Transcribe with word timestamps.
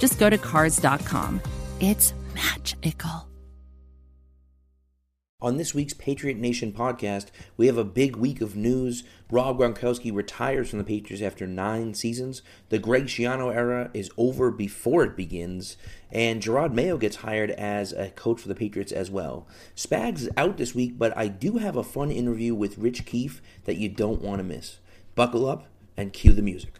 just 0.00 0.18
go 0.18 0.28
to 0.28 0.38
Cars.com. 0.38 1.40
It's 1.78 2.14
magical. 2.34 3.28
On 5.42 5.56
this 5.56 5.74
week's 5.74 5.94
Patriot 5.94 6.36
Nation 6.36 6.70
podcast, 6.70 7.28
we 7.56 7.66
have 7.66 7.78
a 7.78 7.84
big 7.84 8.14
week 8.14 8.42
of 8.42 8.56
news. 8.56 9.04
Rob 9.30 9.58
Gronkowski 9.58 10.14
retires 10.14 10.68
from 10.68 10.78
the 10.78 10.84
Patriots 10.84 11.22
after 11.22 11.46
nine 11.46 11.94
seasons. 11.94 12.42
The 12.68 12.78
Greg 12.78 13.06
Schiano 13.06 13.54
era 13.54 13.90
is 13.94 14.10
over 14.18 14.50
before 14.50 15.02
it 15.02 15.16
begins. 15.16 15.78
And 16.12 16.42
Jerod 16.42 16.74
Mayo 16.74 16.98
gets 16.98 17.16
hired 17.16 17.52
as 17.52 17.92
a 17.94 18.10
coach 18.10 18.42
for 18.42 18.48
the 18.48 18.54
Patriots 18.54 18.92
as 18.92 19.10
well. 19.10 19.48
Spags 19.74 20.20
is 20.20 20.30
out 20.36 20.58
this 20.58 20.74
week, 20.74 20.98
but 20.98 21.16
I 21.16 21.28
do 21.28 21.56
have 21.56 21.76
a 21.76 21.82
fun 21.82 22.10
interview 22.10 22.54
with 22.54 22.76
Rich 22.76 23.06
Keefe 23.06 23.40
that 23.64 23.78
you 23.78 23.88
don't 23.88 24.20
want 24.20 24.40
to 24.40 24.44
miss. 24.44 24.78
Buckle 25.14 25.48
up 25.48 25.68
and 25.96 26.12
cue 26.12 26.34
the 26.34 26.42
music. 26.42 26.79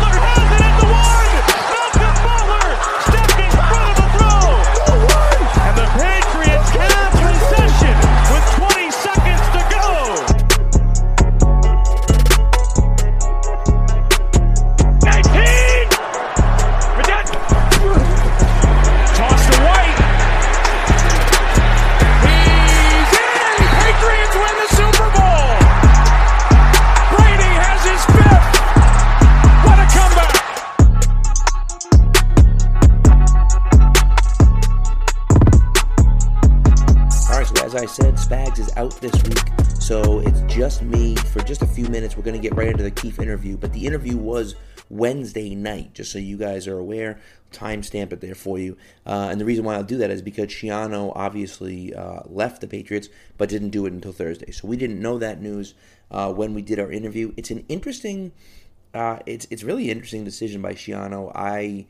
Minutes. 42.11 42.17
We're 42.17 42.31
going 42.31 42.41
to 42.41 42.47
get 42.49 42.57
right 42.57 42.67
into 42.67 42.83
the 42.83 42.91
Keefe 42.91 43.19
interview, 43.19 43.57
but 43.57 43.73
the 43.73 43.85
interview 43.85 44.17
was 44.17 44.55
Wednesday 44.89 45.55
night, 45.55 45.93
just 45.93 46.11
so 46.11 46.19
you 46.19 46.37
guys 46.37 46.67
are 46.67 46.77
aware. 46.77 47.19
Timestamp 47.51 48.11
it 48.11 48.21
there 48.21 48.35
for 48.35 48.59
you. 48.59 48.77
Uh, 49.05 49.29
and 49.31 49.39
the 49.39 49.45
reason 49.45 49.63
why 49.63 49.75
I'll 49.75 49.83
do 49.83 49.97
that 49.97 50.09
is 50.09 50.21
because 50.21 50.47
Schiano 50.47 51.13
obviously 51.15 51.93
uh, 51.93 52.21
left 52.25 52.61
the 52.61 52.67
Patriots, 52.67 53.07
but 53.37 53.49
didn't 53.49 53.69
do 53.69 53.85
it 53.85 53.93
until 53.93 54.11
Thursday. 54.11 54.51
So 54.51 54.67
we 54.67 54.77
didn't 54.77 55.01
know 55.01 55.17
that 55.19 55.41
news 55.41 55.73
uh, 56.09 56.33
when 56.33 56.53
we 56.53 56.61
did 56.61 56.79
our 56.79 56.91
interview. 56.91 57.33
It's 57.37 57.51
an 57.51 57.63
interesting, 57.69 58.33
uh, 58.93 59.19
it's 59.25 59.47
it's 59.49 59.63
really 59.63 59.89
interesting 59.89 60.25
decision 60.25 60.61
by 60.61 60.73
Schiano. 60.73 61.31
I 61.33 61.87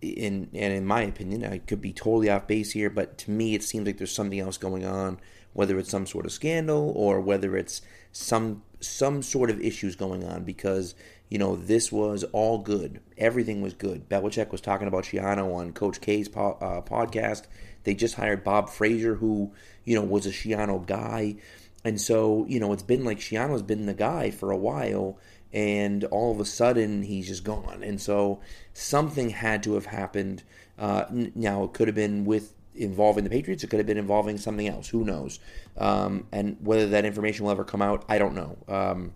in 0.00 0.48
and 0.54 0.72
in 0.72 0.86
my 0.86 1.02
opinion, 1.02 1.44
I 1.44 1.58
could 1.58 1.80
be 1.80 1.92
totally 1.92 2.30
off 2.30 2.46
base 2.46 2.72
here, 2.72 2.90
but 2.90 3.18
to 3.18 3.30
me, 3.30 3.54
it 3.54 3.64
seems 3.64 3.86
like 3.86 3.98
there's 3.98 4.14
something 4.14 4.38
else 4.40 4.58
going 4.58 4.84
on. 4.84 5.18
Whether 5.54 5.78
it's 5.78 5.90
some 5.90 6.06
sort 6.06 6.26
of 6.26 6.32
scandal 6.32 6.92
or 6.94 7.18
whether 7.18 7.56
it's 7.56 7.80
some 8.12 8.62
some 8.86 9.22
sort 9.22 9.50
of 9.50 9.60
issues 9.60 9.96
going 9.96 10.24
on, 10.24 10.44
because 10.44 10.94
you 11.28 11.38
know 11.38 11.56
this 11.56 11.90
was 11.90 12.24
all 12.32 12.58
good, 12.58 13.00
everything 13.18 13.62
was 13.62 13.74
good. 13.74 14.08
Belichick 14.08 14.52
was 14.52 14.60
talking 14.60 14.88
about 14.88 15.04
Schiano 15.04 15.54
on 15.54 15.72
Coach 15.72 16.00
K's 16.00 16.28
po- 16.28 16.58
uh, 16.60 16.80
podcast. 16.82 17.44
They 17.84 17.94
just 17.94 18.14
hired 18.14 18.44
Bob 18.44 18.70
Frazier, 18.70 19.16
who 19.16 19.52
you 19.84 19.94
know 19.94 20.04
was 20.04 20.26
a 20.26 20.30
Schiano 20.30 20.84
guy, 20.86 21.36
and 21.84 22.00
so 22.00 22.46
you 22.48 22.60
know 22.60 22.72
it's 22.72 22.82
been 22.82 23.04
like 23.04 23.18
Schiano's 23.18 23.62
been 23.62 23.86
the 23.86 23.94
guy 23.94 24.30
for 24.30 24.50
a 24.50 24.56
while 24.56 25.18
and 25.52 26.04
all 26.04 26.32
of 26.32 26.40
a 26.40 26.44
sudden 26.44 27.02
he's 27.02 27.28
just 27.28 27.44
gone. 27.44 27.82
And 27.82 28.00
so 28.00 28.40
something 28.74 29.30
had 29.30 29.62
to 29.62 29.74
have 29.74 29.86
happened. 29.86 30.42
Uh, 30.78 31.04
now 31.34 31.64
it 31.64 31.72
could 31.72 31.88
have 31.88 31.94
been 31.94 32.24
with 32.24 32.52
involving 32.74 33.24
the 33.24 33.30
Patriots. 33.30 33.64
It 33.64 33.68
could 33.68 33.78
have 33.78 33.86
been 33.86 33.96
involving 33.96 34.36
something 34.38 34.68
else. 34.68 34.88
Who 34.88 35.04
knows? 35.04 35.38
Um, 35.78 36.26
and 36.32 36.56
whether 36.60 36.88
that 36.88 37.04
information 37.04 37.44
will 37.44 37.52
ever 37.52 37.64
come 37.64 37.82
out, 37.82 38.04
I 38.08 38.18
don't 38.18 38.34
know. 38.34 38.56
Um, 38.68 39.12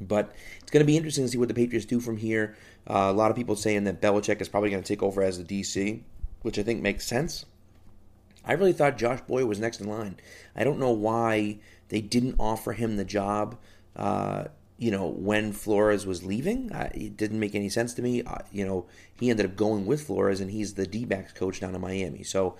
but 0.00 0.34
it's 0.60 0.70
going 0.70 0.82
to 0.82 0.86
be 0.86 0.96
interesting 0.96 1.24
to 1.24 1.30
see 1.30 1.38
what 1.38 1.48
the 1.48 1.54
Patriots 1.54 1.86
do 1.86 2.00
from 2.00 2.16
here. 2.16 2.56
Uh, 2.88 3.08
a 3.10 3.12
lot 3.12 3.30
of 3.30 3.36
people 3.36 3.56
saying 3.56 3.84
that 3.84 4.00
Belichick 4.00 4.40
is 4.40 4.48
probably 4.48 4.70
going 4.70 4.82
to 4.82 4.88
take 4.88 5.02
over 5.02 5.22
as 5.22 5.42
the 5.42 5.44
DC, 5.44 6.02
which 6.42 6.58
I 6.58 6.62
think 6.62 6.82
makes 6.82 7.06
sense. 7.06 7.46
I 8.44 8.52
really 8.52 8.72
thought 8.72 8.96
Josh 8.96 9.20
Boyer 9.22 9.46
was 9.46 9.58
next 9.58 9.80
in 9.80 9.88
line. 9.88 10.16
I 10.54 10.64
don't 10.64 10.78
know 10.78 10.92
why 10.92 11.58
they 11.88 12.00
didn't 12.00 12.36
offer 12.38 12.72
him 12.72 12.96
the 12.96 13.04
job. 13.04 13.56
Uh, 13.96 14.44
you 14.78 14.90
know, 14.90 15.06
when 15.06 15.52
Flores 15.52 16.06
was 16.06 16.22
leaving, 16.22 16.70
it 16.94 17.16
didn't 17.16 17.40
make 17.40 17.54
any 17.54 17.68
sense 17.68 17.94
to 17.94 18.02
me. 18.02 18.22
Uh, 18.22 18.38
you 18.52 18.64
know, 18.64 18.86
he 19.18 19.30
ended 19.30 19.46
up 19.46 19.56
going 19.56 19.86
with 19.86 20.06
Flores, 20.06 20.40
and 20.40 20.50
he's 20.50 20.74
the 20.74 20.86
D-backs 20.86 21.32
coach 21.32 21.60
down 21.60 21.74
in 21.74 21.80
Miami. 21.80 22.22
So 22.22 22.56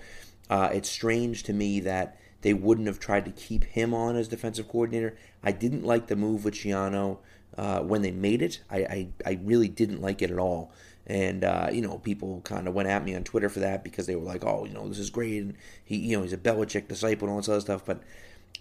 uh, 0.49 0.69
it's 0.73 0.89
strange 0.89 1.43
to 1.43 1.53
me 1.53 1.79
that 1.81 2.17
they 2.41 2.53
wouldn't 2.53 2.87
have 2.87 2.99
tried 2.99 3.25
to 3.25 3.31
keep 3.31 3.63
him 3.63 3.93
on 3.93 4.15
as 4.15 4.27
defensive 4.27 4.67
coordinator. 4.67 5.17
I 5.43 5.51
didn't 5.51 5.83
like 5.83 6.07
the 6.07 6.15
move 6.15 6.45
with 6.45 6.53
Schiano 6.53 7.17
uh, 7.57 7.81
when 7.81 8.01
they 8.01 8.11
made 8.11 8.41
it. 8.41 8.61
I, 8.69 8.77
I, 8.77 9.07
I 9.25 9.39
really 9.43 9.67
didn't 9.67 10.01
like 10.01 10.21
it 10.21 10.31
at 10.31 10.37
all. 10.37 10.71
And 11.07 11.43
uh, 11.45 11.69
you 11.71 11.81
know, 11.81 11.99
people 11.99 12.41
kind 12.41 12.67
of 12.67 12.73
went 12.73 12.89
at 12.89 13.03
me 13.03 13.15
on 13.15 13.23
Twitter 13.23 13.47
for 13.47 13.61
that 13.61 13.83
because 13.83 14.07
they 14.07 14.15
were 14.17 14.25
like, 14.25 14.43
"Oh, 14.43 14.65
you 14.65 14.73
know, 14.73 14.89
this 14.89 14.99
is 14.99 15.09
great," 15.09 15.41
and 15.41 15.53
he, 15.85 15.95
you 15.95 16.17
know, 16.17 16.23
he's 16.23 16.33
a 16.33 16.37
Belichick 16.37 16.89
disciple 16.89 17.27
and 17.27 17.31
all 17.31 17.37
this 17.37 17.47
other 17.47 17.61
stuff. 17.61 17.85
But 17.85 18.01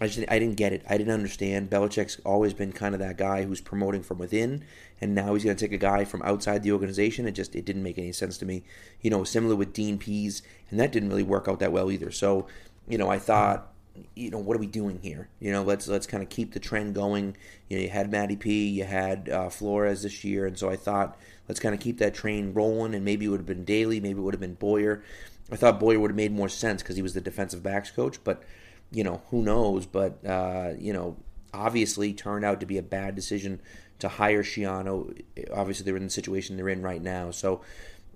I 0.01 0.09
just 0.09 0.21
I 0.31 0.39
didn't 0.39 0.57
get 0.57 0.73
it. 0.73 0.85
I 0.89 0.99
didn't 0.99 1.13
understand. 1.13 1.71
Belichick's 1.71 2.21
always 2.25 2.53
been 2.53 2.73
kind 2.73 2.95
of 2.95 3.01
that 3.01 3.17
guy 3.17 3.45
who's 3.45 3.61
promoting 3.61 4.03
from 4.03 4.19
within, 4.19 4.63
and 5.01 5.15
now 5.15 5.35
he's 5.35 5.43
going 5.43 5.57
to 5.57 5.65
take 5.65 5.73
a 5.73 5.79
guy 5.79 6.05
from 6.05 6.23
outside 6.23 6.63
the 6.63 6.73
organization. 6.73 7.27
It 7.27 7.33
just 7.33 7.57
it 7.57 7.65
didn't 7.65 7.83
make 7.83 7.99
any 7.99 8.13
sense 8.13 8.37
to 8.39 8.47
me. 8.47 8.63
You 9.01 9.11
know, 9.11 9.25
similar 9.25 9.57
with 9.57 9.73
Dean 9.73 9.99
Pees, 9.99 10.43
and 10.71 10.79
that 10.79 10.93
didn't 10.93 11.09
really 11.09 11.23
work 11.23 11.49
out 11.49 11.61
that 11.61 11.73
well 11.73 11.91
either. 11.91 12.11
So, 12.11 12.47
you 12.89 12.99
know, 12.99 13.09
I 13.09 13.19
thought, 13.19 13.73
you 14.15 14.31
know, 14.31 14.39
what 14.39 14.57
are 14.57 14.61
we 14.61 14.67
doing 14.67 14.99
here? 15.03 15.29
You 15.41 15.53
know, 15.53 15.63
let's 15.63 15.89
let's 15.89 16.07
kind 16.07 16.23
of 16.23 16.29
keep 16.29 16.53
the 16.53 16.61
trend 16.61 16.95
going. 16.95 17.37
You 17.69 17.77
know, 17.79 17.83
you 17.83 17.89
had 17.89 18.11
Matty 18.11 18.37
P, 18.37 18.69
you 18.69 18.85
had 18.85 19.29
uh, 19.29 19.49
Flores 19.49 20.03
this 20.03 20.25
year, 20.25 20.47
and 20.47 20.59
so 20.59 20.69
I 20.69 20.77
thought 20.77 21.19
let's 21.49 21.61
kind 21.61 21.75
of 21.75 21.81
keep 21.81 21.99
that 21.99 22.15
train 22.15 22.53
rolling. 22.53 22.95
And 22.95 23.05
maybe 23.05 23.27
it 23.27 23.29
would 23.29 23.41
have 23.41 23.47
been 23.47 23.65
Daly, 23.65 24.01
maybe 24.01 24.19
it 24.19 24.23
would 24.23 24.35
have 24.35 24.41
been 24.41 24.55
Boyer. 24.55 25.03
I 25.51 25.57
thought 25.57 25.81
Boyer 25.81 26.01
would 26.01 26.11
have 26.11 26.17
made 26.17 26.33
more 26.33 26.49
sense 26.49 26.83
because 26.83 26.97
he 26.97 27.03
was 27.03 27.15
the 27.15 27.21
defensive 27.21 27.63
backs 27.63 27.91
coach, 27.91 28.19
but 28.25 28.43
you 28.91 29.05
know, 29.05 29.23
who 29.31 29.43
knows? 29.43 29.87
But, 29.87 30.25
uh, 30.27 30.73
you 30.79 30.93
know, 30.93 31.17
obviously 31.53 32.13
turned 32.13 32.45
out 32.45 32.61
to 32.61 32.67
be 32.67 32.79
a 32.79 32.83
bad 32.83 33.15
decision 33.15 33.61
to 33.99 34.09
hire 34.09 34.43
Schiano. 34.43 35.19
Obviously, 35.53 35.85
they're 35.85 35.97
in 35.97 36.05
the 36.05 36.11
situation 36.11 36.57
they're 36.57 36.69
in 36.69 36.83
right 36.83 37.03
now. 37.03 37.31
So, 37.31 37.63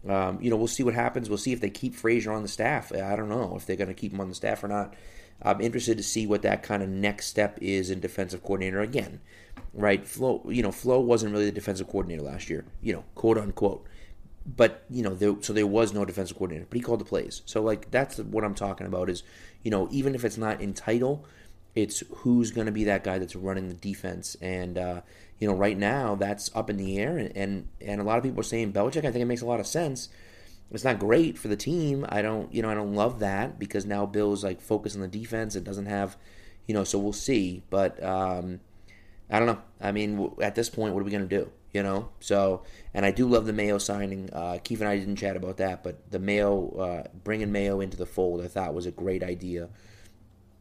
um, 0.08 0.38
you 0.40 0.50
know, 0.50 0.56
we'll 0.56 0.66
see 0.66 0.82
what 0.82 0.94
happens. 0.94 1.28
We'll 1.28 1.38
see 1.38 1.52
if 1.52 1.60
they 1.60 1.70
keep 1.70 1.94
Frazier 1.94 2.32
on 2.32 2.42
the 2.42 2.48
staff. 2.48 2.92
I 2.92 3.16
don't 3.16 3.28
know 3.28 3.54
if 3.56 3.66
they're 3.66 3.76
going 3.76 3.88
to 3.88 3.94
keep 3.94 4.12
him 4.12 4.20
on 4.20 4.28
the 4.28 4.34
staff 4.34 4.64
or 4.64 4.68
not. 4.68 4.94
I'm 5.42 5.60
interested 5.60 5.96
to 5.96 6.02
see 6.02 6.26
what 6.26 6.42
that 6.42 6.62
kind 6.62 6.82
of 6.82 6.88
next 6.88 7.26
step 7.26 7.58
is 7.60 7.90
in 7.90 8.00
defensive 8.00 8.42
coordinator 8.42 8.80
again. 8.80 9.20
Right, 9.72 10.06
Flo. 10.06 10.42
You 10.48 10.62
know, 10.62 10.72
Flo 10.72 11.00
wasn't 11.00 11.32
really 11.32 11.46
the 11.46 11.52
defensive 11.52 11.88
coordinator 11.88 12.22
last 12.22 12.50
year. 12.50 12.64
You 12.82 12.92
know, 12.94 13.04
quote 13.14 13.38
unquote. 13.38 13.86
But 14.44 14.84
you 14.90 15.02
know, 15.02 15.14
there, 15.14 15.36
so 15.40 15.52
there 15.52 15.66
was 15.66 15.92
no 15.92 16.04
defensive 16.04 16.36
coordinator, 16.36 16.66
but 16.68 16.76
he 16.76 16.82
called 16.82 17.00
the 17.00 17.04
plays. 17.04 17.42
So 17.46 17.62
like 17.62 17.90
that's 17.90 18.18
what 18.18 18.42
I'm 18.42 18.54
talking 18.54 18.86
about. 18.86 19.08
Is 19.10 19.22
you 19.62 19.70
know, 19.70 19.88
even 19.90 20.14
if 20.14 20.24
it's 20.24 20.38
not 20.38 20.60
in 20.60 20.74
title, 20.74 21.24
it's 21.74 22.02
who's 22.16 22.50
going 22.50 22.66
to 22.66 22.72
be 22.72 22.84
that 22.84 23.04
guy 23.04 23.18
that's 23.18 23.36
running 23.36 23.68
the 23.68 23.74
defense. 23.74 24.36
And 24.40 24.78
uh, 24.78 25.00
you 25.38 25.48
know, 25.48 25.54
right 25.54 25.78
now 25.78 26.14
that's 26.14 26.50
up 26.54 26.70
in 26.70 26.76
the 26.76 26.98
air. 26.98 27.18
And, 27.18 27.36
and 27.36 27.68
and 27.80 28.00
a 28.00 28.04
lot 28.04 28.18
of 28.18 28.24
people 28.24 28.40
are 28.40 28.44
saying 28.44 28.72
Belichick. 28.72 29.04
I 29.04 29.10
think 29.10 29.22
it 29.22 29.26
makes 29.26 29.42
a 29.42 29.46
lot 29.46 29.60
of 29.60 29.66
sense. 29.66 30.08
It's 30.72 30.84
not 30.84 31.00
great 31.00 31.36
for 31.36 31.48
the 31.48 31.56
team. 31.56 32.06
I 32.08 32.22
don't, 32.22 32.52
you 32.54 32.62
know, 32.62 32.70
I 32.70 32.74
don't 32.74 32.94
love 32.94 33.18
that 33.18 33.58
because 33.58 33.84
now 33.84 34.06
Bill's 34.06 34.44
like 34.44 34.60
focused 34.60 34.94
on 34.94 35.02
the 35.02 35.08
defense. 35.08 35.56
It 35.56 35.64
doesn't 35.64 35.86
have, 35.86 36.16
you 36.66 36.74
know, 36.74 36.84
so 36.84 36.96
we'll 36.96 37.12
see. 37.12 37.64
But 37.70 38.00
um, 38.04 38.60
I 39.28 39.40
don't 39.40 39.48
know. 39.48 39.58
I 39.80 39.90
mean, 39.90 40.32
at 40.40 40.54
this 40.54 40.70
point, 40.70 40.94
what 40.94 41.00
are 41.00 41.04
we 41.04 41.10
going 41.10 41.28
to 41.28 41.38
do? 41.38 41.50
you 41.72 41.82
know. 41.82 42.08
So, 42.20 42.62
and 42.94 43.06
I 43.06 43.10
do 43.10 43.28
love 43.28 43.46
the 43.46 43.52
Mayo 43.52 43.78
signing. 43.78 44.30
Uh, 44.32 44.58
Keefe 44.62 44.80
and 44.80 44.88
I 44.88 44.98
didn't 44.98 45.16
chat 45.16 45.36
about 45.36 45.58
that, 45.58 45.82
but 45.82 46.10
the 46.10 46.18
Mayo 46.18 46.70
uh, 46.70 47.08
bringing 47.24 47.52
Mayo 47.52 47.80
into 47.80 47.96
the 47.96 48.06
fold, 48.06 48.42
I 48.42 48.48
thought 48.48 48.74
was 48.74 48.86
a 48.86 48.90
great 48.90 49.22
idea. 49.22 49.68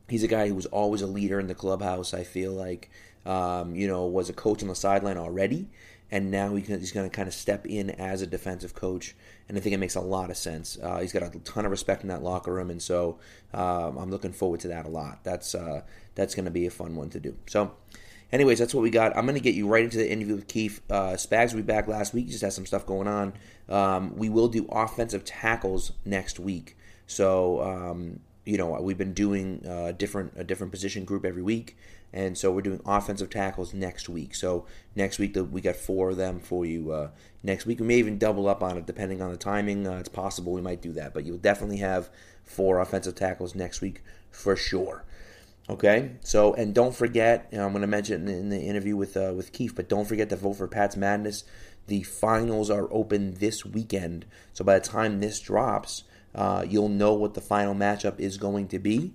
He's 0.09 0.23
a 0.23 0.27
guy 0.27 0.47
who 0.47 0.55
was 0.55 0.65
always 0.67 1.01
a 1.01 1.07
leader 1.07 1.39
in 1.39 1.47
the 1.47 1.55
clubhouse. 1.55 2.13
I 2.13 2.23
feel 2.23 2.51
like, 2.51 2.89
um, 3.25 3.75
you 3.75 3.87
know, 3.87 4.05
was 4.05 4.29
a 4.29 4.33
coach 4.33 4.61
on 4.61 4.67
the 4.67 4.75
sideline 4.75 5.17
already, 5.17 5.67
and 6.11 6.31
now 6.31 6.55
he 6.55 6.61
can, 6.61 6.79
he's 6.79 6.91
going 6.91 7.09
to 7.09 7.15
kind 7.15 7.27
of 7.27 7.33
step 7.33 7.65
in 7.65 7.89
as 7.91 8.21
a 8.21 8.27
defensive 8.27 8.73
coach, 8.73 9.15
and 9.47 9.57
I 9.57 9.61
think 9.61 9.73
it 9.73 9.79
makes 9.79 9.95
a 9.95 10.01
lot 10.01 10.29
of 10.29 10.37
sense. 10.37 10.77
Uh, 10.81 10.99
he's 10.99 11.13
got 11.13 11.23
a 11.23 11.39
ton 11.39 11.65
of 11.65 11.71
respect 11.71 12.03
in 12.03 12.09
that 12.09 12.23
locker 12.23 12.53
room, 12.53 12.69
and 12.69 12.81
so 12.81 13.19
um, 13.53 13.97
I'm 13.97 14.09
looking 14.09 14.33
forward 14.33 14.59
to 14.61 14.69
that 14.69 14.85
a 14.85 14.89
lot. 14.89 15.23
That's 15.23 15.53
uh, 15.55 15.81
that's 16.15 16.35
going 16.35 16.45
to 16.45 16.51
be 16.51 16.65
a 16.65 16.71
fun 16.71 16.95
one 16.95 17.09
to 17.11 17.19
do. 17.19 17.35
So 17.47 17.71
anyways, 18.31 18.59
that's 18.59 18.73
what 18.73 18.81
we 18.81 18.89
got. 18.89 19.15
I'm 19.15 19.25
going 19.25 19.35
to 19.35 19.41
get 19.41 19.55
you 19.55 19.67
right 19.67 19.83
into 19.83 19.97
the 19.97 20.11
interview 20.11 20.35
with 20.35 20.47
Keefe. 20.47 20.81
Uh, 20.89 21.13
Spags 21.13 21.53
will 21.53 21.61
be 21.61 21.67
back 21.67 21.87
last 21.87 22.13
week. 22.13 22.25
He 22.25 22.31
just 22.31 22.43
had 22.43 22.53
some 22.53 22.65
stuff 22.65 22.85
going 22.85 23.07
on. 23.07 23.33
Um, 23.67 24.15
we 24.15 24.29
will 24.29 24.47
do 24.47 24.67
offensive 24.71 25.23
tackles 25.25 25.91
next 26.05 26.39
week. 26.39 26.75
So, 27.05 27.61
um, 27.61 28.19
you 28.49 28.57
know, 28.57 28.81
we've 28.81 28.97
been 28.97 29.13
doing 29.13 29.63
uh, 29.67 29.91
different 29.91 30.33
a 30.35 30.43
different 30.43 30.71
position 30.71 31.05
group 31.05 31.23
every 31.23 31.43
week, 31.43 31.77
and 32.11 32.35
so 32.35 32.51
we're 32.51 32.61
doing 32.61 32.81
offensive 32.83 33.29
tackles 33.29 33.75
next 33.75 34.09
week. 34.09 34.33
So 34.33 34.65
next 34.95 35.19
week 35.19 35.37
we 35.51 35.61
got 35.61 35.75
four 35.75 36.09
of 36.09 36.17
them 36.17 36.39
for 36.39 36.65
you. 36.65 36.91
Uh, 36.91 37.09
next 37.43 37.67
week 37.67 37.79
we 37.79 37.85
may 37.85 37.97
even 37.97 38.17
double 38.17 38.49
up 38.49 38.63
on 38.63 38.75
it 38.75 38.87
depending 38.87 39.21
on 39.21 39.29
the 39.29 39.37
timing. 39.37 39.85
Uh, 39.85 39.97
it's 39.97 40.09
possible 40.09 40.51
we 40.51 40.61
might 40.61 40.81
do 40.81 40.91
that, 40.93 41.13
but 41.13 41.25
you'll 41.25 41.37
definitely 41.37 41.77
have 41.77 42.09
four 42.43 42.79
offensive 42.79 43.13
tackles 43.13 43.53
next 43.53 43.81
week 43.81 44.01
for 44.31 44.55
sure. 44.55 45.05
Okay, 45.69 46.13
so 46.21 46.55
and 46.55 46.73
don't 46.73 46.95
forget, 46.95 47.47
you 47.51 47.59
know, 47.59 47.65
I'm 47.65 47.71
going 47.71 47.81
to 47.81 47.87
mention 47.87 48.27
in 48.27 48.49
the 48.49 48.59
interview 48.59 48.95
with 48.97 49.15
uh, 49.15 49.33
with 49.35 49.53
Keefe, 49.53 49.75
but 49.75 49.87
don't 49.87 50.05
forget 50.05 50.29
to 50.29 50.35
vote 50.35 50.53
for 50.53 50.67
Pat's 50.67 50.97
Madness. 50.97 51.43
The 51.85 52.01
finals 52.01 52.71
are 52.71 52.91
open 52.91 53.35
this 53.35 53.63
weekend, 53.63 54.25
so 54.53 54.63
by 54.65 54.79
the 54.79 54.85
time 54.85 55.19
this 55.19 55.39
drops, 55.39 56.03
uh, 56.35 56.65
you'll 56.67 56.89
know 56.89 57.13
what 57.13 57.33
the 57.33 57.41
final 57.41 57.73
matchup 57.73 58.19
is 58.19 58.37
going 58.37 58.67
to 58.69 58.79
be, 58.79 59.13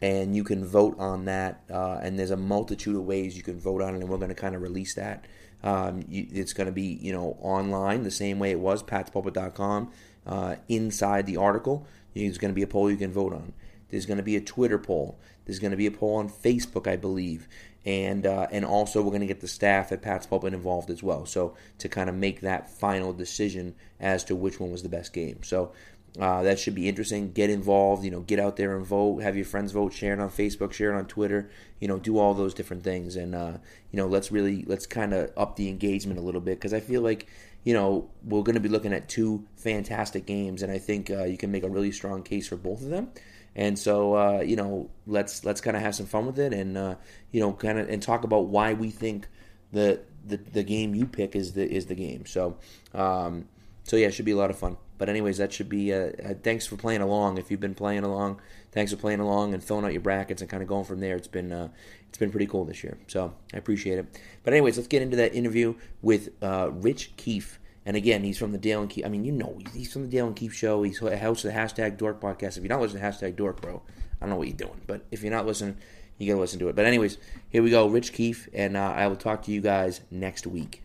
and 0.00 0.34
you 0.34 0.44
can 0.44 0.64
vote 0.64 0.96
on 0.98 1.24
that. 1.26 1.62
Uh, 1.70 1.98
and 2.02 2.18
there's 2.18 2.30
a 2.30 2.36
multitude 2.36 2.96
of 2.96 3.04
ways 3.04 3.36
you 3.36 3.42
can 3.42 3.58
vote 3.58 3.82
on 3.82 3.94
it, 3.94 4.00
and 4.00 4.08
we're 4.08 4.18
going 4.18 4.28
to 4.28 4.34
kind 4.34 4.54
of 4.54 4.62
release 4.62 4.94
that. 4.94 5.24
Um, 5.62 6.04
you, 6.08 6.26
it's 6.30 6.52
going 6.52 6.66
to 6.66 6.72
be 6.72 6.98
you 7.00 7.12
know 7.12 7.38
online 7.40 8.02
the 8.02 8.10
same 8.10 8.38
way 8.38 8.50
it 8.50 8.60
was 8.60 8.82
patspulpit.com. 8.82 9.90
Uh, 10.26 10.56
inside 10.68 11.26
the 11.26 11.36
article, 11.36 11.86
there's 12.14 12.38
going 12.38 12.50
to 12.50 12.54
be 12.54 12.62
a 12.62 12.66
poll 12.66 12.90
you 12.90 12.96
can 12.96 13.12
vote 13.12 13.32
on. 13.32 13.52
There's 13.90 14.06
going 14.06 14.16
to 14.16 14.24
be 14.24 14.36
a 14.36 14.40
Twitter 14.40 14.78
poll. 14.78 15.18
There's 15.44 15.58
going 15.58 15.70
to 15.70 15.76
be 15.76 15.86
a 15.86 15.90
poll 15.90 16.16
on 16.16 16.28
Facebook, 16.28 16.86
I 16.86 16.96
believe, 16.96 17.48
and 17.84 18.26
uh, 18.26 18.46
and 18.50 18.64
also 18.64 19.02
we're 19.02 19.10
going 19.10 19.20
to 19.20 19.26
get 19.26 19.40
the 19.40 19.48
staff 19.48 19.92
at 19.92 20.02
Pat's 20.02 20.26
Pulpit 20.26 20.54
involved 20.54 20.90
as 20.90 21.02
well. 21.02 21.26
So 21.26 21.54
to 21.78 21.88
kind 21.88 22.08
of 22.08 22.14
make 22.14 22.40
that 22.40 22.70
final 22.70 23.12
decision 23.12 23.74
as 24.00 24.24
to 24.24 24.34
which 24.34 24.58
one 24.58 24.70
was 24.70 24.82
the 24.82 24.88
best 24.88 25.12
game. 25.12 25.42
So 25.42 25.72
uh, 26.18 26.42
that 26.44 26.60
should 26.60 26.74
be 26.74 26.88
interesting. 26.88 27.32
Get 27.32 27.50
involved. 27.50 28.04
You 28.04 28.10
know, 28.10 28.20
get 28.20 28.38
out 28.38 28.56
there 28.56 28.76
and 28.76 28.86
vote. 28.86 29.22
Have 29.22 29.36
your 29.36 29.44
friends 29.44 29.72
vote. 29.72 29.92
Share 29.92 30.12
it 30.12 30.20
on 30.20 30.30
Facebook. 30.30 30.72
Share 30.72 30.94
it 30.94 30.96
on 30.96 31.06
Twitter. 31.06 31.50
You 31.80 31.88
know, 31.88 31.98
do 31.98 32.18
all 32.18 32.34
those 32.34 32.54
different 32.54 32.84
things. 32.84 33.16
And 33.16 33.34
uh, 33.34 33.54
you 33.90 33.96
know, 33.96 34.06
let's 34.06 34.30
really 34.30 34.64
let's 34.66 34.86
kind 34.86 35.12
of 35.12 35.32
up 35.36 35.56
the 35.56 35.68
engagement 35.68 36.18
a 36.18 36.22
little 36.22 36.40
bit 36.40 36.56
because 36.56 36.72
I 36.72 36.80
feel 36.80 37.02
like 37.02 37.26
you 37.64 37.74
know 37.74 38.08
we're 38.22 38.42
going 38.42 38.54
to 38.54 38.60
be 38.60 38.68
looking 38.68 38.92
at 38.92 39.08
two 39.08 39.44
fantastic 39.56 40.24
games, 40.26 40.62
and 40.62 40.70
I 40.70 40.78
think 40.78 41.10
uh, 41.10 41.24
you 41.24 41.36
can 41.36 41.50
make 41.50 41.64
a 41.64 41.68
really 41.68 41.90
strong 41.90 42.22
case 42.22 42.48
for 42.48 42.56
both 42.56 42.82
of 42.82 42.90
them. 42.90 43.10
And 43.56 43.78
so, 43.78 44.16
uh, 44.16 44.40
you 44.40 44.56
know, 44.56 44.90
let's 45.06 45.44
let's 45.44 45.60
kind 45.60 45.76
of 45.76 45.82
have 45.82 45.94
some 45.94 46.06
fun 46.06 46.26
with 46.26 46.38
it, 46.38 46.52
and 46.52 46.76
uh, 46.76 46.94
you 47.30 47.40
know, 47.40 47.52
kind 47.52 47.78
of 47.78 47.88
and 47.88 48.02
talk 48.02 48.24
about 48.24 48.46
why 48.46 48.72
we 48.72 48.90
think 48.90 49.28
the, 49.72 50.00
the 50.24 50.36
the 50.36 50.62
game 50.62 50.94
you 50.94 51.06
pick 51.06 51.36
is 51.36 51.52
the 51.52 51.68
is 51.68 51.86
the 51.86 51.94
game. 51.94 52.26
So, 52.26 52.56
um, 52.92 53.48
so 53.84 53.96
yeah, 53.96 54.08
it 54.08 54.14
should 54.14 54.24
be 54.24 54.32
a 54.32 54.36
lot 54.36 54.50
of 54.50 54.58
fun. 54.58 54.76
But 54.96 55.08
anyways, 55.08 55.38
that 55.38 55.52
should 55.52 55.68
be. 55.68 55.92
Uh, 55.92 56.10
uh, 56.24 56.34
thanks 56.42 56.66
for 56.66 56.76
playing 56.76 57.00
along. 57.00 57.38
If 57.38 57.50
you've 57.50 57.60
been 57.60 57.74
playing 57.74 58.04
along, 58.04 58.40
thanks 58.72 58.92
for 58.92 58.96
playing 58.96 59.20
along 59.20 59.54
and 59.54 59.62
filling 59.62 59.84
out 59.84 59.92
your 59.92 60.02
brackets 60.02 60.40
and 60.40 60.48
kind 60.48 60.62
of 60.62 60.68
going 60.68 60.84
from 60.84 61.00
there. 61.00 61.16
It's 61.16 61.28
been 61.28 61.52
uh, 61.52 61.68
it's 62.08 62.18
been 62.18 62.30
pretty 62.30 62.46
cool 62.46 62.64
this 62.64 62.84
year. 62.84 62.96
So 63.08 63.34
I 63.52 63.56
appreciate 63.56 63.98
it. 63.98 64.06
But 64.44 64.52
anyways, 64.52 64.76
let's 64.76 64.88
get 64.88 65.02
into 65.02 65.16
that 65.16 65.34
interview 65.34 65.74
with 66.00 66.30
uh, 66.42 66.70
Rich 66.72 67.16
Keefe. 67.16 67.58
And 67.86 67.96
again, 67.96 68.22
he's 68.22 68.38
from 68.38 68.52
the 68.52 68.58
Dale 68.58 68.80
and 68.80 68.88
Keefe. 68.88 69.04
I 69.04 69.08
mean, 69.08 69.24
you 69.24 69.32
know, 69.32 69.58
he's 69.74 69.92
from 69.92 70.02
the 70.02 70.08
Dale 70.08 70.26
and 70.26 70.36
Keefe 70.36 70.54
show. 70.54 70.82
He's 70.82 71.02
a 71.02 71.18
host 71.18 71.44
of 71.44 71.52
the 71.52 71.58
hashtag 71.58 71.98
Dork 71.98 72.20
podcast. 72.20 72.56
If 72.56 72.58
you're 72.58 72.68
not 72.68 72.80
listening 72.80 73.02
to 73.02 73.08
hashtag 73.08 73.36
Dork, 73.36 73.60
bro, 73.60 73.82
I 73.88 74.20
don't 74.20 74.30
know 74.30 74.36
what 74.36 74.48
you're 74.48 74.56
doing. 74.56 74.80
But 74.86 75.04
if 75.10 75.22
you're 75.22 75.32
not 75.32 75.44
listening, 75.44 75.76
you 76.18 76.28
gotta 76.28 76.40
listen 76.40 76.58
to 76.60 76.68
it. 76.68 76.76
But 76.76 76.86
anyways, 76.86 77.18
here 77.48 77.62
we 77.62 77.70
go, 77.70 77.86
Rich 77.88 78.12
Keefe, 78.12 78.48
and 78.54 78.76
uh, 78.76 78.92
I 78.96 79.06
will 79.08 79.16
talk 79.16 79.42
to 79.42 79.50
you 79.50 79.60
guys 79.60 80.00
next 80.10 80.46
week. 80.46 80.82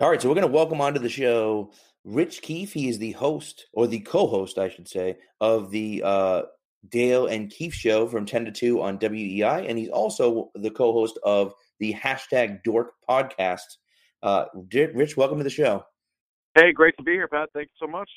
All 0.00 0.10
right, 0.10 0.20
so 0.20 0.28
we're 0.28 0.34
gonna 0.34 0.46
welcome 0.46 0.80
onto 0.80 0.98
the 0.98 1.08
show 1.08 1.70
Rich 2.04 2.42
Keefe. 2.42 2.72
He 2.72 2.88
is 2.88 2.98
the 2.98 3.12
host, 3.12 3.66
or 3.72 3.86
the 3.86 4.00
co-host, 4.00 4.58
I 4.58 4.68
should 4.68 4.88
say, 4.88 5.16
of 5.40 5.70
the 5.70 6.02
uh, 6.04 6.42
Dale 6.88 7.26
and 7.26 7.50
Keefe 7.50 7.74
show 7.74 8.06
from 8.06 8.26
10 8.26 8.44
to 8.46 8.52
2 8.52 8.82
on 8.82 8.98
WEEI, 8.98 9.68
and 9.68 9.78
he's 9.78 9.88
also 9.88 10.50
the 10.54 10.70
co-host 10.70 11.18
of 11.24 11.54
the 11.80 11.94
hashtag 11.94 12.62
Dork 12.62 12.92
podcast. 13.08 13.78
Uh, 14.22 14.46
Rich, 14.72 15.16
welcome 15.16 15.38
to 15.38 15.44
the 15.44 15.50
show. 15.50 15.84
Hey, 16.54 16.72
great 16.72 16.96
to 16.98 17.02
be 17.02 17.12
here, 17.12 17.28
Pat. 17.28 17.48
Thanks 17.52 17.72
so 17.80 17.86
much. 17.86 18.08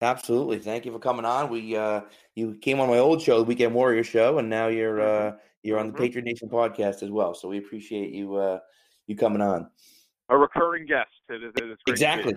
Absolutely, 0.00 0.58
thank 0.58 0.84
you 0.84 0.92
for 0.92 0.98
coming 0.98 1.24
on. 1.24 1.48
We 1.48 1.76
uh, 1.76 2.02
you 2.34 2.56
came 2.60 2.80
on 2.80 2.88
my 2.88 2.98
old 2.98 3.22
show, 3.22 3.38
the 3.38 3.44
Weekend 3.44 3.74
Warrior 3.74 4.04
show, 4.04 4.38
and 4.38 4.50
now 4.50 4.68
you're 4.68 5.00
uh, 5.00 5.32
you're 5.62 5.78
on 5.78 5.86
the 5.86 5.92
mm-hmm. 5.92 6.02
Patriot 6.02 6.24
Nation 6.24 6.48
podcast 6.48 7.02
as 7.02 7.10
well. 7.10 7.34
So 7.34 7.48
we 7.48 7.58
appreciate 7.58 8.12
you 8.12 8.34
uh, 8.34 8.58
you 9.06 9.16
coming 9.16 9.40
on. 9.40 9.70
A 10.30 10.36
recurring 10.36 10.86
guest. 10.86 11.10
It 11.28 11.44
is, 11.44 11.52
it 11.56 11.70
is 11.70 11.78
exactly, 11.86 12.34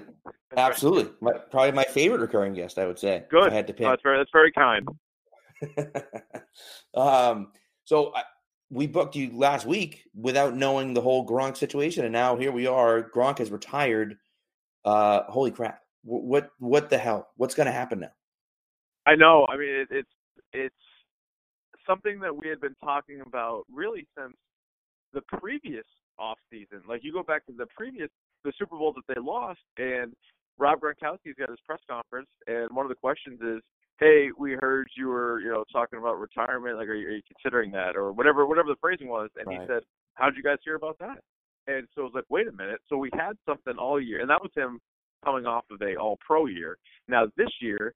absolutely. 0.57 1.09
My, 1.21 1.31
probably 1.49 1.71
my 1.71 1.85
favorite 1.85 2.19
recurring 2.19 2.53
guest, 2.53 2.77
I 2.77 2.85
would 2.85 2.99
say. 2.99 3.23
Good. 3.29 3.51
I 3.51 3.55
had 3.55 3.67
to 3.67 3.73
pick. 3.73 3.87
Oh, 3.87 3.91
that's 3.91 4.01
very 4.01 4.17
that's 4.17 4.31
very 4.33 4.51
kind. 4.51 4.87
um, 6.95 7.51
so 7.85 8.13
I, 8.13 8.23
we 8.69 8.87
booked 8.87 9.15
you 9.15 9.31
last 9.33 9.65
week 9.65 10.03
without 10.13 10.55
knowing 10.55 10.93
the 10.93 11.01
whole 11.01 11.25
Gronk 11.25 11.55
situation, 11.55 12.03
and 12.03 12.11
now 12.11 12.35
here 12.35 12.51
we 12.51 12.67
are. 12.67 13.03
Gronk 13.03 13.37
has 13.39 13.51
retired. 13.51 14.17
Uh, 14.83 15.23
holy 15.29 15.51
crap! 15.51 15.81
What 16.03 16.49
what 16.59 16.89
the 16.89 16.97
hell? 16.97 17.29
What's 17.37 17.55
going 17.55 17.67
to 17.67 17.71
happen 17.71 18.01
now? 18.01 18.11
I 19.05 19.15
know. 19.15 19.47
I 19.49 19.55
mean, 19.55 19.69
it, 19.69 19.87
it's 19.91 20.09
it's 20.51 20.75
something 21.87 22.19
that 22.19 22.35
we 22.35 22.49
had 22.49 22.59
been 22.59 22.75
talking 22.83 23.21
about 23.25 23.63
really 23.71 24.05
since 24.17 24.35
the 25.13 25.21
previous 25.39 25.85
off 26.19 26.37
season. 26.51 26.81
Like 26.87 27.03
you 27.03 27.13
go 27.13 27.23
back 27.23 27.45
to 27.47 27.53
the 27.53 27.67
previous 27.75 28.09
the 28.43 28.53
Super 28.57 28.77
Bowl 28.77 28.93
that 28.93 29.13
they 29.13 29.19
lost, 29.21 29.59
and 29.77 30.13
Rob 30.57 30.79
Gronkowski's 30.81 31.35
got 31.37 31.49
his 31.49 31.59
press 31.65 31.79
conference, 31.89 32.29
and 32.47 32.69
one 32.71 32.85
of 32.85 32.89
the 32.89 32.95
questions 32.95 33.39
is, 33.41 33.61
hey, 33.99 34.29
we 34.37 34.53
heard 34.53 34.87
you 34.95 35.07
were, 35.07 35.39
you 35.39 35.49
know, 35.49 35.63
talking 35.71 35.99
about 35.99 36.19
retirement. 36.19 36.77
Like, 36.77 36.87
are 36.87 36.95
you, 36.95 37.07
are 37.07 37.11
you 37.11 37.21
considering 37.27 37.71
that, 37.71 37.95
or 37.95 38.11
whatever, 38.11 38.45
whatever 38.45 38.69
the 38.69 38.75
phrasing 38.79 39.07
was? 39.07 39.29
And 39.37 39.47
right. 39.47 39.61
he 39.61 39.67
said, 39.67 39.81
how'd 40.13 40.35
you 40.35 40.43
guys 40.43 40.57
hear 40.63 40.75
about 40.75 40.97
that? 40.99 41.19
And 41.67 41.87
so 41.93 42.01
it 42.01 42.05
was 42.05 42.13
like, 42.15 42.25
wait 42.29 42.47
a 42.47 42.51
minute. 42.51 42.79
So 42.89 42.97
we 42.97 43.09
had 43.13 43.33
something 43.45 43.73
all 43.77 43.99
year, 43.99 44.21
and 44.21 44.29
that 44.29 44.41
was 44.41 44.51
him 44.55 44.79
coming 45.25 45.45
off 45.45 45.65
of 45.71 45.81
a 45.81 45.95
All 45.95 46.17
Pro 46.25 46.45
year. 46.45 46.77
Now 47.07 47.25
this 47.37 47.49
year, 47.59 47.93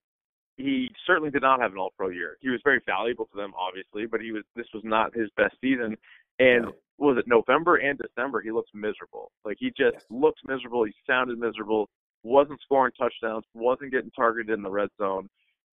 he 0.58 0.90
certainly 1.08 1.32
did 1.32 1.42
not 1.42 1.62
have 1.62 1.72
an 1.72 1.78
All 1.78 1.94
Pro 1.98 2.10
year. 2.10 2.38
He 2.42 2.50
was 2.50 2.60
very 2.64 2.82
valuable 2.86 3.26
to 3.26 3.38
them, 3.38 3.54
obviously, 3.58 4.06
but 4.06 4.22
he 4.22 4.32
was 4.32 4.44
this 4.56 4.68
was 4.74 4.84
not 4.84 5.16
his 5.16 5.30
best 5.38 5.56
season. 5.62 5.96
And 6.42 6.66
was 6.98 7.18
it 7.18 7.28
November 7.28 7.78
and 7.78 8.00
December? 8.00 8.42
He 8.42 8.52
looks 8.52 8.72
miserable. 8.74 9.32
Like 9.46 9.58
he 9.60 9.68
just 9.70 9.94
yes. 9.94 10.04
looks 10.10 10.42
miserable. 10.46 10.84
He 10.84 10.94
sounded 11.08 11.38
miserable. 11.38 11.88
Wasn't 12.24 12.62
scoring 12.62 12.94
touchdowns. 12.98 13.44
Wasn't 13.54 13.92
getting 13.92 14.12
targeted 14.12 14.56
in 14.56 14.64
the 14.64 14.70
red 14.70 14.90
zone. 14.98 15.28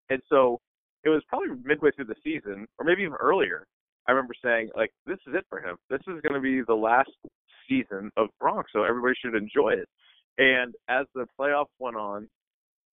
And 0.09 0.21
so 0.29 0.59
it 1.03 1.09
was 1.09 1.21
probably 1.27 1.49
midway 1.63 1.91
through 1.91 2.05
the 2.05 2.15
season, 2.23 2.67
or 2.77 2.85
maybe 2.85 3.03
even 3.03 3.15
earlier. 3.19 3.65
I 4.07 4.11
remember 4.11 4.33
saying, 4.43 4.69
like, 4.75 4.91
this 5.05 5.19
is 5.27 5.35
it 5.35 5.45
for 5.49 5.59
him. 5.59 5.77
This 5.89 6.01
is 6.07 6.19
going 6.21 6.33
to 6.33 6.39
be 6.39 6.61
the 6.67 6.73
last 6.73 7.11
season 7.69 8.09
of 8.17 8.29
Gronk, 8.41 8.63
so 8.73 8.83
everybody 8.83 9.13
should 9.23 9.35
enjoy 9.35 9.73
it. 9.73 9.87
And 10.39 10.73
as 10.87 11.05
the 11.13 11.27
playoffs 11.39 11.67
went 11.79 11.95
on, 11.95 12.27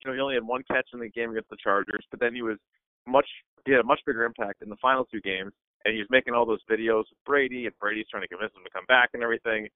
you 0.04 0.10
know, 0.10 0.14
he 0.14 0.20
only 0.20 0.34
had 0.34 0.46
one 0.46 0.62
catch 0.70 0.88
in 0.92 1.00
the 1.00 1.08
game 1.08 1.30
against 1.30 1.48
the 1.48 1.56
Chargers, 1.62 2.04
but 2.10 2.20
then 2.20 2.34
he 2.34 2.42
was 2.42 2.58
much 3.06 3.26
he 3.64 3.72
had 3.72 3.80
a 3.80 3.84
much 3.84 4.00
bigger 4.06 4.24
impact 4.24 4.62
in 4.62 4.68
the 4.68 4.76
final 4.80 5.04
two 5.06 5.20
games, 5.22 5.52
and 5.84 5.94
he 5.94 6.00
was 6.00 6.08
making 6.10 6.34
all 6.34 6.46
those 6.46 6.62
videos 6.70 7.04
with 7.10 7.24
Brady, 7.24 7.66
and 7.66 7.78
Brady's 7.78 8.06
trying 8.10 8.22
to 8.22 8.28
convince 8.28 8.52
him 8.54 8.64
to 8.64 8.70
come 8.70 8.86
back 8.88 9.10
and 9.14 9.22
everything. 9.22 9.68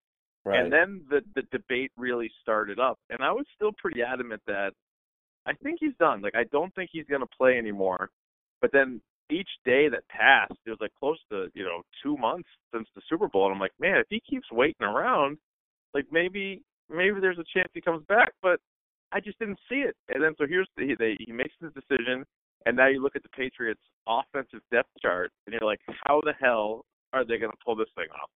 Right. 0.45 0.59
And 0.59 0.73
then 0.73 1.03
the 1.11 1.21
the 1.35 1.43
debate 1.53 1.93
really 1.97 2.31
started 2.41 2.79
up, 2.79 2.99
and 3.11 3.23
I 3.23 3.33
was 3.33 3.45
still 3.55 3.73
pretty 3.77 4.03
adamant 4.03 4.43
that 4.47 4.73
I 5.47 5.53
think 5.63 5.79
he's 5.81 5.97
done. 5.99 6.23
Like 6.23 6.35
I 6.35 6.45
don't 6.51 6.75
think 6.75 6.91
he's 6.93 7.07
going 7.07 7.21
to 7.21 7.37
play 7.37 7.59
anymore. 7.59 8.11
But 8.61 8.73
then 8.73 9.01
each 9.31 9.49
day 9.65 9.89
that 9.89 10.09
passed, 10.09 10.59
it 10.67 10.71
was 10.71 10.79
like 10.81 10.93
close 10.99 11.19
to 11.31 11.49
you 11.55 11.65
know 11.65 11.83
two 12.03 12.17
months 12.17 12.49
since 12.75 12.89
the 12.95 13.03
Super 13.09 13.29
Bowl, 13.29 13.47
and 13.47 13.55
I'm 13.55 13.61
like, 13.61 13.73
man, 13.79 13.99
if 13.99 14.07
he 14.09 14.21
keeps 14.29 14.51
waiting 14.51 14.87
around, 14.87 15.39
like 15.95 16.07
maybe 16.11 16.63
maybe 16.89 17.21
there's 17.21 17.39
a 17.39 17.45
chance 17.55 17.69
he 17.75 17.81
comes 17.81 18.05
back. 18.07 18.33
But 18.43 18.61
I 19.13 19.21
just 19.21 19.39
didn't 19.39 19.59
see 19.69 19.81
it. 19.81 19.97
And 20.09 20.23
then 20.23 20.35
so 20.39 20.47
here's 20.47 20.69
the 20.77 20.95
they, 20.99 21.17
he 21.19 21.33
makes 21.33 21.55
his 21.61 21.73
decision, 21.73 22.25
and 22.67 22.77
now 22.77 22.89
you 22.89 23.03
look 23.03 23.17
at 23.17 23.23
the 23.23 23.29
Patriots' 23.31 23.81
offensive 24.07 24.61
depth 24.73 24.91
chart, 25.01 25.31
and 25.47 25.53
you're 25.53 25.69
like, 25.69 25.81
how 26.05 26.21
the 26.25 26.33
hell 26.41 26.85
are 27.13 27.25
they 27.25 27.39
going 27.39 27.51
to 27.51 27.59
pull 27.65 27.77
this 27.77 27.89
thing 27.97 28.07
off? 28.15 28.31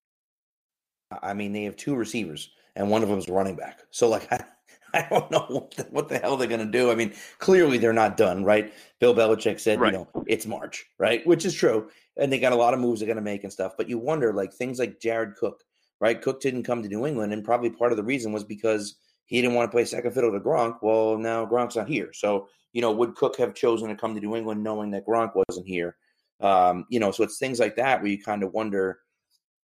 I 1.22 1.34
mean, 1.34 1.52
they 1.52 1.64
have 1.64 1.76
two 1.76 1.94
receivers 1.94 2.50
and 2.76 2.90
one 2.90 3.02
of 3.02 3.08
them 3.08 3.18
is 3.18 3.28
running 3.28 3.56
back. 3.56 3.80
So 3.90 4.08
like 4.08 4.26
I, 4.32 4.44
I 4.92 5.06
don't 5.10 5.30
know 5.30 5.46
what 5.48 5.70
the, 5.72 5.82
what 5.84 6.08
the 6.08 6.18
hell 6.18 6.36
they're 6.36 6.48
going 6.48 6.64
to 6.64 6.66
do. 6.66 6.90
I 6.90 6.94
mean, 6.94 7.14
clearly 7.38 7.78
they're 7.78 7.92
not 7.92 8.16
done, 8.16 8.44
right? 8.44 8.72
Bill 9.00 9.14
Belichick 9.14 9.60
said, 9.60 9.80
right. 9.80 9.92
you 9.92 9.98
know, 9.98 10.08
it's 10.26 10.46
March, 10.46 10.86
right? 10.98 11.26
Which 11.26 11.44
is 11.44 11.54
true, 11.54 11.90
and 12.16 12.32
they 12.32 12.38
got 12.38 12.52
a 12.52 12.56
lot 12.56 12.74
of 12.74 12.80
moves 12.80 13.00
they're 13.00 13.06
going 13.06 13.16
to 13.16 13.22
make 13.22 13.44
and 13.44 13.52
stuff. 13.52 13.74
But 13.76 13.88
you 13.88 13.98
wonder, 13.98 14.32
like 14.32 14.52
things 14.52 14.78
like 14.78 15.00
Jared 15.00 15.34
Cook, 15.36 15.62
right? 16.00 16.20
Cook 16.20 16.40
didn't 16.40 16.62
come 16.62 16.82
to 16.82 16.88
New 16.88 17.06
England, 17.06 17.32
and 17.32 17.44
probably 17.44 17.70
part 17.70 17.92
of 17.92 17.96
the 17.96 18.04
reason 18.04 18.32
was 18.32 18.44
because 18.44 18.96
he 19.26 19.40
didn't 19.40 19.54
want 19.54 19.68
to 19.68 19.74
play 19.74 19.84
second 19.84 20.12
fiddle 20.12 20.32
to 20.32 20.40
Gronk. 20.40 20.78
Well, 20.80 21.18
now 21.18 21.44
Gronk's 21.44 21.76
not 21.76 21.88
here, 21.88 22.12
so 22.12 22.48
you 22.74 22.82
know, 22.82 22.92
would 22.92 23.14
Cook 23.14 23.38
have 23.38 23.54
chosen 23.54 23.88
to 23.88 23.94
come 23.94 24.14
to 24.14 24.20
New 24.20 24.36
England 24.36 24.62
knowing 24.62 24.90
that 24.90 25.06
Gronk 25.06 25.32
wasn't 25.48 25.66
here? 25.66 25.96
Um, 26.40 26.84
you 26.90 27.00
know, 27.00 27.12
so 27.12 27.22
it's 27.22 27.38
things 27.38 27.60
like 27.60 27.76
that 27.76 28.02
where 28.02 28.10
you 28.10 28.22
kind 28.22 28.42
of 28.42 28.52
wonder 28.52 28.98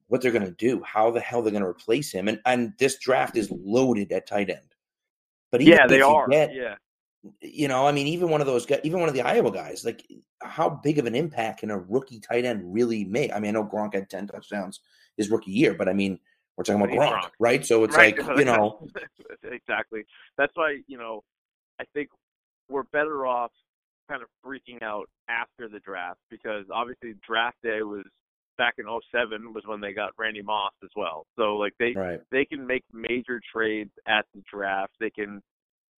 what 0.06 0.22
they're 0.22 0.32
going 0.32 0.44
to 0.44 0.52
do, 0.52 0.82
how 0.82 1.10
the 1.10 1.20
hell 1.20 1.42
they're 1.42 1.50
going 1.50 1.62
to 1.62 1.68
replace 1.68 2.10
him, 2.12 2.28
and 2.28 2.40
and 2.46 2.72
this 2.78 2.98
draft 2.98 3.36
is 3.36 3.50
loaded 3.50 4.12
at 4.12 4.26
tight 4.26 4.48
end. 4.48 4.74
But 5.50 5.60
yeah, 5.60 5.86
they 5.88 6.00
are. 6.00 6.28
Get, 6.28 6.54
yeah, 6.54 6.76
you 7.42 7.68
know, 7.68 7.86
I 7.86 7.92
mean, 7.92 8.06
even 8.06 8.30
one 8.30 8.40
of 8.40 8.46
those 8.46 8.64
guys, 8.64 8.80
even 8.84 9.00
one 9.00 9.08
of 9.08 9.14
the 9.14 9.22
Iowa 9.22 9.50
guys, 9.50 9.84
like 9.84 10.06
how 10.40 10.70
big 10.70 10.98
of 10.98 11.06
an 11.06 11.16
impact 11.16 11.60
can 11.60 11.70
a 11.70 11.78
rookie 11.78 12.20
tight 12.20 12.44
end 12.44 12.62
really 12.72 13.04
make? 13.04 13.32
I 13.32 13.40
mean, 13.40 13.50
I 13.50 13.52
know 13.60 13.64
Gronk 13.66 13.94
had 13.94 14.08
ten 14.08 14.28
touchdowns 14.28 14.80
his 15.16 15.30
rookie 15.30 15.50
year, 15.50 15.74
but 15.74 15.88
I 15.88 15.92
mean, 15.92 16.18
we're 16.56 16.62
talking 16.62 16.80
about 16.80 16.94
Gronk, 16.94 17.22
Gronk, 17.22 17.30
right? 17.40 17.66
So 17.66 17.82
it's 17.82 17.96
right. 17.96 18.16
like 18.16 18.38
you 18.38 18.44
know, 18.46 18.86
exactly. 19.42 20.04
That's 20.38 20.52
why 20.54 20.78
you 20.86 20.96
know, 20.96 21.24
I 21.80 21.84
think 21.92 22.08
we're 22.70 22.84
better 22.84 23.26
off 23.26 23.50
kind 24.08 24.22
of 24.22 24.28
freaking 24.44 24.82
out 24.82 25.08
after 25.28 25.68
the 25.68 25.80
draft 25.80 26.18
because 26.30 26.64
obviously 26.72 27.14
draft 27.26 27.56
day 27.62 27.82
was 27.82 28.04
back 28.58 28.74
in 28.78 28.84
07 28.84 29.54
was 29.54 29.62
when 29.66 29.80
they 29.80 29.92
got 29.92 30.10
Randy 30.18 30.42
Moss 30.42 30.72
as 30.82 30.90
well. 30.96 31.26
So 31.38 31.56
like 31.56 31.72
they 31.78 31.92
right. 31.94 32.20
they 32.30 32.44
can 32.44 32.66
make 32.66 32.84
major 32.92 33.40
trades 33.52 33.92
at 34.06 34.26
the 34.34 34.42
draft. 34.52 34.92
They 35.00 35.10
can 35.10 35.40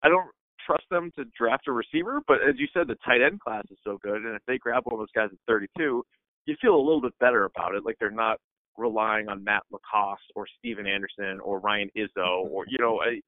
I 0.02 0.08
don't 0.08 0.28
trust 0.64 0.84
them 0.90 1.10
to 1.16 1.24
draft 1.36 1.66
a 1.66 1.72
receiver, 1.72 2.20
but 2.28 2.36
as 2.36 2.54
you 2.58 2.68
said 2.72 2.86
the 2.86 2.96
tight 3.04 3.22
end 3.22 3.40
class 3.40 3.64
is 3.70 3.78
so 3.84 3.98
good 4.02 4.22
and 4.22 4.36
if 4.36 4.42
they 4.46 4.58
grab 4.58 4.82
one 4.84 4.94
of 4.94 5.00
those 5.00 5.12
guys 5.14 5.30
at 5.32 5.38
32, 5.48 6.02
you 6.46 6.56
feel 6.60 6.76
a 6.76 6.78
little 6.78 7.00
bit 7.00 7.18
better 7.18 7.44
about 7.44 7.74
it 7.74 7.84
like 7.84 7.96
they're 7.98 8.10
not 8.10 8.38
relying 8.76 9.28
on 9.28 9.44
Matt 9.44 9.62
LaCosse 9.70 10.18
or 10.34 10.46
Stephen 10.58 10.86
Anderson 10.86 11.40
or 11.40 11.60
Ryan 11.60 11.90
Izzo 11.96 12.44
or 12.50 12.64
you 12.68 12.78
know 12.78 13.00
a, 13.02 13.20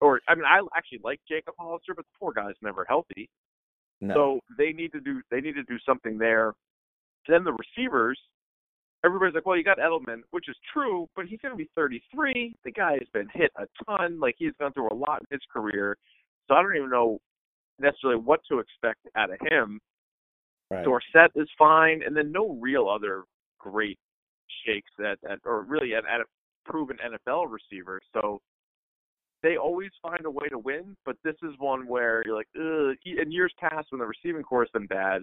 or 0.00 0.20
I 0.28 0.34
mean 0.34 0.44
I 0.44 0.60
actually 0.76 1.00
like 1.04 1.20
Jacob 1.28 1.54
Hollister 1.58 1.94
but 1.94 2.04
the 2.04 2.18
poor 2.18 2.32
guy's 2.32 2.54
never 2.62 2.84
healthy. 2.88 3.28
No. 4.00 4.14
So 4.14 4.40
they 4.56 4.72
need 4.72 4.92
to 4.92 5.00
do 5.00 5.20
they 5.30 5.40
need 5.40 5.54
to 5.54 5.64
do 5.64 5.78
something 5.86 6.18
there. 6.18 6.54
Then 7.28 7.44
the 7.44 7.52
receivers 7.52 8.18
everybody's 9.04 9.34
like, 9.34 9.46
well, 9.46 9.56
you 9.56 9.64
got 9.64 9.78
Edelman, 9.78 10.20
which 10.30 10.48
is 10.48 10.56
true, 10.72 11.08
but 11.16 11.26
he's 11.26 11.40
going 11.40 11.52
to 11.52 11.58
be 11.58 11.68
33. 11.74 12.54
The 12.64 12.70
guy 12.70 12.92
has 12.92 13.08
been 13.12 13.28
hit 13.32 13.50
a 13.56 13.66
ton. 13.84 14.20
Like 14.20 14.34
he's 14.38 14.52
gone 14.60 14.72
through 14.72 14.88
a 14.90 14.94
lot 14.94 15.20
in 15.20 15.36
his 15.36 15.42
career. 15.52 15.96
So 16.48 16.54
I 16.54 16.62
don't 16.62 16.76
even 16.76 16.90
know 16.90 17.18
necessarily 17.78 18.20
what 18.20 18.40
to 18.50 18.58
expect 18.58 18.98
out 19.16 19.32
of 19.32 19.38
him. 19.50 19.80
Right. 20.70 20.84
Dorsett 20.84 21.32
is 21.34 21.48
fine, 21.58 22.02
and 22.06 22.16
then 22.16 22.30
no 22.30 22.56
real 22.60 22.88
other 22.88 23.24
great 23.58 23.98
shakes 24.64 24.90
at, 25.00 25.18
at 25.28 25.38
or 25.44 25.62
really 25.62 25.94
at, 25.94 26.04
at 26.06 26.20
a 26.20 26.24
proven 26.64 26.96
NFL 27.04 27.46
receiver. 27.50 28.00
So 28.12 28.40
they 29.42 29.56
always 29.56 29.90
find 30.02 30.24
a 30.24 30.30
way 30.30 30.48
to 30.48 30.58
win, 30.58 30.96
but 31.04 31.16
this 31.24 31.36
is 31.42 31.54
one 31.58 31.86
where 31.86 32.22
you're 32.26 32.36
like, 32.36 32.48
Ugh. 32.56 32.96
in 33.04 33.32
years 33.32 33.52
past 33.58 33.88
when 33.90 34.00
the 34.00 34.06
receiving 34.06 34.42
corps 34.42 34.62
has 34.62 34.70
been 34.72 34.86
bad, 34.86 35.22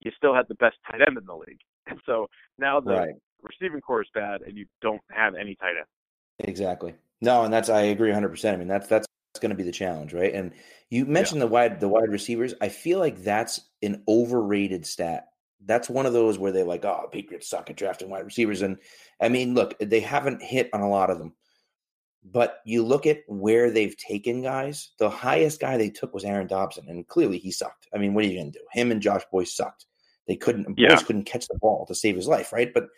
you 0.00 0.10
still 0.16 0.34
had 0.34 0.46
the 0.48 0.54
best 0.56 0.76
tight 0.90 1.02
end 1.06 1.18
in 1.18 1.26
the 1.26 1.34
league. 1.34 1.60
And 1.86 1.98
so 2.06 2.28
now 2.56 2.78
the 2.78 2.92
right. 2.92 3.14
receiving 3.42 3.80
corps 3.80 4.02
is 4.02 4.08
bad, 4.14 4.42
and 4.42 4.56
you 4.56 4.64
don't 4.80 5.00
have 5.10 5.34
any 5.34 5.56
tight 5.56 5.70
end. 5.70 6.48
Exactly. 6.48 6.94
No, 7.20 7.42
and 7.42 7.52
that's 7.52 7.68
I 7.68 7.80
agree 7.82 8.10
100. 8.10 8.28
percent 8.28 8.54
I 8.54 8.58
mean, 8.58 8.68
that's 8.68 8.86
that's 8.86 9.08
going 9.40 9.50
to 9.50 9.56
be 9.56 9.64
the 9.64 9.72
challenge, 9.72 10.12
right? 10.12 10.32
And 10.32 10.52
you 10.88 11.04
mentioned 11.04 11.40
yeah. 11.40 11.46
the 11.46 11.52
wide 11.52 11.80
the 11.80 11.88
wide 11.88 12.10
receivers. 12.10 12.54
I 12.60 12.68
feel 12.68 13.00
like 13.00 13.24
that's 13.24 13.60
an 13.82 14.04
overrated 14.06 14.86
stat. 14.86 15.28
That's 15.64 15.90
one 15.90 16.06
of 16.06 16.12
those 16.12 16.38
where 16.38 16.52
they're 16.52 16.64
like, 16.64 16.84
"Oh, 16.84 17.08
Patriots 17.10 17.48
suck 17.48 17.70
at 17.70 17.76
drafting 17.76 18.08
wide 18.08 18.24
receivers," 18.24 18.62
and 18.62 18.78
I 19.20 19.28
mean, 19.28 19.54
look, 19.54 19.76
they 19.80 20.00
haven't 20.00 20.42
hit 20.42 20.70
on 20.72 20.80
a 20.80 20.88
lot 20.88 21.10
of 21.10 21.18
them. 21.18 21.34
But 22.22 22.58
you 22.66 22.84
look 22.84 23.06
at 23.06 23.20
where 23.28 23.70
they've 23.70 23.96
taken 23.96 24.42
guys. 24.42 24.90
The 24.98 25.08
highest 25.08 25.60
guy 25.60 25.76
they 25.76 25.88
took 25.88 26.12
was 26.12 26.24
Aaron 26.24 26.46
Dobson, 26.46 26.84
and 26.88 27.06
clearly 27.08 27.38
he 27.38 27.50
sucked. 27.50 27.88
I 27.94 27.98
mean, 27.98 28.12
what 28.12 28.24
are 28.24 28.28
you 28.28 28.38
going 28.38 28.52
to 28.52 28.58
do? 28.58 28.64
Him 28.72 28.92
and 28.92 29.00
Josh 29.00 29.22
Boyce 29.32 29.56
sucked. 29.56 29.86
They 30.28 30.36
couldn't. 30.36 30.78
Yeah. 30.78 30.90
Boyce 30.90 31.02
couldn't 31.02 31.24
catch 31.24 31.48
the 31.48 31.58
ball 31.58 31.86
to 31.86 31.94
save 31.94 32.16
his 32.16 32.28
life, 32.28 32.52
right? 32.52 32.72
But 32.72 32.88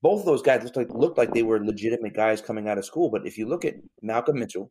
both 0.00 0.20
of 0.20 0.26
those 0.26 0.42
guys 0.42 0.62
looked 0.62 0.76
like 0.76 0.90
looked 0.90 1.18
like 1.18 1.34
they 1.34 1.42
were 1.42 1.64
legitimate 1.64 2.14
guys 2.14 2.40
coming 2.40 2.68
out 2.68 2.78
of 2.78 2.84
school. 2.84 3.10
But 3.10 3.26
if 3.26 3.36
you 3.36 3.46
look 3.46 3.64
at 3.64 3.74
Malcolm 4.00 4.38
Mitchell, 4.38 4.70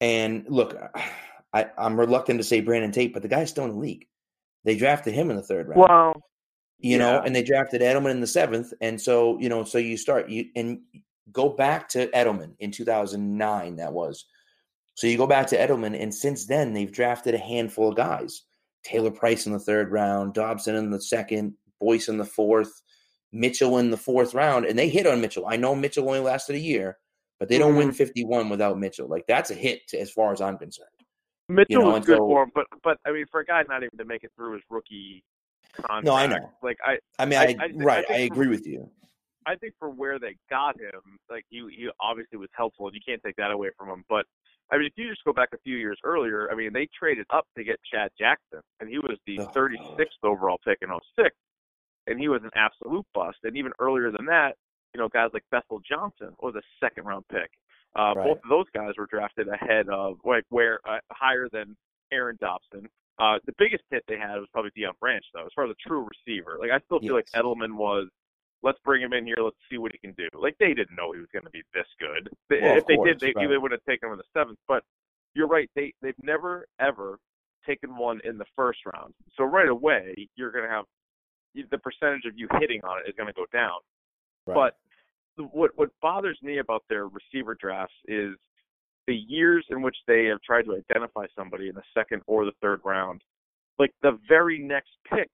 and 0.00 0.44
look, 0.48 0.76
I, 1.52 1.66
I'm 1.76 1.98
reluctant 1.98 2.38
to 2.38 2.44
say 2.44 2.60
Brandon 2.60 2.92
Tate, 2.92 3.12
but 3.12 3.22
the 3.22 3.28
guy's 3.28 3.50
still 3.50 3.64
in 3.64 3.72
the 3.72 3.78
league. 3.78 4.06
They 4.64 4.76
drafted 4.76 5.14
him 5.14 5.30
in 5.30 5.36
the 5.36 5.42
third 5.42 5.68
round. 5.68 5.80
Wow. 5.80 6.14
you 6.78 6.92
yeah. 6.92 6.98
know, 6.98 7.20
and 7.20 7.34
they 7.34 7.42
drafted 7.42 7.80
Edelman 7.80 8.10
in 8.10 8.20
the 8.20 8.26
seventh, 8.26 8.72
and 8.80 9.00
so 9.00 9.38
you 9.40 9.48
know, 9.48 9.64
so 9.64 9.78
you 9.78 9.96
start 9.96 10.28
you 10.28 10.46
and 10.54 10.80
go 11.32 11.48
back 11.48 11.88
to 11.90 12.08
Edelman 12.08 12.54
in 12.58 12.70
2009. 12.70 13.76
That 13.76 13.92
was 13.92 14.26
so 14.96 15.06
you 15.06 15.18
go 15.18 15.26
back 15.26 15.46
to 15.48 15.58
Edelman, 15.58 16.00
and 16.00 16.12
since 16.12 16.46
then 16.46 16.72
they've 16.72 16.90
drafted 16.90 17.34
a 17.34 17.38
handful 17.38 17.90
of 17.90 17.96
guys. 17.96 18.42
Taylor 18.82 19.10
Price 19.10 19.46
in 19.46 19.52
the 19.52 19.58
third 19.58 19.92
round, 19.92 20.32
Dobson 20.32 20.74
in 20.74 20.90
the 20.90 21.00
second, 21.00 21.54
Boyce 21.80 22.08
in 22.08 22.16
the 22.16 22.24
fourth, 22.24 22.82
Mitchell 23.30 23.78
in 23.78 23.90
the 23.90 23.96
fourth 23.96 24.32
round, 24.32 24.64
and 24.64 24.78
they 24.78 24.88
hit 24.88 25.06
on 25.06 25.20
Mitchell. 25.20 25.46
I 25.46 25.56
know 25.56 25.74
Mitchell 25.74 26.06
only 26.06 26.20
lasted 26.20 26.56
a 26.56 26.60
year, 26.60 26.96
but 27.38 27.48
they 27.48 27.58
don't 27.58 27.72
mm-hmm. 27.72 27.78
win 27.88 27.92
51 27.92 28.48
without 28.48 28.78
Mitchell. 28.78 29.06
Like 29.06 29.26
that's 29.28 29.50
a 29.50 29.54
hit 29.54 29.86
to, 29.88 30.00
as 30.00 30.10
far 30.10 30.32
as 30.32 30.40
I'm 30.40 30.56
concerned. 30.56 30.88
Mitchell 31.48 31.66
you 31.68 31.78
know, 31.80 31.90
was 31.90 32.06
good 32.06 32.16
so, 32.16 32.26
for 32.26 32.44
him, 32.44 32.52
but 32.54 32.66
but 32.82 32.98
I 33.06 33.12
mean, 33.12 33.26
for 33.30 33.40
a 33.40 33.44
guy 33.44 33.62
not 33.68 33.82
even 33.82 33.98
to 33.98 34.04
make 34.06 34.24
it 34.24 34.32
through 34.34 34.54
his 34.54 34.62
rookie 34.70 35.22
contract. 35.74 36.06
No, 36.06 36.14
I 36.14 36.26
know. 36.26 36.50
Like 36.62 36.78
I, 36.84 36.98
I 37.18 37.26
mean, 37.26 37.38
I, 37.38 37.54
I, 37.60 37.64
I 37.64 37.70
right, 37.74 38.04
I, 38.10 38.18
agree 38.20 38.48
with 38.48 38.66
you. 38.66 38.88
I 39.46 39.54
think 39.54 39.74
for 39.78 39.90
where 39.90 40.18
they 40.18 40.36
got 40.50 40.78
him, 40.80 41.18
like 41.30 41.44
he, 41.48 41.58
he 41.70 41.88
obviously 42.00 42.38
was 42.38 42.48
helpful, 42.52 42.86
and 42.86 42.94
you 42.94 43.00
can't 43.06 43.22
take 43.24 43.36
that 43.36 43.52
away 43.52 43.70
from 43.78 43.88
him. 43.88 44.04
But 44.08 44.26
I 44.72 44.76
mean, 44.76 44.86
if 44.86 44.92
you 44.96 45.08
just 45.08 45.24
go 45.24 45.32
back 45.32 45.50
a 45.54 45.58
few 45.58 45.76
years 45.76 45.98
earlier, 46.02 46.50
I 46.50 46.56
mean, 46.56 46.72
they 46.72 46.88
traded 46.98 47.26
up 47.30 47.46
to 47.56 47.62
get 47.62 47.78
Chad 47.90 48.10
Jackson, 48.18 48.60
and 48.80 48.88
he 48.88 48.98
was 48.98 49.16
the 49.26 49.38
36th 49.38 50.24
overall 50.24 50.58
pick 50.64 50.78
in 50.82 50.88
06, 51.16 51.30
and 52.08 52.18
he 52.18 52.28
was 52.28 52.42
an 52.42 52.50
absolute 52.56 53.06
bust. 53.14 53.38
And 53.44 53.56
even 53.56 53.72
earlier 53.78 54.10
than 54.10 54.26
that, 54.26 54.56
you 54.94 55.00
know, 55.00 55.08
guys 55.08 55.30
like 55.32 55.44
Bethel 55.50 55.80
Johnson 55.88 56.34
was 56.40 56.54
a 56.56 56.62
second 56.82 57.04
round 57.04 57.24
pick. 57.30 57.50
Uh, 57.96 58.12
right. 58.16 58.26
Both 58.26 58.38
of 58.38 58.50
those 58.50 58.66
guys 58.74 58.94
were 58.98 59.06
drafted 59.06 59.48
ahead 59.48 59.88
of, 59.88 60.16
like, 60.24 60.44
where 60.50 60.80
uh, 60.88 60.98
higher 61.12 61.48
than 61.50 61.76
Aaron 62.12 62.36
Dobson. 62.40 62.88
Uh, 63.18 63.38
the 63.46 63.52
biggest 63.56 63.84
hit 63.90 64.02
they 64.08 64.18
had 64.18 64.36
was 64.36 64.48
probably 64.52 64.70
Deion 64.76 64.98
Branch, 65.00 65.24
though, 65.32 65.46
as 65.46 65.52
far 65.54 65.64
as 65.64 65.70
a 65.70 65.88
true 65.88 66.06
receiver. 66.26 66.58
Like, 66.60 66.70
I 66.70 66.80
still 66.84 66.98
feel 66.98 67.16
yes. 67.16 67.32
like 67.32 67.44
Edelman 67.44 67.76
was 67.76 68.08
let's 68.62 68.78
bring 68.84 69.02
him 69.02 69.12
in 69.12 69.26
here. 69.26 69.36
Let's 69.42 69.56
see 69.70 69.78
what 69.78 69.92
he 69.92 69.98
can 69.98 70.12
do. 70.12 70.28
Like 70.34 70.56
they 70.58 70.74
didn't 70.74 70.96
know 70.96 71.12
he 71.12 71.20
was 71.20 71.28
going 71.32 71.44
to 71.44 71.50
be 71.50 71.62
this 71.74 71.86
good. 71.98 72.28
Well, 72.50 72.76
if 72.76 72.86
they 72.86 72.96
course, 72.96 73.10
did, 73.10 73.20
they, 73.20 73.32
right. 73.38 73.48
they 73.48 73.58
would 73.58 73.72
have 73.72 73.84
taken 73.88 74.08
him 74.08 74.12
in 74.14 74.18
the 74.18 74.38
seventh. 74.38 74.58
But 74.68 74.82
you're 75.34 75.48
right. 75.48 75.70
They 75.74 75.92
they've 76.02 76.14
never 76.22 76.66
ever 76.80 77.18
taken 77.66 77.96
one 77.96 78.20
in 78.24 78.38
the 78.38 78.44
first 78.54 78.80
round. 78.94 79.14
So 79.36 79.44
right 79.44 79.68
away, 79.68 80.28
you're 80.36 80.52
going 80.52 80.64
to 80.64 80.70
have 80.70 80.84
the 81.70 81.78
percentage 81.78 82.24
of 82.26 82.36
you 82.36 82.48
hitting 82.60 82.80
on 82.84 82.98
it 82.98 83.08
is 83.08 83.14
going 83.16 83.28
to 83.28 83.32
go 83.32 83.46
down. 83.52 83.78
Right. 84.46 84.72
But 85.36 85.48
what 85.52 85.70
what 85.76 85.90
bothers 86.00 86.38
me 86.42 86.58
about 86.58 86.84
their 86.88 87.08
receiver 87.08 87.56
drafts 87.60 87.94
is 88.06 88.34
the 89.06 89.14
years 89.14 89.64
in 89.70 89.82
which 89.82 89.96
they 90.06 90.24
have 90.24 90.40
tried 90.42 90.62
to 90.62 90.74
identify 90.74 91.26
somebody 91.36 91.68
in 91.68 91.74
the 91.74 91.82
second 91.94 92.22
or 92.26 92.44
the 92.44 92.52
third 92.60 92.80
round. 92.84 93.22
Like 93.78 93.92
the 94.02 94.18
very 94.28 94.58
next 94.58 94.90
pick 95.08 95.30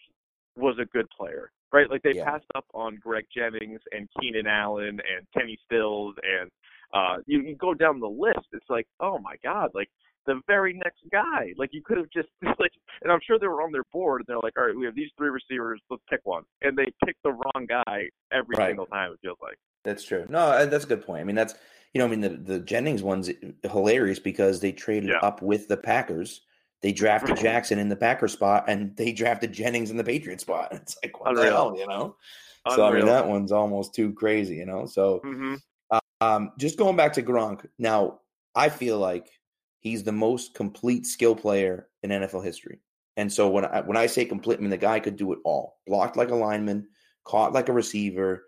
was 0.57 0.77
a 0.81 0.85
good 0.85 1.07
player 1.17 1.51
right? 1.73 1.91
Like 1.91 2.03
they 2.03 2.15
yeah. 2.15 2.25
passed 2.25 2.47
up 2.55 2.67
on 2.75 2.99
Greg 3.03 3.25
Jennings 3.35 3.81
and 3.93 4.09
Keenan 4.21 4.47
Allen 4.47 5.01
and 5.01 5.27
Kenny 5.37 5.59
Stills 5.65 6.15
and 6.23 6.51
uh 6.93 7.23
you, 7.27 7.41
you 7.41 7.57
go 7.57 7.75
down 7.75 8.01
the 8.01 8.09
list. 8.09 8.47
It's 8.53 8.69
like, 8.69 8.87
oh 9.01 9.19
my 9.19 9.37
God, 9.43 9.71
like 9.75 9.89
the 10.27 10.41
very 10.47 10.75
next 10.75 11.01
guy. 11.11 11.53
Like 11.57 11.71
you 11.73 11.83
could 11.85 11.99
have 11.99 12.11
just 12.11 12.29
like 12.43 12.73
and 13.03 13.11
I'm 13.11 13.21
sure 13.27 13.39
they 13.39 13.49
were 13.49 13.63
on 13.63 13.73
their 13.73 13.85
board 13.93 14.21
and 14.21 14.27
they're 14.27 14.41
like, 14.43 14.59
All 14.59 14.67
right, 14.67 14.77
we 14.77 14.85
have 14.85 14.95
these 14.95 15.11
three 15.17 15.31
receivers, 15.31 15.81
let's 15.91 16.03
pick 16.09 16.21
one. 16.25 16.45
And 16.61 16.77
they 16.77 16.93
pick 17.05 17.17
the 17.25 17.33
wrong 17.33 17.67
guy 17.69 18.09
every 18.33 18.57
right. 18.57 18.71
single 18.71 18.87
time 18.87 19.13
it 19.13 19.19
feels 19.23 19.39
like. 19.43 19.57
That's 19.85 20.05
true. 20.05 20.27
No, 20.29 20.67
that's 20.67 20.85
a 20.85 20.89
good 20.89 21.05
point. 21.05 21.23
I 21.23 21.25
mean 21.25 21.37
that's 21.37 21.55
you 21.95 21.99
know, 21.99 22.07
I 22.07 22.09
mean 22.09 22.21
the, 22.21 22.31
the 22.31 22.59
Jennings 22.59 23.03
one's 23.03 23.31
hilarious 23.71 24.19
because 24.19 24.61
they 24.61 24.73
traded 24.73 25.11
yeah. 25.11 25.27
up 25.27 25.43
with 25.43 25.69
the 25.69 25.77
Packers 25.77 26.43
they 26.83 26.93
drafted 26.93 27.37
Jackson 27.37 27.79
in 27.79 27.89
the 27.89 27.97
Packer 27.97 28.29
spot, 28.29 28.65
and 28.69 28.97
they 28.97 29.13
drafted 29.13 29.53
Jennings 29.53 29.91
in 29.91 29.97
the 29.97 30.05
Patriot 30.05 30.41
spot. 30.41 30.73
It's 30.73 30.97
like 31.03 31.19
what 31.21 31.31
Unreal. 31.31 31.45
the 31.45 31.51
hell, 31.51 31.77
you 31.79 31.87
know? 31.87 32.17
Unreal. 32.67 32.77
So 32.77 32.85
I 32.85 32.93
mean, 32.93 33.07
that 33.07 33.29
one's 33.29 33.53
almost 33.53 33.95
too 33.95 34.13
crazy, 34.13 34.57
you 34.57 34.67
know. 34.67 34.87
So, 34.87 35.21
mm-hmm. 35.25 35.55
um, 36.21 36.53
just 36.59 36.79
going 36.79 36.97
back 36.97 37.13
to 37.15 37.23
Gronk. 37.23 37.67
Now, 37.79 38.21
I 38.55 38.69
feel 38.69 38.99
like 38.99 39.29
he's 39.79 40.03
the 40.03 40.13
most 40.13 40.55
complete 40.55 41.07
skill 41.07 41.35
player 41.35 41.89
in 42.03 42.11
NFL 42.11 42.45
history. 42.45 42.81
And 43.17 43.31
so 43.31 43.49
when 43.49 43.65
I 43.65 43.81
when 43.83 43.97
I 43.97 44.07
say 44.07 44.25
complete, 44.25 44.59
I 44.59 44.63
mean 44.63 44.71
the 44.71 44.79
guy 44.79 45.01
could 45.01 45.17
do 45.17 45.33
it 45.33 45.39
all. 45.45 45.79
Blocked 45.87 46.17
like 46.17 46.31
a 46.31 46.35
lineman, 46.35 46.89
caught 47.25 47.53
like 47.53 47.69
a 47.69 47.73
receiver, 47.73 48.45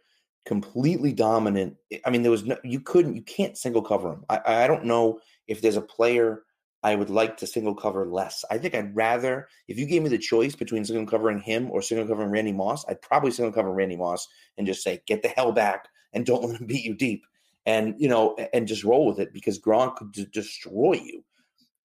completely 0.46 1.12
dominant. 1.12 1.76
I 2.04 2.10
mean, 2.10 2.22
there 2.22 2.30
was 2.30 2.44
no 2.44 2.56
you 2.64 2.80
couldn't 2.80 3.14
you 3.14 3.22
can't 3.22 3.58
single 3.58 3.82
cover 3.82 4.12
him. 4.12 4.24
I 4.28 4.64
I 4.64 4.66
don't 4.66 4.84
know 4.84 5.20
if 5.48 5.60
there's 5.60 5.76
a 5.76 5.82
player 5.82 6.44
I 6.84 6.94
would 6.94 7.08
like 7.08 7.38
to 7.38 7.46
single 7.46 7.74
cover 7.74 8.06
less. 8.06 8.44
I 8.50 8.58
think 8.58 8.74
I'd 8.74 8.94
rather 8.94 9.48
if 9.68 9.78
you 9.78 9.86
gave 9.86 10.02
me 10.02 10.10
the 10.10 10.18
choice 10.18 10.54
between 10.54 10.84
single 10.84 11.06
covering 11.06 11.40
him 11.40 11.70
or 11.70 11.80
single 11.80 12.06
covering 12.06 12.30
Randy 12.30 12.52
Moss, 12.52 12.84
I'd 12.86 13.00
probably 13.00 13.30
single 13.30 13.52
cover 13.52 13.72
Randy 13.72 13.96
Moss 13.96 14.28
and 14.58 14.66
just 14.66 14.82
say 14.82 15.02
get 15.06 15.22
the 15.22 15.28
hell 15.28 15.50
back 15.50 15.88
and 16.12 16.26
don't 16.26 16.44
let 16.48 16.60
him 16.60 16.66
beat 16.66 16.84
you 16.84 16.94
deep 16.94 17.24
and 17.66 17.94
you 17.98 18.08
know 18.08 18.36
and 18.52 18.68
just 18.68 18.84
roll 18.84 19.06
with 19.06 19.18
it 19.18 19.32
because 19.32 19.58
Gronk 19.58 19.96
could 19.96 20.12
d- 20.12 20.26
destroy 20.30 21.00
you 21.02 21.24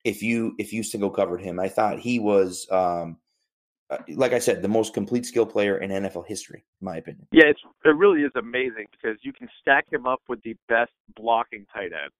if 0.03 0.21
you 0.21 0.53
if 0.59 0.73
you 0.73 0.83
single 0.83 1.09
covered 1.09 1.41
him. 1.41 1.59
I 1.59 1.69
thought 1.69 1.99
he 1.99 2.19
was 2.19 2.67
um 2.69 3.17
uh, 3.89 3.97
like 4.09 4.33
I 4.33 4.39
said, 4.39 4.61
the 4.61 4.67
most 4.67 4.93
complete 4.93 5.25
skill 5.25 5.47
player 5.47 5.79
in 5.79 5.89
NFL 5.89 6.27
history, 6.27 6.63
in 6.79 6.85
my 6.85 6.97
opinion. 6.97 7.25
Yeah, 7.31 7.45
it's 7.45 7.61
it 7.85 7.95
really 7.95 8.21
is 8.21 8.31
amazing 8.35 8.85
because 8.91 9.17
you 9.21 9.33
can 9.33 9.47
stack 9.61 9.85
him 9.91 10.05
up 10.05 10.21
with 10.27 10.41
the 10.43 10.55
best 10.67 10.91
blocking 11.15 11.65
tight 11.73 11.91
end, 11.93 12.11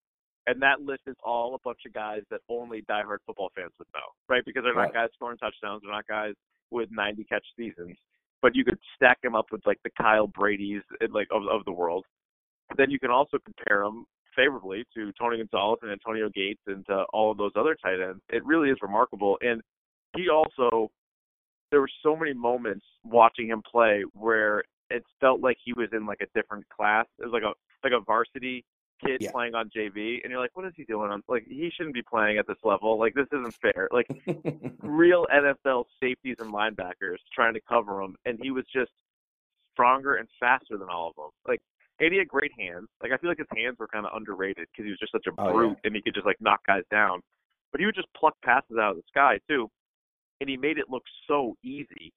and 0.50 0.62
that 0.62 0.82
list 0.82 1.02
is 1.06 1.16
all 1.24 1.54
a 1.54 1.60
bunch 1.64 1.80
of 1.86 1.94
guys 1.94 2.22
that 2.32 2.42
only 2.50 2.82
diehard 2.90 3.18
football 3.26 3.52
fans 3.56 3.72
would 3.78 3.88
know, 3.94 4.08
right? 4.28 4.44
Because 4.46 4.64
they're 4.64 4.74
not 4.74 4.86
Right. 4.86 4.94
guys 4.94 5.10
scoring 5.14 5.38
touchdowns, 5.38 5.82
they're 5.84 5.92
not 5.92 6.08
guys 6.08 6.34
with 6.72 6.90
90 6.92 7.24
catch 7.26 7.46
seasons, 7.56 7.96
but 8.42 8.56
you 8.56 8.66
could 8.66 8.80
stack 8.96 9.20
him 9.24 9.36
up 9.36 9.46
with 9.52 9.66
like 9.68 9.80
the 9.84 9.92
Kyle 9.92 10.28
Brady's 10.28 10.82
eh, 11.02 11.08
like 11.12 11.28
of 11.32 11.44
of 11.48 11.66
the 11.66 11.72
world. 11.72 12.06
Then 12.78 12.90
you 12.90 13.00
can 13.00 13.12
also 13.12 13.38
compare 13.38 13.84
him 13.84 14.06
favorably 14.36 14.86
to 14.96 15.12
Tony 15.20 15.38
Gonzalez 15.38 15.80
and 15.82 15.92
Antonio 15.92 16.30
Gates 16.30 16.62
and 16.68 16.86
to 16.88 17.04
all 17.14 17.32
of 17.32 17.38
those 17.38 17.52
other 17.56 17.76
tight 17.76 18.00
ends. 18.00 18.22
It 18.30 18.44
really 18.46 18.70
is 18.70 18.78
remarkable, 18.82 19.38
and 19.42 19.62
he 20.16 20.30
also 20.30 20.92
there 21.72 21.82
were 21.82 21.90
so 22.02 22.16
many 22.16 22.34
moments 22.34 22.86
watching 23.04 23.48
him 23.48 23.62
play 23.70 24.04
where 24.14 24.64
it 24.90 25.04
felt 25.20 25.42
like 25.42 25.58
he 25.64 25.74
was 25.74 25.90
in 25.94 26.06
like 26.08 26.22
a 26.22 26.28
different 26.40 26.68
class. 26.70 27.06
It 27.20 27.26
was 27.26 27.34
like 27.34 27.44
a 27.44 27.54
like 27.84 27.94
a 27.94 28.04
varsity 28.04 28.66
kid 29.06 29.18
Yeah. 29.22 29.32
playing 29.32 29.56
on 29.56 29.70
JV, 29.76 30.20
and 30.24 30.32
you're 30.32 30.40
like, 30.40 30.56
what 30.56 30.66
is 30.66 30.74
he 30.76 30.84
doing? 30.84 31.12
on 31.12 31.22
Like 31.28 31.46
he 31.48 31.70
shouldn't 31.76 31.94
be 31.96 32.02
playing 32.02 32.38
at 32.38 32.48
this 32.48 32.58
level. 32.64 32.98
Like 33.00 33.14
this 33.14 33.28
isn't 33.32 33.56
fair. 33.62 33.88
Like 33.92 34.08
real 34.84 35.26
NFL 35.34 35.86
safeties 36.02 36.38
and 36.40 36.54
linebackers 36.54 37.18
trying 37.34 37.54
to 37.54 37.62
cover 37.68 38.02
him, 38.02 38.16
and 38.26 38.38
he 38.42 38.52
was 38.52 38.66
just 38.74 38.92
stronger 39.74 40.16
and 40.16 40.28
faster 40.40 40.78
than 40.78 40.90
all 40.90 41.10
of 41.10 41.16
them. 41.16 41.30
Like, 41.48 41.62
and 42.00 42.12
he 42.12 42.18
had 42.20 42.28
great 42.28 42.52
hands. 42.58 42.88
Like 43.02 43.12
I 43.12 43.18
feel 43.18 43.30
like 43.30 43.38
his 43.40 43.48
hands 43.56 43.78
were 43.80 43.88
kind 43.88 44.06
of 44.06 44.12
underrated 44.16 44.68
because 44.72 44.86
he 44.86 44.90
was 44.92 45.00
just 45.00 45.12
such 45.12 45.26
a 45.28 45.32
Oh, 45.42 45.48
yeah. 45.48 45.54
brute, 45.54 45.78
and 45.84 45.96
he 45.96 46.02
could 46.02 46.14
just 46.14 46.26
like 46.26 46.38
knock 46.40 46.62
guys 46.68 46.84
down. 46.92 47.22
But 47.72 47.80
he 47.80 47.86
would 47.86 47.96
just 47.96 48.08
pluck 48.18 48.36
passes 48.44 48.78
out 48.82 48.92
of 48.92 48.98
the 48.98 49.04
sky 49.08 49.40
too, 49.50 49.70
and 50.42 50.50
he 50.50 50.58
made 50.58 50.78
it 50.78 50.86
look 50.90 51.04
so 51.28 51.56
easy. 51.64 52.12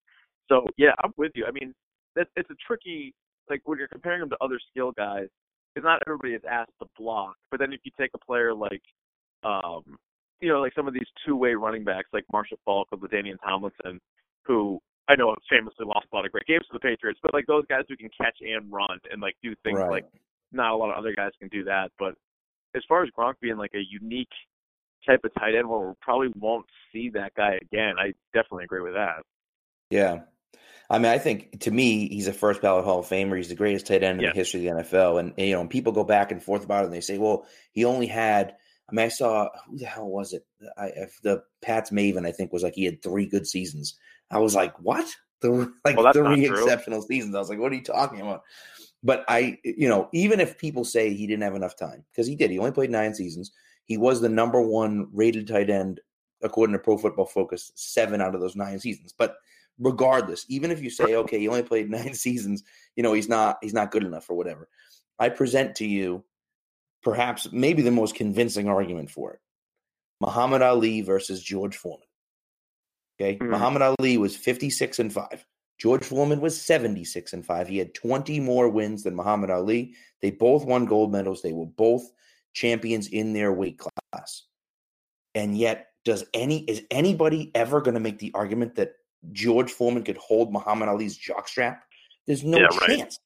So 0.49 0.67
yeah, 0.77 0.93
I'm 1.05 1.13
with 1.17 1.33
you. 1.35 1.45
I 1.47 1.51
mean, 1.51 1.75
it's 2.17 2.51
a 2.51 2.55
tricky 2.67 3.15
like 3.51 3.61
when 3.65 3.79
you're 3.79 3.89
comparing 3.89 4.23
him 4.23 4.31
to 4.31 4.37
other 4.41 4.59
skill 4.71 4.93
guys. 4.93 5.27
Because 5.75 5.85
not 5.87 6.03
everybody 6.07 6.35
is 6.35 6.43
asked 6.51 6.73
to 6.81 6.89
block, 6.99 7.35
but 7.51 7.61
then 7.61 7.73
if 7.73 7.81
you 7.85 7.93
take 7.99 8.11
a 8.15 8.19
player 8.19 8.53
like, 8.55 8.83
um, 9.43 9.97
you 10.41 10.49
know, 10.49 10.61
like 10.61 10.75
some 10.75 10.87
of 10.87 10.95
these 10.95 11.07
two-way 11.27 11.55
running 11.55 11.85
backs 11.85 12.09
like 12.13 12.25
Marshall 12.33 12.59
Faulk 12.65 12.89
or 12.93 12.99
LaDainian 12.99 13.37
Tomlinson, 13.43 14.01
who 14.45 14.79
I 15.09 15.17
know 15.17 15.31
have 15.31 15.39
famously 15.49 15.87
lost 15.87 16.07
a 16.13 16.17
lot 16.17 16.27
of 16.27 16.33
great 16.33 16.47
games 16.47 16.65
for 16.71 16.75
the 16.75 16.81
Patriots, 16.81 17.21
but 17.23 17.33
like 17.33 17.47
those 17.47 17.65
guys 17.69 17.85
who 17.89 17.97
can 17.97 18.11
catch 18.21 18.37
and 18.41 18.71
run 18.71 18.99
and 19.11 19.21
like 19.23 19.37
do 19.43 19.55
things 19.65 19.79
Right. 19.79 19.91
like 19.91 20.05
not 20.53 20.73
a 20.73 20.77
lot 20.77 20.91
of 20.91 20.99
other 20.99 21.15
guys 21.15 21.31
can 21.39 21.49
do 21.49 21.65
that. 21.65 21.91
But 21.99 22.15
as 22.75 22.83
far 22.89 23.03
as 23.03 23.11
Gronk 23.17 23.35
being 23.41 23.57
like 23.57 23.75
a 23.75 23.83
unique 23.89 24.29
type 25.07 25.21
of 25.25 25.33
tight 25.35 25.55
end, 25.55 25.69
where 25.69 25.81
we 25.81 25.95
probably 26.01 26.29
won't 26.37 26.67
see 26.93 27.09
that 27.11 27.35
guy 27.35 27.59
again, 27.63 27.95
I 27.99 28.13
definitely 28.33 28.65
agree 28.65 28.83
with 28.83 28.95
that. 28.95 29.23
Yeah. 29.91 30.21
I 30.93 30.99
mean, 30.99 31.11
I 31.11 31.19
think 31.19 31.61
to 31.61 31.71
me, 31.71 32.09
he's 32.09 32.29
a 32.29 32.33
first 32.33 32.61
ballot 32.61 32.85
Hall 32.85 32.99
of 33.01 33.07
Famer. 33.07 33.37
He's 33.37 33.49
the 33.49 33.55
greatest 33.55 33.87
tight 33.87 34.03
end 34.03 34.19
in 34.19 34.25
Yeah. 34.25 34.33
the 34.33 34.37
history 34.39 34.67
of 34.67 34.77
the 34.77 34.83
NFL. 34.83 35.19
And, 35.19 35.33
and, 35.39 35.47
you 35.49 35.55
know, 35.55 35.61
and 35.63 35.71
people 35.71 35.93
go 35.93 36.05
back 36.05 36.31
and 36.31 36.43
forth 36.43 36.65
about 36.65 36.83
it 36.83 36.87
and 36.87 36.95
they 36.95 37.01
say, 37.01 37.19
well, 37.19 37.47
he 37.73 37.85
only 37.85 38.07
had, 38.07 38.55
I 38.91 38.95
mean, 38.95 39.07
I 39.07 39.09
saw, 39.09 39.49
who 39.69 39.79
the 39.79 39.87
hell 39.87 40.09
was 40.09 40.35
it? 40.35 40.47
I, 40.77 40.89
if 40.89 41.19
the 41.23 41.43
Pat's 41.63 41.91
Maven, 41.91 42.27
I 42.27 42.33
think, 42.33 42.53
was 42.53 42.63
like 42.63 42.75
he 42.75 42.85
had 42.85 43.03
three 43.03 43.27
good 43.27 43.47
seasons. 43.47 43.97
I 44.31 44.39
was 44.39 44.55
like, 44.55 44.79
what? 44.81 45.09
The, 45.41 45.73
like 45.85 45.97
Well, 45.97 46.13
three 46.13 46.45
exceptional 46.47 47.03
seasons. 47.03 47.35
I 47.35 47.39
was 47.39 47.49
like, 47.49 47.59
what 47.59 47.73
are 47.73 47.77
you 47.77 47.83
talking 47.83 48.21
about? 48.21 48.43
But 49.03 49.25
I, 49.29 49.59
you 49.65 49.89
know, 49.89 50.09
even 50.13 50.41
if 50.41 50.59
people 50.59 50.85
say 50.85 51.13
he 51.15 51.27
didn't 51.27 51.43
have 51.43 51.57
enough 51.57 51.75
time, 51.77 52.05
because 52.13 52.27
he 52.27 52.37
did, 52.37 52.51
he 52.51 52.59
only 52.59 52.71
played 52.71 52.91
nine 52.91 53.15
seasons. 53.15 53.51
He 53.87 53.97
was 53.97 54.21
the 54.21 54.29
number 54.29 54.61
one 54.61 55.09
rated 55.13 55.49
tight 55.49 55.71
end 55.71 56.01
according 56.43 56.75
to 56.75 56.79
Pro 56.79 56.99
Football 56.99 57.27
Focus, 57.27 57.73
seven 57.75 58.21
out 58.21 58.35
of 58.35 58.41
those 58.41 58.57
nine 58.57 58.79
seasons. 58.79 59.15
But 59.17 59.37
regardless, 59.83 60.47
even 60.49 60.71
if 60.71 60.83
you 60.83 60.91
say, 60.91 61.17
okay, 61.17 61.39
he 61.39 61.49
only 61.49 61.63
played 61.63 61.91
nine 61.99 62.15
seasons, 62.15 62.63
you 62.97 63.03
know, 63.03 63.13
he's 63.13 63.29
not 63.29 63.59
he's 63.63 63.75
not 63.75 63.91
good 63.91 64.05
enough 64.05 64.31
or 64.31 64.37
whatever. 64.37 64.69
I 65.19 65.29
present 65.29 65.77
to 65.77 65.87
you 65.87 66.25
perhaps 67.03 67.49
maybe 67.53 67.83
the 67.83 67.91
most 67.91 68.15
convincing 68.15 68.69
argument 68.69 69.11
for 69.11 69.33
it. 69.33 69.41
Muhammad 70.21 70.63
Ali 70.63 71.01
versus 71.01 71.43
George 71.43 71.77
Foreman. 71.77 72.07
Okay. 73.21 73.39
Mhm. 73.39 73.51
Muhammad 73.51 73.83
Ali 73.83 74.17
was 74.17 74.37
56 74.37 74.99
and 74.99 75.13
5. 75.13 75.47
George 75.79 76.05
Foreman 76.05 76.41
was 76.41 76.61
76 76.61 77.33
and 77.33 77.45
5. 77.45 77.67
He 77.67 77.79
had 77.79 77.93
20 77.93 78.39
more 78.39 78.69
wins 78.69 79.03
than 79.03 79.17
Muhammad 79.17 79.51
Ali. 79.51 79.95
They 80.21 80.31
both 80.31 80.65
won 80.65 80.87
gold 80.87 81.11
medals. 81.11 81.43
They 81.43 81.53
were 81.53 81.67
both 81.67 82.05
champions 82.53 83.09
in 83.09 83.33
their 83.33 83.53
weight 83.53 83.79
class. 83.79 84.45
And 85.35 85.59
yet, 85.59 85.89
does 86.05 86.25
any 86.35 86.59
is 86.65 86.83
anybody 86.91 87.51
ever 87.55 87.81
going 87.81 87.95
to 87.95 88.01
make 88.01 88.19
the 88.19 88.33
argument 88.35 88.77
that 88.77 88.93
George 89.31 89.71
Foreman 89.71 90.03
could 90.03 90.17
hold 90.17 90.53
Muhammad 90.53 90.89
Ali's 90.89 91.19
jockstrap? 91.19 91.79
There's 92.27 92.45
no 92.45 92.59
Yeah, 92.59 92.67
right. 92.67 92.99
chance. 92.99 93.19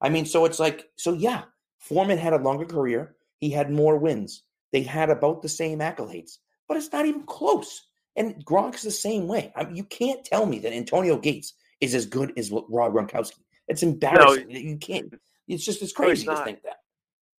I 0.00 0.08
mean, 0.08 0.26
so 0.26 0.44
it's 0.44 0.58
like, 0.58 0.88
so 0.96 1.12
yeah, 1.12 1.42
Foreman 1.78 2.18
had 2.18 2.32
a 2.32 2.38
longer 2.38 2.64
career. 2.64 3.16
He 3.38 3.50
had 3.50 3.70
more 3.70 3.96
wins. 3.98 4.42
They 4.72 4.82
had 4.82 5.10
about 5.10 5.42
the 5.42 5.48
same 5.48 5.78
accolades, 5.78 6.38
but 6.66 6.76
it's 6.76 6.92
not 6.92 7.06
even 7.06 7.22
close. 7.24 7.86
And 8.16 8.44
Gronk's 8.44 8.82
the 8.82 8.90
same 8.90 9.28
way. 9.28 9.52
I 9.54 9.64
mean, 9.64 9.76
you 9.76 9.84
can't 9.84 10.24
tell 10.24 10.44
me 10.44 10.58
that 10.60 10.72
Antonio 10.72 11.16
Gates 11.18 11.54
is 11.80 11.94
as 11.94 12.04
good 12.06 12.32
as 12.36 12.50
Rob 12.50 12.92
Gronkowski. 12.92 13.38
It's 13.68 13.82
embarrassing. 13.82 14.50
you 14.50 14.76
can't. 14.76 15.14
It's 15.46 15.64
just 15.64 15.82
it's 15.82 15.98
No, 15.98 16.08
he's 16.08 16.24
crazy 16.24 16.26
to 16.26 16.44
think 16.44 16.62
that. 16.62 16.78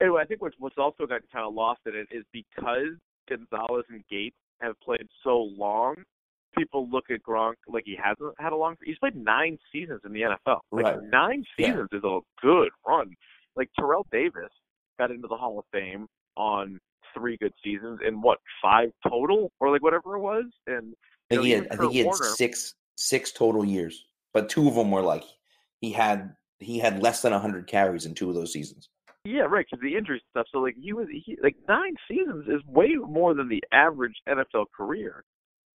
Anyway, 0.00 0.22
I 0.22 0.24
think 0.24 0.40
what's 0.40 0.54
what's 0.58 0.78
also 0.78 1.06
got 1.06 1.22
kind 1.32 1.44
of 1.46 1.54
lost 1.54 1.80
in 1.86 1.94
it 1.96 2.06
is 2.12 2.24
because 2.32 2.94
Gonzalez 3.28 3.84
and 3.90 4.04
Gates 4.08 4.36
have 4.60 4.78
played 4.80 5.06
so 5.24 5.50
long. 5.56 5.96
People 6.56 6.88
look 6.90 7.04
at 7.10 7.22
Gronk 7.22 7.54
like 7.68 7.84
he 7.86 7.96
hasn't 8.02 8.34
had 8.38 8.52
a 8.52 8.56
long. 8.56 8.76
He's 8.82 8.98
played 8.98 9.16
nine 9.16 9.58
seasons 9.72 10.00
in 10.04 10.12
the 10.12 10.22
NFL. 10.22 10.60
Like 10.72 10.84
Right. 10.84 11.02
nine 11.04 11.44
Yeah. 11.58 11.66
seasons 11.68 11.88
is 11.92 12.02
a 12.04 12.20
good 12.40 12.70
run. 12.86 13.14
Like 13.56 13.70
Terrell 13.78 14.06
Davis 14.10 14.50
got 14.98 15.10
into 15.10 15.28
the 15.28 15.36
Hall 15.36 15.58
of 15.58 15.64
Fame 15.72 16.06
on 16.36 16.80
three 17.14 17.36
good 17.36 17.52
seasons 17.62 18.00
in 18.06 18.20
what 18.20 18.38
five 18.62 18.90
total 19.06 19.50
or 19.60 19.70
like 19.70 19.82
whatever 19.82 20.16
it 20.16 20.20
was. 20.20 20.44
And 20.66 20.94
I 21.30 21.34
think 21.34 21.40
know, 21.40 21.42
he 21.42 21.50
had, 21.52 21.68
I 21.70 21.76
think 21.76 21.92
he 21.92 21.98
had 21.98 22.06
Warner- 22.06 22.24
six 22.24 22.74
six 22.96 23.30
total 23.32 23.64
years, 23.64 24.06
but 24.32 24.48
two 24.48 24.66
of 24.68 24.74
them 24.74 24.90
were 24.90 25.02
like 25.02 25.24
he 25.80 25.92
had 25.92 26.34
he 26.60 26.78
had 26.78 27.02
less 27.02 27.22
than 27.22 27.32
hundred 27.32 27.66
carries 27.66 28.06
in 28.06 28.14
two 28.14 28.28
of 28.28 28.34
those 28.34 28.52
seasons. 28.52 28.88
Yeah, 29.24 29.42
right. 29.42 29.66
Because 29.70 29.82
the 29.82 29.96
injury 29.96 30.22
stuff. 30.30 30.46
So 30.50 30.58
like 30.58 30.74
he 30.80 30.92
was 30.92 31.06
he, 31.10 31.36
like 31.42 31.56
nine 31.68 31.94
seasons 32.08 32.46
is 32.48 32.64
way 32.66 32.94
more 32.94 33.34
than 33.34 33.48
the 33.48 33.62
average 33.72 34.14
NFL 34.28 34.66
career. 34.76 35.24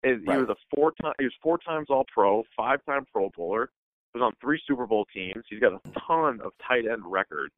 And 0.03 0.27
Right. 0.27 0.37
He 0.37 0.41
was 0.41 0.51
a 0.51 0.57
four 0.75 0.93
time. 1.03 1.15
He 1.19 1.25
was 1.25 1.35
four 1.43 1.59
times 1.59 1.87
All 1.91 2.05
Pro, 2.13 2.45
five 2.57 2.85
time 2.85 3.05
Pro 3.13 3.31
Bowler. 3.37 3.71
Was 4.15 4.23
on 4.23 4.33
three 4.41 4.61
Super 4.67 4.87
Bowl 4.87 5.07
teams. 5.15 5.45
He's 5.49 5.61
got 5.61 5.73
a 5.73 5.79
mm. 5.79 5.95
ton 6.07 6.41
of 6.41 6.53
tight 6.67 6.85
end 6.91 7.03
records. 7.05 7.55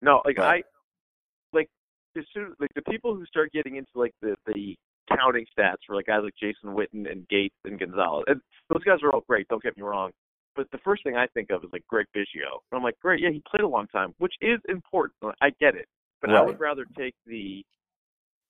No, 0.00 0.20
like 0.24 0.38
Right. 0.38 0.64
I, 0.64 1.56
like 1.56 1.68
as 2.16 2.24
soon 2.34 2.54
like 2.58 2.70
the 2.74 2.82
people 2.82 3.14
who 3.14 3.24
start 3.26 3.52
getting 3.52 3.76
into 3.76 3.90
like 3.94 4.12
the 4.20 4.34
the 4.46 4.76
counting 5.16 5.46
stats 5.56 5.76
for 5.86 5.94
like 5.94 6.06
guys 6.06 6.20
like 6.24 6.34
Jason 6.40 6.74
Witten 6.74 7.10
and 7.10 7.28
Gates 7.28 7.54
and 7.64 7.78
Gonzalez, 7.78 8.24
and 8.26 8.40
those 8.70 8.82
guys 8.82 8.98
are 9.02 9.12
all 9.12 9.22
great. 9.28 9.46
Don't 9.48 9.62
get 9.62 9.76
me 9.76 9.82
wrong. 9.82 10.10
But 10.54 10.70
the 10.70 10.78
first 10.78 11.02
thing 11.02 11.16
I 11.16 11.26
think 11.28 11.50
of 11.50 11.64
is 11.64 11.70
like 11.72 11.86
Greg 11.88 12.06
Biggio. 12.14 12.60
And 12.70 12.76
I'm 12.76 12.82
like, 12.82 12.98
great, 13.00 13.20
yeah, 13.20 13.30
he 13.30 13.42
played 13.50 13.62
a 13.62 13.68
long 13.68 13.86
time, 13.86 14.14
which 14.18 14.34
is 14.42 14.60
important. 14.68 15.16
I 15.40 15.50
get 15.60 15.74
it. 15.74 15.86
But 16.20 16.30
I 16.30 16.42
would 16.42 16.60
rather 16.60 16.84
take 16.96 17.14
the 17.26 17.64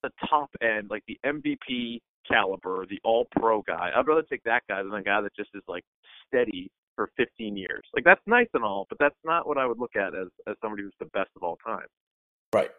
the 0.02 0.10
top 0.28 0.50
end, 0.60 0.90
like 0.90 1.04
the 1.06 1.18
MVP 1.24 2.00
caliber, 2.28 2.86
the 2.88 3.00
all 3.04 3.26
pro 3.38 3.62
guy. 3.62 3.90
I'd 3.94 4.06
rather 4.06 4.22
take 4.22 4.42
that 4.44 4.62
guy 4.68 4.82
than 4.82 4.92
a 4.92 5.02
guy 5.02 5.20
that 5.20 5.34
just 5.34 5.50
is 5.54 5.62
like 5.68 5.84
steady 6.28 6.70
for 6.96 7.10
15 7.16 7.56
years. 7.56 7.82
Like 7.94 8.04
that's 8.04 8.20
nice 8.26 8.48
and 8.54 8.64
all, 8.64 8.86
but 8.88 8.98
that's 8.98 9.16
not 9.24 9.46
what 9.46 9.58
I 9.58 9.66
would 9.66 9.78
look 9.78 9.96
at 9.96 10.14
as 10.14 10.28
as 10.46 10.56
somebody 10.62 10.82
who's 10.82 10.94
the 10.98 11.06
best 11.06 11.30
of 11.36 11.42
all 11.42 11.58
time. 11.64 11.86
Right, 12.52 12.70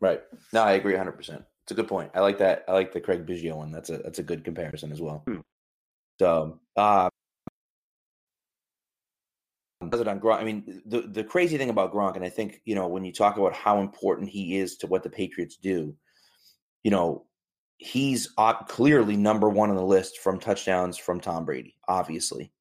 right. 0.00 0.22
No, 0.52 0.62
I 0.62 0.72
agree 0.72 0.96
hundred 0.96 1.12
percent. 1.12 1.44
It's 1.64 1.72
a 1.72 1.74
good 1.74 1.88
point. 1.88 2.10
I 2.14 2.20
like 2.20 2.38
that. 2.38 2.64
I 2.68 2.72
like 2.72 2.92
the 2.92 3.00
Craig 3.00 3.26
Biggio 3.26 3.56
one. 3.56 3.72
That's 3.72 3.90
a 3.90 3.98
that's 3.98 4.18
a 4.18 4.22
good 4.22 4.44
comparison 4.44 4.92
as 4.92 5.00
well. 5.00 5.22
Hmm. 5.26 5.40
So, 6.20 6.60
uh, 6.76 7.08
does 9.88 10.00
it 10.00 10.08
on 10.08 10.20
Gronk? 10.20 10.40
I 10.40 10.44
mean, 10.44 10.82
the 10.86 11.02
the 11.02 11.24
crazy 11.24 11.56
thing 11.56 11.70
about 11.70 11.92
Gronk, 11.92 12.16
and 12.16 12.24
I 12.24 12.28
think 12.28 12.60
you 12.64 12.74
know 12.74 12.88
when 12.88 13.04
you 13.04 13.12
talk 13.12 13.38
about 13.38 13.54
how 13.54 13.80
important 13.80 14.28
he 14.28 14.58
is 14.58 14.76
to 14.78 14.86
what 14.86 15.02
the 15.02 15.10
Patriots 15.10 15.56
do, 15.56 15.94
you 16.82 16.90
know, 16.90 17.24
he's 17.78 18.28
uh, 18.38 18.54
clearly 18.54 19.16
number 19.16 19.48
one 19.48 19.70
on 19.70 19.76
the 19.76 19.84
list 19.84 20.18
from 20.18 20.38
touchdowns 20.38 20.96
from 20.96 21.20
Tom 21.20 21.44
Brady. 21.44 21.76
Obviously, 21.88 22.52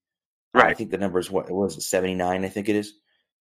Right. 0.53 0.67
I 0.67 0.73
think 0.73 0.91
the 0.91 0.97
number 0.97 1.19
is 1.19 1.31
what 1.31 1.49
was 1.49 1.77
it 1.77 1.81
seventy 1.81 2.13
nine. 2.13 2.45
I 2.45 2.49
think 2.49 2.69
it 2.69 2.75
is. 2.75 2.93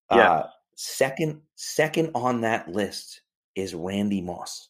Yeah. 0.10 0.32
Uh, 0.32 0.50
second 0.76 1.42
second 1.56 2.12
on 2.16 2.42
that 2.42 2.70
list 2.70 3.22
is 3.56 3.76
Randy 3.76 4.22
Moss. 4.22 4.70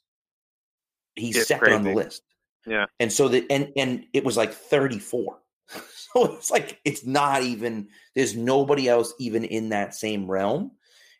He's 1.16 1.38
It's 1.38 1.48
second 1.48 1.74
on 1.74 1.84
the 1.84 1.94
list. 1.94 2.24
Yeah. 2.66 2.86
And 3.00 3.14
so 3.14 3.28
the 3.28 3.46
and 3.52 3.72
and 3.78 4.06
it 4.14 4.24
was 4.24 4.38
like 4.38 4.54
34. 4.54 5.38
so 5.70 6.36
it's 6.36 6.50
like 6.50 6.80
it's 6.84 7.06
not 7.06 7.44
even 7.44 7.90
there's 8.16 8.36
nobody 8.36 8.90
else 8.90 9.14
even 9.20 9.44
in 9.44 9.70
that 9.70 9.94
same 9.94 10.30
realm. 10.30 10.72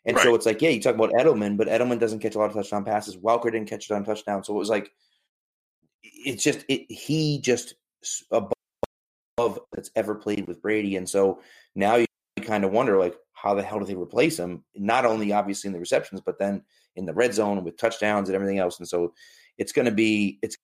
And 0.04 0.18
so 0.18 0.34
it's 0.34 0.46
like, 0.46 0.60
yeah, 0.60 0.70
you 0.70 0.82
talk 0.82 0.96
about 0.96 1.12
Edelman, 1.12 1.56
but 1.56 1.68
Edelman 1.68 2.00
doesn't 2.00 2.18
catch 2.18 2.34
a 2.34 2.38
lot 2.38 2.50
of 2.50 2.54
touchdown 2.54 2.84
passes. 2.84 3.16
Welker 3.16 3.52
didn't 3.52 3.68
catch 3.68 3.84
a 3.84 3.88
ton 3.90 4.00
of 4.00 4.06
touchdowns. 4.06 4.48
So 4.48 4.54
it 4.56 4.58
was 4.58 4.68
like 4.68 4.90
it's 6.02 6.42
just 6.42 6.64
it 6.68 6.90
he 6.90 7.40
just 7.40 7.74
s- 8.02 8.24
above 8.30 9.60
that's 9.72 9.90
ever 9.96 10.14
played 10.14 10.46
with 10.46 10.62
Brady. 10.62 10.96
And 10.96 11.08
so 11.08 11.40
now 11.74 11.96
you 11.96 12.06
kind 12.42 12.64
of 12.64 12.70
wonder 12.72 12.98
like 12.98 13.16
how 13.32 13.54
the 13.54 13.62
hell 13.62 13.78
do 13.78 13.84
they 13.84 13.94
replace 13.94 14.38
him? 14.38 14.64
Not 14.74 15.04
only 15.04 15.32
obviously 15.32 15.68
in 15.68 15.72
the 15.72 15.80
receptions, 15.80 16.20
but 16.20 16.38
then 16.38 16.62
in 16.96 17.06
the 17.06 17.14
red 17.14 17.34
zone 17.34 17.62
with 17.64 17.76
touchdowns 17.76 18.28
and 18.28 18.36
everything 18.36 18.58
else. 18.58 18.78
And 18.78 18.88
so 18.88 19.14
it's 19.58 19.72
going 19.72 19.86
to 19.86 19.92
be 19.92 20.38
it's 20.42 20.56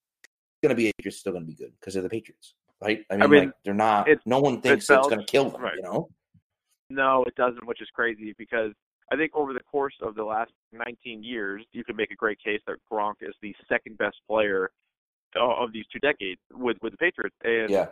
going 0.63 0.69
to 0.69 0.75
be 0.75 0.91
Patriots 0.97 1.17
still 1.17 1.33
going 1.33 1.45
to 1.45 1.47
be 1.47 1.55
good 1.55 1.73
because 1.79 1.93
they're 1.93 2.03
the 2.03 2.09
Patriots, 2.09 2.53
right? 2.81 3.05
I 3.09 3.17
mean, 3.17 3.29
mean, 3.29 3.45
like 3.45 3.53
they're 3.63 3.73
not. 3.73 4.07
no 4.25 4.39
one 4.39 4.61
thinks 4.61 4.83
it's 4.83 4.89
it's 4.89 5.07
going 5.07 5.19
to 5.19 5.25
kill 5.25 5.49
them. 5.49 5.61
right. 5.61 5.75
You 5.75 5.83
know? 5.83 6.09
No, 6.89 7.23
it 7.25 7.35
doesn't, 7.35 7.67
which 7.67 7.81
is 7.81 7.87
crazy 7.93 8.33
because 8.37 8.71
I 9.11 9.15
think 9.15 9.31
over 9.35 9.53
the 9.53 9.59
course 9.59 9.93
of 10.01 10.15
the 10.15 10.23
last 10.23 10.51
19 10.71 11.23
years, 11.23 11.63
you 11.71 11.83
can 11.83 11.95
make 11.95 12.11
a 12.11 12.15
great 12.15 12.39
case 12.43 12.61
that 12.67 12.77
Gronk 12.91 13.15
is 13.21 13.35
the 13.41 13.53
second 13.67 13.97
best 13.97 14.17
player 14.27 14.71
of 15.35 15.71
these 15.71 15.85
two 15.91 15.99
decades 15.99 16.41
with 16.51 16.77
with 16.81 16.93
the 16.93 16.97
Patriots. 16.97 17.35
And 17.43 17.69
Yeah. 17.69 17.87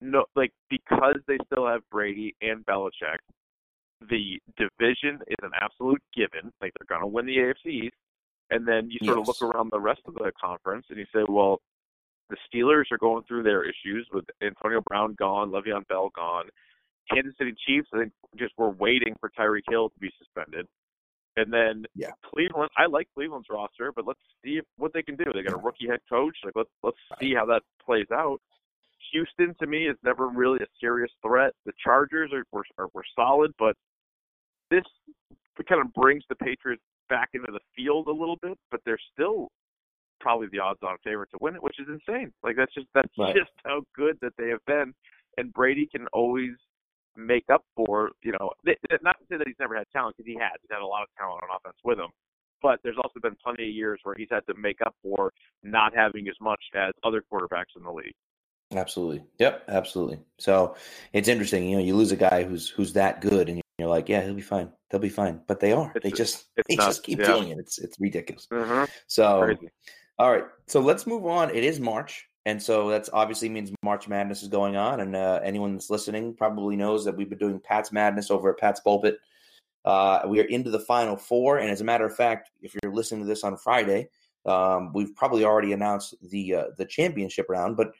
no, 0.00 0.24
like 0.34 0.52
because 0.68 1.20
they 1.26 1.38
still 1.46 1.66
have 1.66 1.88
Brady 1.90 2.34
and 2.40 2.64
Belichick, 2.66 3.18
the 4.00 4.40
division 4.56 5.20
is 5.26 5.36
an 5.42 5.52
absolute 5.60 6.02
given. 6.14 6.52
Like 6.60 6.72
they're 6.78 6.86
gonna 6.86 7.06
win 7.06 7.26
the 7.26 7.38
AFC 7.38 7.66
East, 7.86 7.96
and 8.50 8.66
then 8.66 8.90
you 8.90 8.98
sort 9.04 9.18
of 9.18 9.26
look 9.26 9.40
around 9.42 9.70
the 9.70 9.80
rest 9.80 10.02
of 10.06 10.14
the 10.14 10.32
conference 10.40 10.86
and 10.90 10.98
you 10.98 11.06
say, 11.14 11.24
well, 11.28 11.60
the 12.28 12.36
Steelers 12.48 12.90
are 12.90 12.98
going 12.98 13.22
through 13.24 13.42
their 13.42 13.62
issues 13.64 14.08
with 14.12 14.24
Antonio 14.40 14.80
Brown 14.88 15.14
gone, 15.14 15.50
Le'Veon 15.50 15.86
Bell 15.88 16.10
gone. 16.14 16.48
Kansas 17.12 17.34
City 17.36 17.54
Chiefs, 17.66 17.88
I 17.92 17.98
think, 17.98 18.12
just 18.38 18.54
were 18.56 18.70
waiting 18.70 19.14
for 19.20 19.30
Tyreek 19.30 19.68
Hill 19.68 19.90
to 19.90 19.98
be 19.98 20.10
suspended. 20.18 20.66
And 21.36 21.52
then 21.52 21.84
Yeah. 21.94 22.10
Cleveland, 22.24 22.70
I 22.76 22.86
like 22.86 23.08
Cleveland's 23.14 23.48
roster, 23.50 23.92
but 23.92 24.06
let's 24.06 24.20
see 24.44 24.58
if, 24.58 24.64
what 24.76 24.92
they 24.92 25.02
can 25.02 25.16
do. 25.16 25.24
They 25.32 25.42
got 25.42 25.54
a 25.54 25.56
rookie 25.56 25.88
head 25.88 26.00
coach. 26.08 26.36
Like 26.44 26.54
let's 26.56 26.70
let's 26.82 26.98
see 27.20 27.34
how 27.34 27.46
that 27.46 27.62
plays 27.84 28.06
out. 28.12 28.40
Houston 29.12 29.54
to 29.60 29.66
me 29.66 29.88
is 29.88 29.96
never 30.04 30.28
really 30.28 30.58
a 30.62 30.66
serious 30.80 31.10
threat. 31.26 31.52
The 31.66 31.72
Chargers 31.82 32.32
are 32.32 32.44
were, 32.52 32.64
are, 32.78 32.88
were 32.94 33.04
solid, 33.16 33.52
but 33.58 33.76
this 34.70 34.84
kind 35.68 35.80
of 35.80 35.92
brings 35.92 36.24
the 36.28 36.34
Patriots 36.34 36.82
back 37.08 37.30
into 37.34 37.50
the 37.52 37.60
field 37.76 38.06
a 38.08 38.12
little 38.12 38.36
bit. 38.42 38.58
But 38.70 38.80
they're 38.84 39.00
still 39.12 39.50
probably 40.20 40.46
the 40.52 40.60
odds-on 40.60 40.96
favorite 41.02 41.30
to 41.30 41.38
win 41.40 41.56
it, 41.56 41.62
which 41.62 41.80
is 41.80 41.86
insane. 41.88 42.32
Like 42.42 42.56
that's 42.56 42.72
just 42.74 42.86
that's 42.94 43.08
Right. 43.18 43.34
just 43.36 43.50
how 43.64 43.82
good 43.96 44.18
that 44.20 44.34
they 44.36 44.48
have 44.48 44.64
been, 44.66 44.92
and 45.38 45.52
Brady 45.52 45.88
can 45.90 46.06
always 46.12 46.52
make 47.16 47.44
up 47.52 47.64
for 47.76 48.10
you 48.22 48.32
know 48.32 48.50
not 49.02 49.18
to 49.18 49.24
say 49.30 49.36
that 49.36 49.46
he's 49.46 49.56
never 49.60 49.76
had 49.76 49.84
talent 49.92 50.16
because 50.16 50.26
he 50.26 50.38
has 50.38 50.52
he's 50.62 50.70
had 50.70 50.82
a 50.82 50.86
lot 50.86 51.02
of 51.02 51.08
talent 51.16 51.42
on 51.42 51.56
offense 51.56 51.76
with 51.84 51.98
him 51.98 52.08
but 52.62 52.78
there's 52.84 52.96
also 52.96 53.20
been 53.20 53.36
plenty 53.42 53.68
of 53.68 53.74
years 53.74 54.00
where 54.04 54.14
he's 54.16 54.28
had 54.30 54.46
to 54.46 54.54
make 54.54 54.78
up 54.86 54.94
for 55.02 55.32
not 55.62 55.94
having 55.94 56.28
as 56.28 56.36
much 56.40 56.62
as 56.74 56.92
other 57.04 57.22
quarterbacks 57.30 57.76
in 57.76 57.82
the 57.82 57.92
league 57.92 58.14
Absolutely. 58.74 59.22
Yep. 59.38 59.64
Absolutely. 59.68 60.20
So 60.38 60.76
it's 61.12 61.28
interesting. 61.28 61.68
You 61.68 61.76
know, 61.76 61.82
you 61.82 61.94
lose 61.94 62.12
a 62.12 62.16
guy 62.16 62.44
who's 62.44 62.68
who's 62.68 62.94
that 62.94 63.20
good, 63.20 63.48
and 63.48 63.60
you're 63.78 63.88
like, 63.88 64.08
yeah, 64.08 64.22
he'll 64.22 64.34
be 64.34 64.42
fine. 64.42 64.70
They'll 64.90 65.00
be 65.00 65.08
fine. 65.08 65.40
But 65.46 65.60
they 65.60 65.72
are. 65.72 65.92
It's- 65.94 66.02
they 66.02 66.10
just 66.10 66.46
they 66.68 66.76
nuts, 66.76 66.88
just 66.88 67.02
keep 67.02 67.18
yeah. 67.18 67.26
doing 67.26 67.48
it. 67.50 67.58
It's 67.58 67.78
it's 67.78 67.96
ridiculous. 68.00 68.46
mm-hmm. 68.52 68.84
So 69.06 69.42
crazy 69.42 69.68
All 70.18 70.30
right, 70.30 70.44
so 70.66 70.80
let's 70.80 71.06
move 71.06 71.26
on. 71.26 71.50
It 71.50 71.64
is 71.64 71.80
March, 71.80 72.26
and 72.44 72.60
so 72.60 72.88
that's 72.88 73.08
obviously 73.12 73.48
means 73.48 73.72
March 73.82 74.08
Madness 74.08 74.42
is 74.42 74.48
going 74.48 74.76
on. 74.76 75.00
And 75.00 75.14
uh, 75.14 75.40
anyone 75.44 75.74
that's 75.74 75.90
listening 75.90 76.34
probably 76.34 76.76
knows 76.76 77.04
that 77.04 77.16
we've 77.16 77.28
been 77.28 77.38
doing 77.38 77.60
Pat's 77.60 77.92
Madness 77.92 78.30
over 78.30 78.50
at 78.50 78.58
Pat's 78.58 78.80
Pulpit. 78.80 79.18
Uh, 79.84 80.22
we 80.26 80.40
are 80.40 80.44
into 80.44 80.70
the 80.70 80.78
final 80.78 81.16
four, 81.16 81.58
and 81.58 81.70
as 81.70 81.80
a 81.80 81.84
matter 81.84 82.04
of 82.04 82.14
fact, 82.14 82.50
if 82.60 82.74
you're 82.82 82.92
listening 82.92 83.20
to 83.20 83.26
this 83.26 83.42
on 83.44 83.56
Friday, 83.56 84.08
um, 84.46 84.92
we've 84.92 85.14
probably 85.16 85.44
already 85.44 85.72
announced 85.72 86.14
the 86.30 86.54
uh, 86.54 86.64
the 86.78 86.84
championship 86.84 87.46
round. 87.48 87.76
But 87.76 87.88
a 87.88 87.92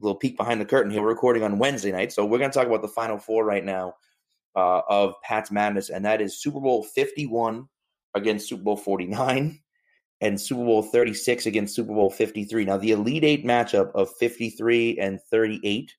little 0.00 0.16
peek 0.16 0.36
behind 0.36 0.60
the 0.60 0.66
curtain 0.66 0.90
here, 0.90 1.02
we're 1.02 1.08
recording 1.08 1.42
on 1.42 1.58
Wednesday 1.58 1.92
night, 1.92 2.12
so 2.12 2.24
we're 2.24 2.38
going 2.38 2.50
to 2.50 2.58
talk 2.58 2.66
about 2.66 2.82
the 2.82 2.88
final 2.88 3.18
four 3.18 3.44
right 3.44 3.64
now 3.64 3.94
uh, 4.54 4.80
of 4.88 5.14
Pat's 5.22 5.50
Madness, 5.50 5.90
and 5.90 6.04
that 6.06 6.22
is 6.22 6.40
Super 6.40 6.60
Bowl 6.60 6.82
51 6.82 7.68
against 8.14 8.48
Super 8.48 8.62
Bowl 8.62 8.76
49 8.76 9.60
and 10.20 10.40
Super 10.40 10.64
Bowl 10.64 10.82
36 10.82 11.46
against 11.46 11.74
Super 11.74 11.92
Bowl 11.94 12.10
53. 12.10 12.64
Now, 12.64 12.76
the 12.76 12.92
Elite 12.92 13.24
Eight 13.24 13.44
matchup 13.44 13.92
of 13.94 14.10
53 14.16 14.98
and 14.98 15.20
38 15.30 15.94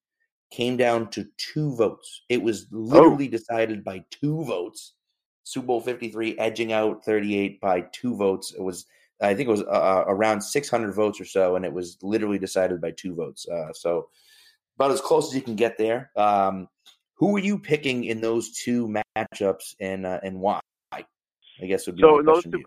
came 0.52 0.78
down 0.78 1.10
to 1.12 1.28
two 1.38 1.76
votes. 1.76 2.24
It 2.30 2.42
was 2.42 2.68
literally 2.72 3.28
decided 3.28 3.84
by 3.84 4.04
two 4.12 4.44
votes. 4.44 4.94
Super 5.44 5.68
Bowl 5.68 5.82
53 5.82 6.38
edging 6.40 6.74
out 6.74 7.06
38 7.06 7.62
by 7.62 7.82
two 7.92 8.16
votes. 8.16 8.54
It 8.58 8.62
was, 8.62 8.86
I 9.22 9.34
think 9.34 9.48
it 9.48 9.52
was 9.52 9.62
uh, 9.64 10.04
around 10.08 10.42
600 10.42 10.94
votes 10.94 11.22
or 11.22 11.26
so, 11.26 11.56
and 11.56 11.64
it 11.66 11.72
was 11.72 11.98
literally 12.02 12.40
decided 12.40 12.82
by 12.82 12.92
two 12.92 13.14
votes. 13.14 13.48
Uh, 13.48 13.72
so, 13.74 14.10
about 14.78 14.92
as 14.92 15.02
close 15.02 15.30
as 15.30 15.36
you 15.36 15.42
can 15.42 15.56
get 15.56 15.78
there. 15.78 16.12
Um, 16.16 16.68
who 17.16 17.36
are 17.36 17.40
you 17.40 17.58
picking 17.58 18.04
in 18.04 18.22
those 18.22 18.52
two 18.52 18.94
matchups, 19.18 19.74
and 19.80 20.06
uh, 20.06 20.20
and 20.22 20.40
why? 20.40 20.60
I 20.94 21.66
guess 21.66 21.88
would 21.88 21.96
be 21.96 22.02
So 22.04 22.22
those 22.22 22.44
two- 22.44 22.64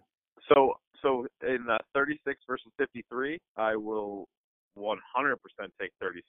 so 0.48 0.74
so 1.02 1.26
in 1.46 1.66
uh, 1.70 1.78
36 1.94 2.38
versus 2.48 2.70
53 2.78 3.38
i 3.56 3.74
will 3.76 4.26
100% 4.78 4.96
take 5.80 5.90
36 6.00 6.24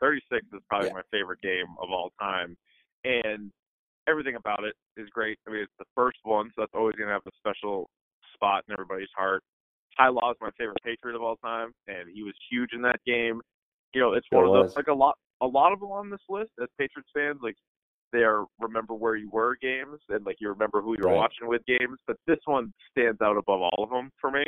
36 0.00 0.46
is 0.52 0.60
probably 0.68 0.88
Yeah. 0.88 0.94
my 0.94 1.02
favorite 1.10 1.40
game 1.42 1.66
of 1.80 1.90
all 1.90 2.10
time 2.20 2.56
and 3.04 3.50
everything 4.08 4.36
about 4.36 4.64
it 4.64 4.74
is 4.96 5.08
great 5.10 5.38
i 5.46 5.50
mean 5.50 5.60
it's 5.62 5.72
the 5.78 5.84
first 5.94 6.18
one 6.24 6.46
so 6.54 6.62
that's 6.62 6.74
always 6.74 6.96
going 6.96 7.08
to 7.08 7.12
have 7.12 7.22
a 7.26 7.30
special 7.38 7.88
spot 8.34 8.64
in 8.68 8.72
everybody's 8.72 9.12
heart 9.16 9.42
Ty 9.96 10.08
Law 10.08 10.30
is 10.30 10.38
my 10.40 10.48
favorite 10.58 10.78
Patriot 10.82 11.14
of 11.16 11.22
all 11.22 11.36
time, 11.36 11.70
and 11.86 12.08
he 12.10 12.22
was 12.22 12.32
huge 12.50 12.70
in 12.72 12.80
that 12.80 12.98
game. 13.06 13.42
You 13.92 14.00
know, 14.00 14.14
it's 14.14 14.26
one 14.30 14.46
of 14.46 14.52
those 14.54 14.74
like 14.74 14.86
a 14.86 14.94
lot 14.94 15.16
a 15.42 15.46
lot 15.46 15.70
of 15.74 15.80
them 15.80 15.90
on 15.90 16.08
this 16.08 16.22
list 16.30 16.50
as 16.62 16.68
Patriots 16.78 17.10
fans, 17.14 17.40
like 17.42 17.56
they 18.12 18.22
are 18.24 18.44
remember 18.60 18.94
where 18.94 19.16
you 19.16 19.30
were 19.30 19.56
games 19.60 20.00
and 20.08 20.24
like 20.24 20.36
you 20.40 20.48
remember 20.48 20.80
who 20.80 20.92
you 20.96 21.02
were 21.02 21.08
Right. 21.10 21.16
watching 21.16 21.48
with 21.48 21.64
games, 21.66 21.98
but 22.06 22.16
this 22.26 22.38
one 22.44 22.72
stands 22.90 23.20
out 23.20 23.36
above 23.36 23.62
all 23.62 23.84
of 23.84 23.90
them 23.90 24.10
for 24.20 24.30
me. 24.30 24.44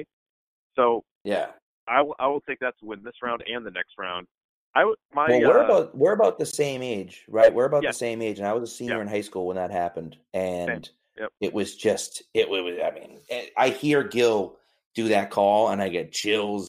So 0.76 1.02
Yeah. 1.24 1.52
I 1.86 2.02
will 2.02 2.40
take 2.48 2.60
that 2.60 2.74
to 2.80 2.86
win 2.86 3.02
this 3.02 3.14
round 3.22 3.42
and 3.46 3.64
the 3.66 3.70
next 3.70 3.92
round. 3.98 4.26
I 4.74 4.84
would 4.84 4.98
my 5.12 5.28
Well, 5.28 5.40
we're 5.42 5.60
uh, 5.60 5.64
about 5.64 5.96
we're 5.96 6.12
about 6.14 6.38
the 6.38 6.46
same 6.46 6.82
age, 6.82 7.24
right? 7.28 7.52
We're 7.52 7.66
about 7.66 7.82
Yeah. 7.82 7.90
the 7.90 7.94
same 7.94 8.22
age, 8.22 8.38
and 8.38 8.48
I 8.48 8.52
was 8.54 8.70
a 8.70 8.72
senior 8.74 8.96
Yeah. 8.96 9.02
in 9.02 9.08
high 9.08 9.20
school 9.20 9.46
when 9.46 9.56
that 9.56 9.70
happened, 9.70 10.16
and 10.32 10.88
Yep. 11.16 11.30
it 11.40 11.52
was 11.52 11.76
just 11.76 12.22
it 12.34 12.48
was. 12.48 12.78
I 12.82 12.90
mean, 12.90 13.20
eh, 13.28 13.46
I 13.56 13.68
hear 13.68 14.02
Gil 14.02 14.58
do 14.94 15.08
that 15.08 15.30
call, 15.30 15.68
and 15.68 15.80
I 15.82 15.88
get 15.90 16.10
chills, 16.12 16.68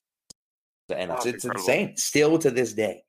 and 0.89 1.10
Oh, 1.12 1.15
it's, 1.15 1.25
it's 1.25 1.36
it's 1.36 1.45
incredible. 1.45 1.69
insane 1.69 1.97
still 1.97 2.38
to 2.39 2.51
this 2.51 2.73
day. 2.73 3.03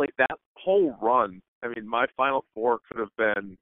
like 0.00 0.14
that 0.18 0.38
whole 0.56 0.90
run. 1.00 1.40
I 1.62 1.68
mean, 1.68 1.88
my 1.88 2.06
final 2.16 2.44
four 2.54 2.78
could 2.88 2.98
have 2.98 3.14
been 3.16 3.56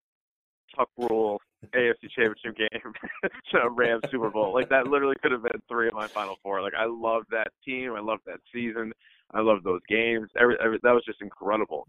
Tuck 0.75 0.89
Rule, 0.97 1.41
AFC 1.75 2.11
Championship 2.15 2.57
game, 2.57 2.93
to 3.53 3.71
Rams 3.71 4.03
Super 4.11 4.31
Bowl. 4.31 4.53
Like 4.53 4.69
that 4.69 4.87
literally 4.87 5.17
could 5.23 5.33
have 5.33 5.43
been 5.43 5.61
three 5.69 5.89
of 5.89 5.95
my 5.95 6.07
final 6.07 6.37
four. 6.43 6.63
Like 6.63 6.75
I 6.79 6.87
love 6.87 7.23
that 7.31 7.49
team. 7.65 7.95
I 7.97 8.01
love 8.01 8.19
that 8.27 8.41
season. 8.53 8.93
I 9.33 9.41
love 9.41 9.63
those 9.65 9.81
games. 9.89 10.29
Every, 10.39 10.57
every 10.63 10.79
that 10.83 10.93
was 10.93 11.05
just 11.05 11.23
incredible. 11.23 11.87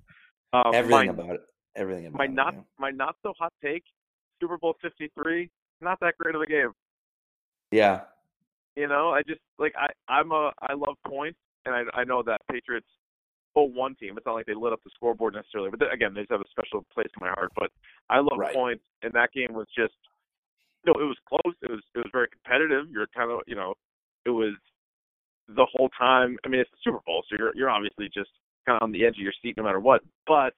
Um, 0.53 0.71
Everything 0.73 1.07
my, 1.07 1.23
about 1.23 1.35
it. 1.35 1.41
Everything 1.75 2.07
about 2.07 2.17
my 2.17 2.25
it. 2.25 2.31
not 2.31 2.53
yeah. 2.53 2.61
my 2.79 2.91
not 2.91 3.15
so 3.23 3.33
hot 3.37 3.53
take. 3.63 3.83
Super 4.41 4.57
Bowl 4.57 4.75
fifty 4.81 5.11
three. 5.21 5.49
Not 5.81 5.99
that 6.01 6.15
great 6.17 6.35
of 6.35 6.41
a 6.41 6.47
game. 6.47 6.71
Yeah. 7.71 8.01
You 8.75 8.87
know, 8.87 9.09
I 9.09 9.21
just 9.27 9.41
like 9.59 9.73
I 9.77 9.87
I'm 10.11 10.31
a 10.31 10.51
I 10.61 10.73
love 10.73 10.95
points, 11.05 11.39
and 11.65 11.75
I 11.75 11.83
I 11.99 12.03
know 12.03 12.23
that 12.23 12.41
Patriots 12.49 12.87
full 13.53 13.71
one 13.71 13.95
team. 13.95 14.17
It's 14.17 14.25
not 14.25 14.33
like 14.35 14.45
they 14.45 14.53
lit 14.53 14.73
up 14.73 14.83
the 14.83 14.89
scoreboard 14.93 15.33
necessarily, 15.33 15.69
but 15.69 15.79
they- 15.79 15.89
again, 15.89 16.13
they 16.13 16.21
just 16.21 16.31
have 16.31 16.41
a 16.41 16.49
special 16.49 16.83
place 16.93 17.07
in 17.19 17.25
my 17.25 17.29
heart. 17.33 17.51
But 17.55 17.71
I 18.09 18.19
love 18.19 18.37
Right. 18.37 18.53
points, 18.53 18.83
and 19.01 19.11
that 19.13 19.31
game 19.31 19.53
was 19.53 19.67
just 19.75 19.93
no, 20.85 20.93
it 20.93 21.03
was 21.03 21.17
close. 21.25 21.55
It 21.61 21.69
was 21.71 21.81
it 21.95 21.99
was 21.99 22.09
very 22.11 22.29
competitive. 22.29 22.89
You're 22.89 23.07
kind 23.07 23.31
of 23.31 23.41
you 23.47 23.55
know, 23.55 23.73
it 24.25 24.29
was 24.29 24.53
the 25.49 25.65
whole 25.65 25.89
time. 25.89 26.37
I 26.45 26.47
mean, 26.49 26.61
it's 26.61 26.71
the 26.71 26.77
Super 26.83 26.99
Bowl, 27.05 27.23
so 27.27 27.35
you're 27.37 27.51
you're 27.55 27.69
obviously 27.69 28.07
just 28.09 28.29
kind 28.65 28.77
of 28.77 28.83
on 28.83 28.91
the 28.91 29.05
edge 29.05 29.15
of 29.17 29.21
your 29.23 29.33
seat 29.41 29.57
no 29.57 29.63
matter 29.63 29.79
what. 29.79 30.01
But 30.25 30.53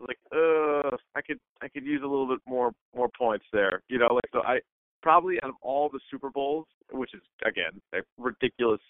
like, 0.00 0.18
uh, 0.32 0.96
I 1.14 1.22
could 1.22 1.38
I 1.62 1.68
could 1.68 1.84
use 1.84 2.02
a 2.02 2.06
little 2.06 2.26
bit 2.26 2.40
more 2.46 2.72
more 2.94 3.08
points 3.16 3.46
there. 3.52 3.82
You 3.88 3.98
know, 3.98 4.08
like 4.12 4.28
so 4.32 4.42
I 4.42 4.60
probably 5.02 5.40
out 5.42 5.50
of 5.50 5.56
all 5.62 5.88
the 5.88 6.00
Super 6.10 6.30
Bowls, 6.30 6.66
which 6.90 7.14
is 7.14 7.22
again 7.46 7.80
a 7.94 8.00
ridiculous 8.18 8.80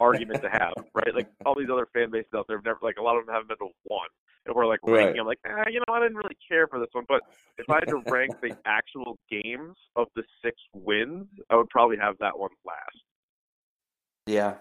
argument 0.00 0.42
to 0.42 0.48
have, 0.48 0.72
right? 0.94 1.14
Like 1.14 1.28
all 1.44 1.54
these 1.54 1.70
other 1.70 1.88
fan 1.92 2.10
bases 2.10 2.32
out 2.34 2.46
there 2.48 2.58
have 2.58 2.64
never 2.64 2.78
like 2.82 2.96
a 2.98 3.02
lot 3.02 3.16
of 3.16 3.26
them 3.26 3.34
haven't 3.34 3.48
been 3.48 3.58
to 3.58 3.72
one. 3.84 4.08
And 4.46 4.54
we're 4.54 4.66
like 4.66 4.80
ranking. 4.82 5.08
Right. 5.08 5.20
I'm 5.20 5.26
like, 5.26 5.40
ah, 5.46 5.68
you 5.68 5.80
know, 5.80 5.94
I 5.94 6.00
didn't 6.00 6.16
really 6.16 6.36
care 6.48 6.66
for 6.66 6.78
this 6.78 6.88
one. 6.92 7.04
But 7.08 7.22
if 7.58 7.68
I 7.68 7.74
had 7.74 7.88
to 7.88 8.02
rank 8.10 8.40
the 8.40 8.56
actual 8.64 9.18
games 9.30 9.76
of 9.96 10.06
the 10.16 10.22
six 10.42 10.56
wins, 10.72 11.26
I 11.50 11.56
would 11.56 11.68
probably 11.68 11.98
have 11.98 12.16
that 12.20 12.38
one 12.38 12.50
last. 12.64 13.02
Yeah. 14.26 14.54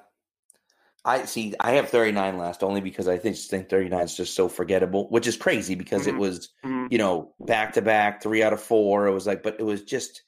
I 1.06 1.24
see. 1.24 1.54
I 1.62 1.72
have 1.74 1.90
39 1.90 2.38
last 2.38 2.64
only 2.64 2.82
because 2.82 3.08
I 3.08 3.18
think, 3.18 3.38
think 3.38 3.70
39 3.70 4.02
is 4.02 4.18
just 4.18 4.36
so 4.36 4.50
forgettable, 4.50 5.08
which 5.10 5.26
is 5.26 5.38
crazy 5.38 5.74
because 5.76 6.06
Mhm. 6.06 6.10
it 6.10 6.18
was, 6.18 6.50
Mhm. 6.66 6.92
you 6.92 6.98
know, 6.98 7.34
back 7.40 7.74
to 7.74 7.82
back, 7.82 8.22
three 8.22 8.44
out 8.44 8.52
of 8.52 8.62
four. 8.62 9.08
It 9.08 9.14
was 9.14 9.26
like, 9.26 9.42
but 9.42 9.58
it 9.58 9.64
was 9.64 9.84
just, 9.84 10.24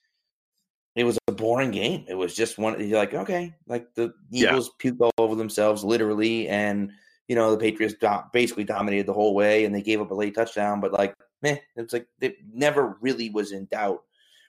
it 0.95 1.03
was 1.03 1.17
a 1.27 1.31
boring 1.31 1.71
game. 1.71 2.05
It 2.07 2.15
was 2.15 2.35
just 2.35 2.57
one. 2.57 2.79
You're 2.79 2.97
like, 2.99 3.13
okay, 3.13 3.53
like 3.67 3.93
the 3.95 4.13
Yeah. 4.29 4.49
Eagles 4.49 4.71
puked 4.81 4.99
all 5.01 5.11
over 5.17 5.35
themselves, 5.35 5.83
literally, 5.83 6.47
and 6.47 6.91
you 7.27 7.35
know 7.35 7.51
the 7.51 7.57
Patriots 7.57 7.95
do- 7.99 8.23
basically 8.33 8.63
dominated 8.63 9.05
the 9.05 9.13
whole 9.13 9.35
way, 9.35 9.65
and 9.65 9.73
they 9.73 9.81
gave 9.81 10.01
up 10.01 10.11
a 10.11 10.15
late 10.15 10.35
touchdown, 10.35 10.79
but 10.81 10.91
like, 10.93 11.13
meh, 11.41 11.57
it's 11.75 11.93
like 11.93 12.07
it 12.21 12.37
never 12.51 12.97
really 13.01 13.29
was 13.29 13.51
in 13.51 13.65
doubt. 13.65 14.03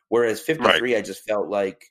Whereas 0.09 0.41
53, 0.41 0.97
I 0.97 1.03
just 1.03 1.25
felt 1.25 1.49
like 1.49 1.85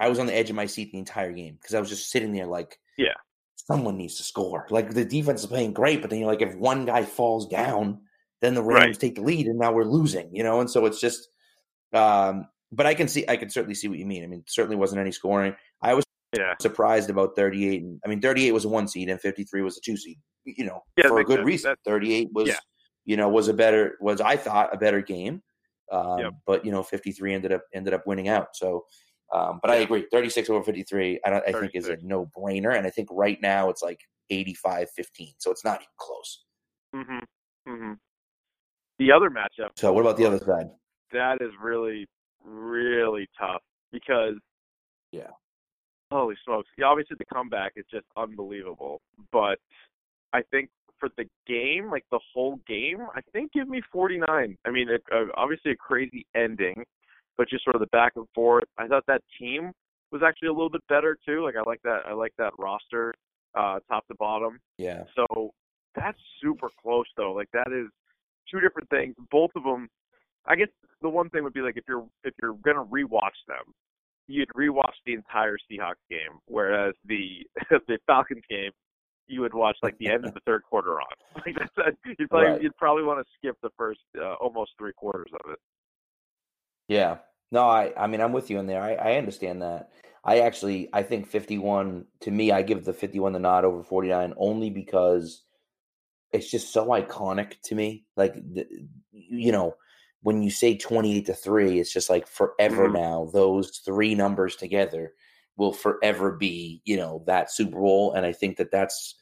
I 0.00 0.08
was 0.08 0.18
on 0.18 0.26
the 0.26 0.34
edge 0.34 0.50
of 0.50 0.56
my 0.56 0.66
seat 0.66 0.90
the 0.90 0.98
entire 0.98 1.32
game 1.32 1.54
because 1.60 1.74
I 1.74 1.80
was 1.80 1.88
just 1.88 2.10
sitting 2.10 2.32
there 2.32 2.46
like, 2.46 2.78
Yeah. 2.98 3.14
someone 3.54 3.96
needs 3.96 4.16
to 4.16 4.24
score. 4.24 4.66
Like 4.70 4.92
the 4.94 5.04
defense 5.04 5.42
is 5.42 5.46
playing 5.46 5.72
great, 5.74 6.00
but 6.00 6.10
then 6.10 6.18
you're 6.18 6.28
like, 6.28 6.42
if 6.42 6.56
one 6.56 6.86
guy 6.86 7.04
falls 7.04 7.46
down, 7.46 8.00
then 8.40 8.54
the 8.54 8.62
Rams 8.62 8.80
Right. 8.96 8.98
take 8.98 9.14
the 9.14 9.22
lead, 9.22 9.46
and 9.46 9.58
now 9.58 9.72
we're 9.72 9.84
losing, 9.84 10.34
you 10.34 10.42
know. 10.42 10.60
And 10.60 10.68
so 10.70 10.86
it's 10.86 11.00
just, 11.00 11.28
um, 11.92 12.48
but 12.72 12.86
I 12.86 12.94
can 12.94 13.08
see, 13.08 13.24
I 13.28 13.36
can 13.36 13.50
certainly 13.50 13.74
see 13.74 13.88
what 13.88 13.98
you 13.98 14.06
mean. 14.06 14.24
I 14.24 14.26
mean, 14.26 14.44
certainly 14.46 14.76
wasn't 14.76 15.00
any 15.00 15.12
scoring. 15.12 15.54
I 15.82 15.94
was 15.94 16.04
Yeah. 16.36 16.54
surprised 16.60 17.08
about 17.10 17.36
38. 17.36 17.82
And, 17.82 18.00
I 18.04 18.08
mean, 18.08 18.20
38 18.20 18.52
was 18.52 18.64
a 18.64 18.68
one 18.68 18.88
seed, 18.88 19.08
and 19.08 19.20
53 19.20 19.62
was 19.62 19.76
a 19.78 19.80
two 19.80 19.96
seed. 19.96 20.18
You 20.44 20.64
know, 20.64 20.82
Yeah, 20.96 21.08
for 21.08 21.20
a 21.20 21.24
good 21.24 21.38
sense. 21.38 21.46
reason. 21.46 21.70
That- 21.70 21.78
38 21.90 22.28
was, 22.32 22.48
Yeah. 22.48 22.58
you 23.04 23.16
know, 23.16 23.28
was 23.28 23.48
a 23.48 23.54
better, 23.54 23.96
was 24.00 24.20
I 24.20 24.36
thought 24.36 24.74
a 24.74 24.76
better 24.78 25.00
game. 25.00 25.42
Um, 25.92 26.18
Yep. 26.18 26.32
But 26.46 26.64
you 26.64 26.72
know, 26.72 26.82
53 26.82 27.32
ended 27.32 27.52
up 27.52 27.62
ended 27.72 27.94
up 27.94 28.06
winning 28.06 28.26
out. 28.28 28.56
So, 28.56 28.86
um, 29.32 29.60
but 29.62 29.70
I 29.70 29.76
agree, 29.76 30.06
36 30.10 30.50
over 30.50 30.62
53. 30.64 31.20
I 31.24 31.30
don't, 31.30 31.44
I 31.48 31.52
think 31.52 31.74
is 31.74 31.88
a 31.88 31.96
no 32.02 32.26
brainer, 32.36 32.76
and 32.76 32.86
I 32.86 32.90
think 32.90 33.08
right 33.12 33.40
now 33.40 33.70
it's 33.70 33.82
like 33.82 34.00
85 34.30 34.90
15. 34.90 35.34
So 35.38 35.50
it's 35.52 35.64
not 35.64 35.80
even 35.80 35.92
close. 35.96 36.44
Mhm. 36.94 37.22
Mhm. 37.68 37.98
The 38.98 39.12
other 39.12 39.30
matchup. 39.30 39.70
So 39.76 39.92
what 39.92 40.00
about 40.00 40.16
the 40.16 40.26
other 40.26 40.38
side? 40.38 40.66
That 41.12 41.40
is 41.40 41.52
really, 41.60 42.06
really 42.46 43.28
tough 43.38 43.62
because. 43.92 44.34
Yeah. 45.12 45.30
Holy 46.12 46.36
smokes! 46.44 46.68
Yeah, 46.78 46.86
obviously 46.86 47.16
the 47.18 47.24
comeback 47.24 47.72
is 47.74 47.84
just 47.90 48.06
unbelievable, 48.16 49.00
but 49.32 49.58
I 50.32 50.42
think 50.52 50.70
for 50.98 51.08
the 51.16 51.24
game, 51.46 51.90
like 51.90 52.04
the 52.10 52.20
whole 52.32 52.60
game, 52.66 52.98
I 53.14 53.20
think 53.32 53.52
give 53.52 53.68
me 53.68 53.82
49. 53.92 54.56
I 54.64 54.70
mean, 54.70 54.88
it, 54.88 55.02
uh, 55.12 55.24
obviously 55.36 55.72
a 55.72 55.76
crazy 55.76 56.26
ending, 56.34 56.84
but 57.36 57.48
just 57.48 57.64
sort 57.64 57.76
of 57.76 57.80
the 57.80 57.88
back 57.88 58.12
and 58.16 58.26
forth. 58.34 58.64
I 58.78 58.86
thought 58.86 59.04
that 59.06 59.22
team 59.38 59.72
was 60.12 60.22
actually 60.24 60.48
a 60.48 60.52
little 60.52 60.70
bit 60.70 60.86
better 60.88 61.18
too. 61.26 61.44
Like 61.44 61.56
I 61.56 61.68
like 61.68 61.82
that. 61.82 62.00
I 62.06 62.12
like 62.12 62.32
that 62.38 62.52
roster, 62.58 63.14
uh, 63.54 63.80
top 63.88 64.06
to 64.08 64.14
bottom. 64.14 64.58
Yeah. 64.78 65.04
So 65.14 65.50
that's 65.94 66.18
super 66.42 66.68
close 66.82 67.06
though. 67.16 67.32
Like 67.32 67.50
that 67.52 67.72
is 67.72 67.88
two 68.50 68.60
different 68.60 68.88
things. 68.90 69.14
Both 69.30 69.50
of 69.56 69.64
them. 69.64 69.88
I 70.46 70.56
guess 70.56 70.68
the 71.02 71.08
one 71.08 71.28
thing 71.30 71.44
would 71.44 71.52
be 71.52 71.60
like 71.60 71.76
if 71.76 71.84
you're 71.88 72.06
if 72.24 72.34
you're 72.40 72.54
gonna 72.64 72.84
rewatch 72.84 73.38
them, 73.48 73.74
you'd 74.26 74.48
rewatch 74.50 74.94
the 75.04 75.14
entire 75.14 75.56
Seahawks 75.70 75.94
game, 76.10 76.38
whereas 76.46 76.94
the 77.04 77.46
the 77.88 77.98
Falcons 78.06 78.42
game, 78.48 78.70
you 79.26 79.40
would 79.40 79.54
watch 79.54 79.76
like 79.82 79.98
the 79.98 80.08
end 80.08 80.24
of 80.24 80.34
the 80.34 80.40
third 80.46 80.62
quarter 80.62 81.00
on. 81.00 81.06
Like 81.46 81.56
that's 81.76 81.96
you'd 82.18 82.30
probably 82.30 82.50
Right. 82.52 82.62
you'd 82.62 82.76
probably 82.76 83.02
want 83.04 83.20
to 83.24 83.32
skip 83.38 83.56
the 83.62 83.70
first 83.76 84.00
uh, 84.20 84.34
almost 84.34 84.72
three 84.78 84.92
quarters 84.96 85.30
of 85.44 85.50
it. 85.52 85.58
Yeah. 86.88 87.18
No, 87.52 87.64
I 87.68 87.92
I 87.96 88.06
mean 88.06 88.20
I'm 88.20 88.32
with 88.32 88.50
you 88.50 88.58
in 88.58 88.66
there. 88.66 88.82
I, 88.82 88.94
I 88.94 89.16
understand 89.16 89.62
that. 89.62 89.90
I 90.24 90.40
actually 90.40 90.88
I 90.92 91.02
think 91.02 91.28
51 91.28 92.06
to 92.20 92.30
me 92.30 92.50
I 92.52 92.62
give 92.62 92.84
the 92.84 92.92
51 92.92 93.32
the 93.32 93.38
nod 93.38 93.64
over 93.64 93.82
49 93.82 94.34
only 94.36 94.70
because 94.70 95.42
it's 96.32 96.50
just 96.50 96.72
so 96.72 96.86
iconic 96.86 97.60
to 97.64 97.74
me. 97.74 98.04
Like 98.16 98.34
the, 98.34 98.66
you 99.12 99.52
know, 99.52 99.74
when 100.26 100.42
you 100.42 100.50
say 100.50 100.76
28 100.76 101.24
to 101.26 101.34
3, 101.34 101.78
it's 101.78 101.92
just 101.92 102.10
like 102.10 102.26
forever 102.26 102.88
Mhm. 102.88 102.94
now 102.94 103.30
those 103.32 103.78
three 103.78 104.12
numbers 104.16 104.56
together 104.56 105.12
will 105.56 105.72
forever 105.72 106.32
be, 106.32 106.82
you 106.84 106.96
know, 106.96 107.22
that 107.28 107.48
Super 107.52 107.78
Bowl 107.78 108.12
and 108.12 108.26
I 108.26 108.32
think 108.32 108.56
that 108.56 108.72
that's 108.72 109.14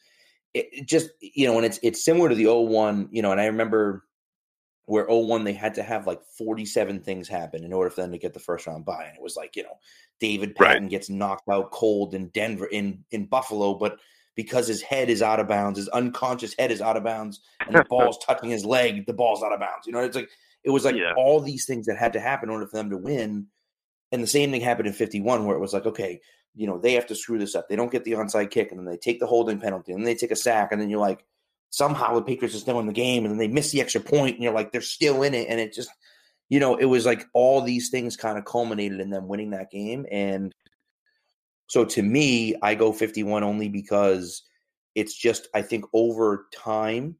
it, 0.55 0.87
just 0.87 1.11
you 1.21 1.45
know, 1.45 1.57
and 1.57 1.65
it's 1.65 1.79
it's 1.83 2.03
similar 2.03 2.27
to 2.29 2.33
the 2.35 2.47
01, 2.47 3.09
you 3.11 3.21
know, 3.21 3.31
and 3.31 3.39
I 3.39 3.45
remember 3.45 4.07
where 4.85 5.05
01 5.07 5.43
they 5.43 5.53
had 5.53 5.75
to 5.75 5.83
have 5.83 6.07
like 6.07 6.23
47 6.37 7.01
things 7.01 7.27
happen 7.27 7.63
in 7.63 7.71
order 7.71 7.91
for 7.91 8.01
them 8.01 8.11
to 8.11 8.17
get 8.17 8.33
the 8.33 8.39
first 8.39 8.65
round 8.65 8.85
bye 8.85 9.05
and 9.07 9.15
it 9.15 9.21
was 9.21 9.35
like 9.35 9.55
you 9.55 9.63
know 9.63 9.77
david 10.19 10.55
Right. 10.59 10.69
patten 10.73 10.87
gets 10.87 11.09
knocked 11.09 11.49
out 11.49 11.71
cold 11.71 12.13
in 12.13 12.27
denver 12.29 12.67
in 12.67 13.03
in 13.11 13.25
buffalo 13.25 13.73
but 13.73 13.99
because 14.35 14.67
his 14.67 14.83
head 14.83 15.09
is 15.09 15.23
out 15.23 15.39
of 15.39 15.47
bounds 15.47 15.79
his 15.79 15.89
unconscious 15.89 16.53
head 16.59 16.71
is 16.71 16.81
out 16.81 16.97
of 16.97 17.03
bounds 17.03 17.41
and 17.67 17.75
the 17.75 17.83
ball's 17.89 18.19
touching 18.23 18.51
his 18.51 18.63
leg 18.63 19.07
the 19.07 19.13
ball's 19.13 19.41
out 19.43 19.53
of 19.53 19.59
bounds 19.59 19.87
you 19.87 19.91
know 19.91 19.99
it's 20.01 20.15
like 20.15 20.29
it 20.65 20.71
was 20.71 20.83
like 20.83 20.95
Yeah. 20.95 21.13
all 21.15 21.39
these 21.39 21.65
things 21.65 21.85
that 21.85 21.97
had 21.97 22.13
to 22.13 22.19
happen 22.19 22.49
in 22.49 22.53
order 22.53 22.67
for 22.67 22.77
them 22.77 22.89
to 22.89 22.97
win 22.97 23.47
and 24.11 24.23
the 24.23 24.27
same 24.27 24.51
thing 24.51 24.61
happened 24.61 24.87
in 24.87 24.93
51 24.93 25.45
where 25.45 25.55
it 25.55 25.59
was 25.61 25.73
like 25.73 25.85
okay 25.85 26.19
you 26.55 26.67
know 26.67 26.77
they 26.77 26.93
have 26.93 27.05
to 27.07 27.15
screw 27.15 27.37
this 27.37 27.55
up 27.55 27.67
they 27.69 27.75
don't 27.75 27.91
get 27.91 28.03
the 28.03 28.13
onside 28.13 28.49
kick 28.51 28.71
and 28.71 28.79
then 28.79 28.85
they 28.85 28.97
take 28.97 29.19
the 29.19 29.27
holding 29.27 29.59
penalty 29.59 29.91
and 29.91 30.01
then 30.01 30.05
they 30.05 30.15
take 30.15 30.31
a 30.31 30.35
sack 30.35 30.71
and 30.71 30.81
then 30.81 30.89
you're 30.89 30.99
like 30.99 31.25
somehow 31.69 32.15
the 32.15 32.21
Patriots 32.21 32.55
are 32.55 32.59
still 32.59 32.79
in 32.79 32.87
the 32.87 32.93
game 32.93 33.25
and 33.25 33.31
then 33.31 33.37
they 33.37 33.47
miss 33.47 33.71
the 33.71 33.81
extra 33.81 33.99
point 34.01 34.35
and 34.35 34.43
you're 34.43 34.53
like 34.53 34.71
they're 34.71 34.81
still 34.81 35.23
in 35.23 35.33
it 35.33 35.47
and 35.49 35.59
it 35.59 35.73
just 35.73 35.89
you 36.49 36.59
know 36.59 36.75
it 36.75 36.85
was 36.85 37.05
like 37.05 37.25
all 37.33 37.61
these 37.61 37.89
things 37.89 38.15
kind 38.15 38.37
of 38.37 38.45
culminated 38.45 38.99
in 38.99 39.09
them 39.09 39.27
winning 39.27 39.51
that 39.51 39.71
game 39.71 40.05
and 40.11 40.53
so 41.67 41.83
to 41.83 42.01
me 42.01 42.55
I 42.61 42.75
go 42.75 42.93
51 42.93 43.43
only 43.43 43.67
because 43.67 44.43
it's 44.93 45.13
just 45.15 45.47
I 45.53 45.61
think 45.61 45.85
over 45.93 46.47
time 46.53 47.17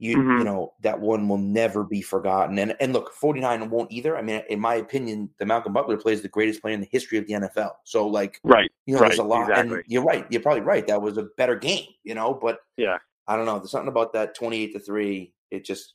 you 0.00 0.12
you 0.12 0.16
Mhm. 0.18 0.44
know 0.44 0.72
that 0.80 0.98
one 0.98 1.28
will 1.28 1.38
never 1.38 1.84
be 1.84 2.00
forgotten 2.02 2.58
and 2.58 2.74
and 2.80 2.92
look 2.92 3.12
49 3.12 3.68
won't 3.70 3.92
either 3.92 4.16
I 4.16 4.22
mean 4.22 4.42
in 4.48 4.58
my 4.58 4.74
opinion 4.76 5.30
the 5.38 5.46
Malcolm 5.46 5.72
Butler 5.74 5.96
plays 5.98 6.22
the 6.22 6.28
greatest 6.28 6.60
player 6.62 6.74
in 6.74 6.80
the 6.80 6.88
history 6.90 7.18
of 7.18 7.26
the 7.26 7.34
NFL 7.34 7.72
so 7.84 8.06
like 8.06 8.40
Right. 8.42 8.70
you 8.86 8.94
know 8.94 9.00
Right, 9.00 9.08
there's 9.10 9.18
a 9.20 9.22
lot 9.24 9.48
exactly. 9.50 9.76
and 9.76 9.84
you're 9.86 10.02
right 10.02 10.26
you're 10.30 10.42
probably 10.42 10.62
right 10.62 10.86
that 10.88 11.00
was 11.02 11.18
a 11.18 11.28
better 11.36 11.54
game 11.54 11.86
you 12.02 12.14
know 12.14 12.32
but 12.34 12.60
Yeah. 12.76 12.98
I 13.28 13.36
don't 13.36 13.46
know. 13.46 13.58
There's 13.58 13.70
something 13.70 13.86
about 13.88 14.12
that 14.14 14.34
28 14.34 14.72
to 14.72 14.80
3. 14.80 15.32
It 15.52 15.64
just 15.64 15.94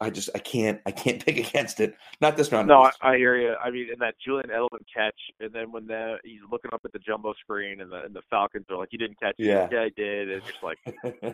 I 0.00 0.10
just 0.10 0.30
I 0.34 0.38
can't 0.38 0.80
I 0.86 0.90
can't 0.90 1.24
pick 1.26 1.38
against 1.38 1.80
it. 1.80 1.94
Not 2.20 2.36
this 2.36 2.50
round. 2.52 2.68
No, 2.68 2.82
I. 2.82 2.90
I 3.00 3.16
hear 3.16 3.36
you. 3.36 3.54
I 3.62 3.70
mean, 3.70 3.88
in 3.92 3.98
that 4.00 4.14
Julian 4.24 4.48
Edelman 4.48 4.84
catch, 4.92 5.18
and 5.40 5.52
then 5.52 5.72
when 5.72 5.86
the, 5.86 6.16
he's 6.24 6.40
looking 6.50 6.70
up 6.72 6.82
at 6.84 6.92
the 6.92 6.98
jumbo 6.98 7.34
screen, 7.34 7.80
and 7.80 7.90
the 7.90 8.02
and 8.04 8.14
the 8.14 8.22
Falcons 8.28 8.66
are 8.70 8.76
like, 8.76 8.88
"You 8.92 8.98
didn't 8.98 9.20
catch 9.20 9.34
it." 9.38 9.46
Yeah. 9.46 9.68
yeah, 9.70 9.82
I 9.82 9.90
did. 9.96 10.30
And 10.30 10.42
it's 10.42 10.46
just 10.46 10.62
like, 10.62 10.78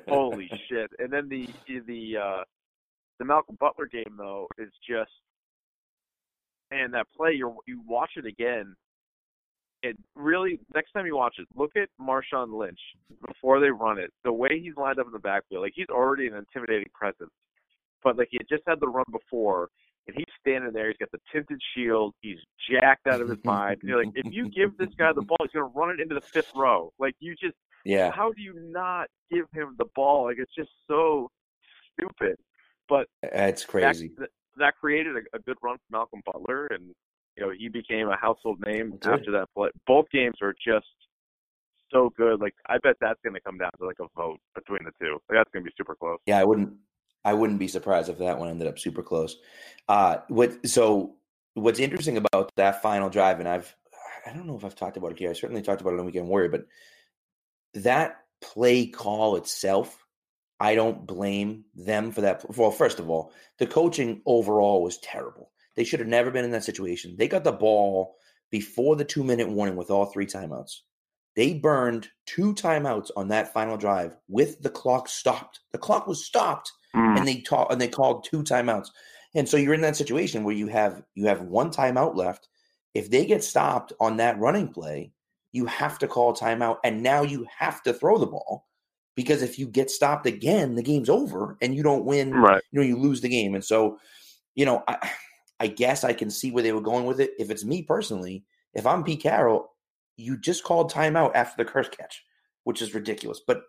holy 0.08 0.50
shit! 0.68 0.90
And 0.98 1.12
then 1.12 1.28
the 1.28 1.48
the 1.66 2.16
uh 2.16 2.44
the 3.18 3.24
Malcolm 3.24 3.56
Butler 3.58 3.86
game 3.86 4.16
though 4.16 4.46
is 4.58 4.70
just, 4.88 5.10
and 6.70 6.92
that 6.94 7.06
play 7.16 7.32
you 7.32 7.56
you 7.66 7.80
watch 7.86 8.12
it 8.16 8.26
again. 8.26 8.74
It 9.82 9.96
really 10.14 10.60
next 10.74 10.92
time 10.92 11.06
you 11.06 11.16
watch 11.16 11.36
it, 11.38 11.48
look 11.56 11.72
at 11.74 11.88
Marshawn 11.98 12.52
Lynch 12.52 12.80
before 13.26 13.60
they 13.60 13.70
run 13.70 13.98
it. 13.98 14.10
The 14.24 14.32
way 14.32 14.60
he's 14.62 14.76
lined 14.76 14.98
up 14.98 15.06
in 15.06 15.12
the 15.12 15.18
backfield, 15.18 15.62
like 15.62 15.72
he's 15.74 15.88
already 15.88 16.26
an 16.26 16.34
intimidating 16.34 16.90
presence. 16.92 17.30
But 18.02 18.18
like 18.18 18.28
he 18.30 18.38
had 18.38 18.48
just 18.48 18.62
had 18.66 18.80
the 18.80 18.88
run 18.88 19.04
before, 19.10 19.68
and 20.06 20.16
he's 20.16 20.32
standing 20.40 20.72
there. 20.72 20.88
He's 20.88 20.96
got 20.98 21.10
the 21.12 21.20
tinted 21.32 21.60
shield. 21.74 22.14
He's 22.20 22.38
jacked 22.70 23.06
out 23.06 23.20
of 23.20 23.28
his 23.28 23.38
mind. 23.44 23.78
And 23.80 23.88
you're 23.88 24.04
like, 24.04 24.12
if 24.14 24.32
you 24.32 24.48
give 24.50 24.76
this 24.78 24.88
guy 24.98 25.12
the 25.12 25.22
ball, 25.22 25.36
he's 25.42 25.50
gonna 25.52 25.72
run 25.74 25.90
it 25.90 26.00
into 26.00 26.14
the 26.14 26.20
fifth 26.20 26.52
row. 26.54 26.92
Like 26.98 27.14
you 27.20 27.34
just 27.40 27.56
yeah. 27.84 28.10
how 28.12 28.32
do 28.32 28.42
you 28.42 28.54
not 28.70 29.08
give 29.30 29.46
him 29.52 29.76
the 29.78 29.86
ball? 29.94 30.26
Like 30.26 30.36
it's 30.38 30.54
just 30.54 30.70
so 30.88 31.30
stupid. 31.92 32.36
But 32.88 33.06
It's 33.22 33.62
that, 33.62 33.68
crazy. 33.68 34.10
that, 34.18 34.30
that 34.58 34.76
created 34.76 35.16
a, 35.16 35.36
a 35.36 35.40
good 35.40 35.56
run 35.62 35.76
for 35.76 35.96
Malcolm 35.96 36.22
Butler, 36.26 36.66
and 36.66 36.92
you 37.36 37.44
know 37.44 37.52
he 37.56 37.68
became 37.68 38.08
a 38.08 38.16
household 38.16 38.58
name 38.66 38.98
That's 39.00 39.20
after 39.20 39.30
that 39.32 39.48
play. 39.54 39.70
Both 39.86 40.06
games 40.12 40.36
are 40.42 40.54
just 40.64 40.86
so 41.92 42.10
good. 42.16 42.40
Like 42.40 42.54
I 42.66 42.78
bet 42.82 42.96
that's 43.00 43.20
going 43.22 43.34
to 43.34 43.40
come 43.40 43.58
down 43.58 43.70
to 43.78 43.86
like 43.86 43.98
a 44.00 44.06
vote 44.16 44.38
between 44.54 44.80
the 44.84 44.92
two. 45.00 45.18
Like 45.28 45.38
that's 45.38 45.50
going 45.52 45.64
to 45.64 45.70
be 45.70 45.74
super 45.76 45.94
close. 45.94 46.18
Yeah, 46.26 46.38
I 46.38 46.44
wouldn't 46.44 46.72
I 47.24 47.34
wouldn't 47.34 47.58
be 47.58 47.68
surprised 47.68 48.08
if 48.08 48.18
that 48.18 48.38
one 48.38 48.48
ended 48.48 48.68
up 48.68 48.78
super 48.78 49.02
close. 49.02 49.36
Uh 49.88 50.18
what 50.28 50.66
so 50.68 51.16
what's 51.54 51.80
interesting 51.80 52.16
about 52.16 52.50
that 52.56 52.82
final 52.82 53.10
drive 53.10 53.40
and 53.40 53.48
I've 53.48 53.74
I 54.26 54.32
don't 54.32 54.46
know 54.46 54.56
if 54.56 54.64
I've 54.64 54.76
talked 54.76 54.96
about 54.96 55.12
it 55.12 55.18
here. 55.18 55.30
I 55.30 55.34
certainly 55.34 55.62
talked 55.62 55.80
about 55.80 55.94
it 55.94 56.00
on 56.00 56.06
Weekend 56.06 56.28
Warrior, 56.28 56.50
but 56.50 56.66
that 57.74 58.18
play 58.40 58.86
call 58.86 59.36
itself 59.36 60.04
I 60.60 60.74
don't 60.74 61.06
blame 61.06 61.64
them 61.74 62.12
for 62.12 62.20
that. 62.20 62.44
Well, 62.54 62.70
first 62.70 62.98
of 62.98 63.08
all, 63.08 63.32
the 63.58 63.66
coaching 63.66 64.20
overall 64.26 64.82
was 64.82 64.98
terrible. 64.98 65.50
They 65.74 65.84
should 65.84 66.00
have 66.00 66.08
never 66.08 66.30
been 66.30 66.44
in 66.44 66.50
that 66.50 66.64
situation. 66.64 67.16
They 67.16 67.28
got 67.28 67.44
the 67.44 67.52
ball 67.52 68.16
before 68.50 68.96
the 68.96 69.04
two 69.04 69.24
minute 69.24 69.48
warning 69.48 69.76
with 69.76 69.90
all 69.90 70.04
three 70.04 70.26
timeouts. 70.26 70.80
They 71.34 71.54
burned 71.54 72.08
two 72.26 72.54
timeouts 72.54 73.10
on 73.16 73.28
that 73.28 73.54
final 73.54 73.78
drive 73.78 74.16
with 74.28 74.60
the 74.60 74.68
clock 74.68 75.08
stopped. 75.08 75.60
The 75.72 75.78
clock 75.78 76.06
was 76.06 76.26
stopped 76.26 76.70
mm. 76.94 77.18
and 77.18 77.26
they 77.26 77.40
talk 77.40 77.72
and 77.72 77.80
they 77.80 77.88
called 77.88 78.24
two 78.24 78.42
timeouts. 78.42 78.88
And 79.34 79.48
so 79.48 79.56
you're 79.56 79.74
in 79.74 79.80
that 79.82 79.96
situation 79.96 80.44
where 80.44 80.54
you 80.54 80.66
have 80.68 81.02
you 81.14 81.26
have 81.26 81.42
one 81.42 81.70
timeout 81.70 82.16
left. 82.16 82.48
If 82.94 83.10
they 83.10 83.24
get 83.24 83.44
stopped 83.44 83.92
on 84.00 84.16
that 84.16 84.38
running 84.38 84.68
play, 84.68 85.12
you 85.52 85.66
have 85.66 85.98
to 86.00 86.08
call 86.08 86.34
timeout, 86.34 86.78
and 86.84 87.02
now 87.02 87.22
you 87.22 87.46
have 87.58 87.82
to 87.84 87.92
throw 87.92 88.18
the 88.18 88.26
ball 88.26 88.66
because 89.16 89.42
if 89.42 89.58
you 89.58 89.66
get 89.66 89.90
stopped 89.90 90.26
again, 90.26 90.74
the 90.74 90.82
game's 90.82 91.10
over 91.10 91.56
and 91.60 91.74
you 91.74 91.82
don't 91.82 92.04
win. 92.04 92.32
Right. 92.32 92.62
You 92.70 92.80
know, 92.80 92.86
you 92.86 92.96
lose 92.96 93.20
the 93.20 93.28
game. 93.28 93.54
And 93.54 93.64
so, 93.64 93.98
you 94.54 94.64
know, 94.64 94.82
I, 94.88 95.10
I 95.60 95.66
guess 95.66 96.04
I 96.04 96.12
can 96.12 96.30
see 96.30 96.50
where 96.50 96.62
they 96.62 96.72
were 96.72 96.80
going 96.80 97.04
with 97.04 97.20
it. 97.20 97.32
If 97.38 97.50
it's 97.50 97.64
me 97.64 97.82
personally, 97.82 98.44
if 98.72 98.86
I'm 98.86 99.04
Pete 99.04 99.22
Carroll, 99.22 99.72
you 100.16 100.38
just 100.38 100.64
called 100.64 100.90
timeout 100.92 101.32
after 101.34 101.62
the 101.62 101.70
Kearse 101.70 101.90
catch, 101.90 102.24
which 102.64 102.80
is 102.80 102.94
ridiculous. 102.94 103.40
But 103.46 103.62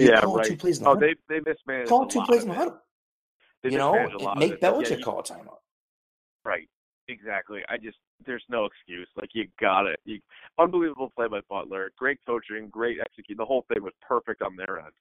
yeah, 0.00 0.20
right. 0.24 0.46
Two 0.46 0.56
plays 0.56 0.78
in 0.78 0.84
the 0.84 0.90
oh, 0.90 0.96
they 0.96 1.14
they 1.28 1.40
mismanaged. 1.44 1.88
Call 1.88 2.06
two 2.06 2.22
plays 2.22 2.42
in 2.42 2.48
the 2.48 2.54
huddle. 2.54 2.80
you 3.64 3.78
know, 3.78 3.92
make 4.36 4.60
Belichick 4.60 4.98
yeah, 4.98 5.04
call 5.04 5.20
a 5.20 5.22
timeout. 5.22 5.58
Right. 6.44 6.68
Exactly. 7.08 7.60
I 7.68 7.76
just 7.76 7.98
there's 8.24 8.44
no 8.48 8.66
excuse. 8.66 9.08
Like 9.16 9.30
you 9.32 9.48
got 9.60 9.86
it. 9.86 9.98
You, 10.04 10.20
unbelievable 10.58 11.12
play 11.14 11.26
by 11.28 11.40
Butler. 11.48 11.90
Great 11.98 12.18
coaching. 12.26 12.68
Great 12.68 12.98
execute. 13.00 13.36
The 13.36 13.44
whole 13.44 13.64
thing 13.72 13.82
was 13.82 13.92
perfect 14.06 14.42
on 14.42 14.56
their 14.56 14.78
end. 14.78 14.92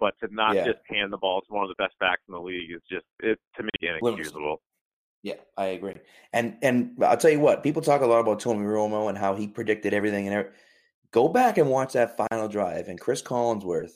But 0.00 0.14
to 0.20 0.34
not 0.34 0.56
yeah. 0.56 0.64
just 0.64 0.78
hand 0.88 1.12
the 1.12 1.18
ball 1.18 1.40
to 1.42 1.52
one 1.52 1.62
of 1.62 1.68
the 1.68 1.80
best 1.82 1.94
backs 2.00 2.22
in 2.28 2.34
the 2.34 2.40
league 2.40 2.72
is 2.72 2.82
just 2.90 3.06
it 3.20 3.38
to 3.56 3.62
me 3.62 3.70
inexcusable. 3.80 4.60
Yeah, 5.22 5.34
I 5.56 5.66
agree. 5.66 5.94
And 6.32 6.56
and 6.62 6.96
I'll 7.02 7.16
tell 7.16 7.30
you 7.30 7.38
what, 7.38 7.62
people 7.62 7.82
talk 7.82 8.02
a 8.02 8.06
lot 8.06 8.18
about 8.18 8.40
Tony 8.40 8.64
Romo 8.64 9.08
and 9.08 9.16
how 9.16 9.36
he 9.36 9.46
predicted 9.46 9.94
everything 9.94 10.26
and 10.26 10.34
everything. 10.34 10.58
Go 11.12 11.28
back 11.28 11.58
and 11.58 11.70
watch 11.70 11.92
that 11.92 12.16
final 12.16 12.48
drive, 12.48 12.88
and 12.88 12.98
Chris 12.98 13.22
Collinsworth 13.22 13.92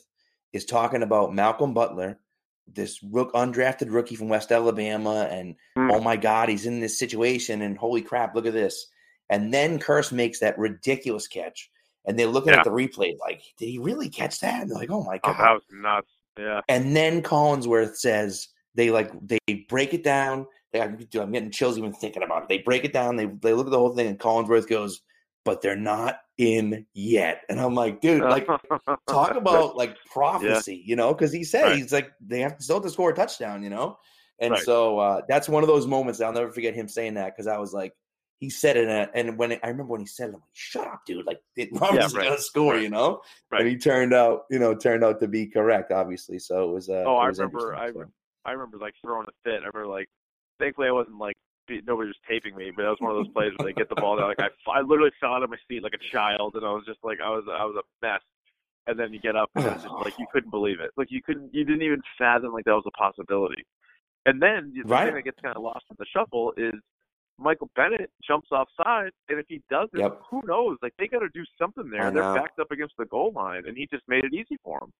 is 0.57 0.65
talking 0.65 1.03
about 1.03 1.33
Malcolm 1.33 1.73
Butler, 1.73 2.19
this 2.67 3.01
rook, 3.01 3.31
undrafted 3.33 3.93
rookie 3.93 4.15
from 4.15 4.29
West 4.29 4.51
Alabama, 4.51 5.27
and 5.31 5.55
mm. 5.77 5.91
oh 5.91 6.01
my 6.01 6.17
God, 6.17 6.49
he's 6.49 6.65
in 6.65 6.79
this 6.79 6.99
situation, 6.99 7.61
and 7.61 7.77
holy 7.77 8.01
crap, 8.01 8.35
look 8.35 8.45
at 8.45 8.53
this. 8.53 8.87
And 9.29 9.53
then 9.53 9.79
Kearse 9.79 10.11
makes 10.11 10.39
that 10.39 10.57
ridiculous 10.57 11.27
catch, 11.27 11.69
and 12.05 12.19
they're 12.19 12.27
looking 12.27 12.53
yeah. 12.53 12.59
at 12.59 12.65
the 12.65 12.71
replay 12.71 13.17
like, 13.19 13.41
did 13.57 13.67
he 13.67 13.77
really 13.77 14.09
catch 14.09 14.39
that? 14.41 14.61
And 14.61 14.69
they're 14.69 14.77
like, 14.77 14.91
oh 14.91 15.03
my 15.03 15.19
God, 15.19 15.35
oh, 15.37 15.43
that 15.43 15.53
was 15.53 15.63
nuts. 15.71 16.11
Yeah. 16.37 16.61
And 16.67 16.95
then 16.95 17.21
Collinsworth 17.21 17.95
says 17.95 18.49
they 18.75 18.91
like 18.91 19.11
they 19.25 19.65
break 19.69 19.93
it 19.93 20.03
down 20.03 20.45
I'm 20.81 21.31
getting 21.31 21.51
chills 21.51 21.77
even 21.77 21.93
thinking 21.93 22.23
about 22.23 22.43
it. 22.43 22.49
They 22.49 22.59
break 22.59 22.83
it 22.83 22.93
down. 22.93 23.15
They 23.15 23.25
they 23.25 23.53
look 23.53 23.67
at 23.67 23.71
the 23.71 23.79
whole 23.79 23.95
thing, 23.95 24.07
and 24.07 24.19
Collinsworth 24.19 24.67
goes, 24.67 25.01
"But 25.47 25.61
they're 25.61 25.77
not 25.77 26.19
in 26.37 26.85
yet." 26.93 27.41
And 27.47 27.59
I'm 27.59 27.73
like, 27.73 28.01
dude, 28.01 28.21
like 28.21 28.45
talk 29.09 29.35
about 29.35 29.77
like 29.77 29.95
prophecy, 30.05 30.75
yeah. 30.75 30.83
you 30.85 30.95
know? 30.97 31.13
Because 31.13 31.31
he 31.31 31.43
said 31.45 31.63
right. 31.63 31.77
he's 31.77 31.93
like 31.93 32.11
they 32.19 32.41
have 32.41 32.57
to 32.57 32.63
still 32.63 32.75
have 32.75 32.83
to 32.83 32.89
score 32.89 33.11
a 33.11 33.15
touchdown, 33.15 33.63
you 33.63 33.69
know. 33.69 33.97
And 34.39 34.51
right. 34.51 34.61
so 34.61 34.99
uh, 34.99 35.21
that's 35.29 35.47
one 35.47 35.63
of 35.63 35.67
those 35.67 35.87
moments 35.87 36.19
I'll 36.19 36.33
never 36.33 36.51
forget 36.51 36.75
him 36.75 36.89
saying 36.89 37.13
that 37.13 37.33
because 37.33 37.47
I 37.47 37.57
was 37.57 37.73
like, 37.73 37.93
he 38.39 38.49
said 38.49 38.75
it, 38.77 38.89
and, 38.89 39.09
and 39.15 39.37
when 39.39 39.53
it, 39.53 39.61
I 39.63 39.69
remember 39.69 39.93
when 39.93 40.01
he 40.01 40.05
said 40.07 40.25
it, 40.25 40.33
I'm 40.33 40.41
like, 40.41 40.41
"Shut 40.53 40.85
up, 40.85 41.01
dude!" 41.07 41.25
Like, 41.25 41.39
it, 41.55 41.69
Robert's 41.71 42.13
yeah, 42.13 42.19
right. 42.19 42.27
gonna 42.27 42.41
score, 42.41 42.73
right. 42.73 42.83
you 42.83 42.89
know. 42.89 43.21
Right. 43.49 43.61
And 43.61 43.69
he 43.69 43.77
turned 43.77 44.13
out, 44.13 44.41
you 44.51 44.59
know, 44.59 44.75
turned 44.75 45.03
out 45.05 45.19
to 45.21 45.27
be 45.27 45.47
correct, 45.47 45.91
obviously. 45.91 46.37
So 46.37 46.69
it 46.69 46.73
was. 46.73 46.89
Uh, 46.89 47.03
oh, 47.07 47.17
it 47.17 47.21
I 47.21 47.27
remember. 47.27 47.75
I, 47.75 47.91
so. 47.91 48.05
I 48.45 48.51
remember 48.51 48.77
like 48.77 48.93
throwing 49.01 49.25
a 49.27 49.31
fit. 49.43 49.63
I 49.63 49.67
remember 49.67 49.87
like 49.87 50.07
thankfully 50.59 50.87
I 50.87 50.91
wasn't 50.91 51.17
like 51.17 51.35
nobody 51.85 52.07
was 52.07 52.17
taping 52.27 52.55
me, 52.55 52.71
but 52.75 52.83
that 52.83 52.89
was 52.89 52.99
one 52.99 53.11
of 53.11 53.17
those 53.17 53.33
plays 53.33 53.51
where 53.57 53.67
they 53.67 53.73
get 53.73 53.89
the 53.89 53.95
ball 53.95 54.17
down. 54.17 54.27
Like 54.27 54.39
I, 54.39 54.49
I 54.71 54.81
literally 54.81 55.11
fell 55.19 55.33
out 55.33 55.43
of 55.43 55.49
my 55.49 55.57
seat 55.67 55.83
like 55.83 55.93
a 55.93 56.15
child, 56.15 56.55
and 56.55 56.65
I 56.65 56.71
was 56.71 56.83
just 56.85 56.99
like 57.03 57.19
I 57.23 57.29
was 57.29 57.45
I 57.51 57.65
was 57.65 57.75
a 57.77 58.05
mess. 58.05 58.21
And 58.89 58.97
then 58.97 59.11
you 59.11 59.19
get 59.19 59.35
up, 59.35 59.49
and 59.55 59.65
it's 59.65 59.83
just 59.83 59.93
like 59.95 60.17
you 60.17 60.25
couldn't 60.31 60.49
believe 60.49 60.79
it. 60.79 60.91
Like 60.95 61.11
you 61.11 61.21
couldn't, 61.21 61.53
you 61.53 61.65
didn't 61.65 61.81
even 61.81 62.01
fathom 62.17 62.53
like 62.53 62.63
that 62.63 62.71
was 62.71 62.85
a 62.87 62.91
possibility. 62.91 63.65
And 64.25 64.41
then 64.41 64.71
the 64.73 64.87
right. 64.87 65.07
thing 65.07 65.15
that 65.15 65.23
gets 65.23 65.39
kind 65.41 65.57
of 65.57 65.61
lost 65.61 65.83
in 65.89 65.97
the 65.99 66.05
shuffle 66.05 66.53
is 66.55 66.73
Michael 67.37 67.69
Bennett 67.75 68.09
jumps 68.25 68.47
offside, 68.51 69.11
and 69.29 69.39
if 69.39 69.45
he 69.47 69.61
doesn't, 69.69 69.99
yep. 69.99 70.19
who 70.29 70.41
knows? 70.45 70.77
Like 70.81 70.93
they 70.97 71.07
got 71.07 71.19
to 71.19 71.29
do 71.33 71.43
something 71.59 71.89
there. 71.89 72.11
They're 72.11 72.33
backed 72.33 72.59
up 72.59 72.71
against 72.71 72.95
the 72.97 73.05
goal 73.05 73.31
line, 73.35 73.63
and 73.67 73.77
he 73.77 73.87
just 73.91 74.03
made 74.07 74.23
it 74.23 74.33
easy 74.33 74.57
for 74.63 74.79
him. 74.81 74.91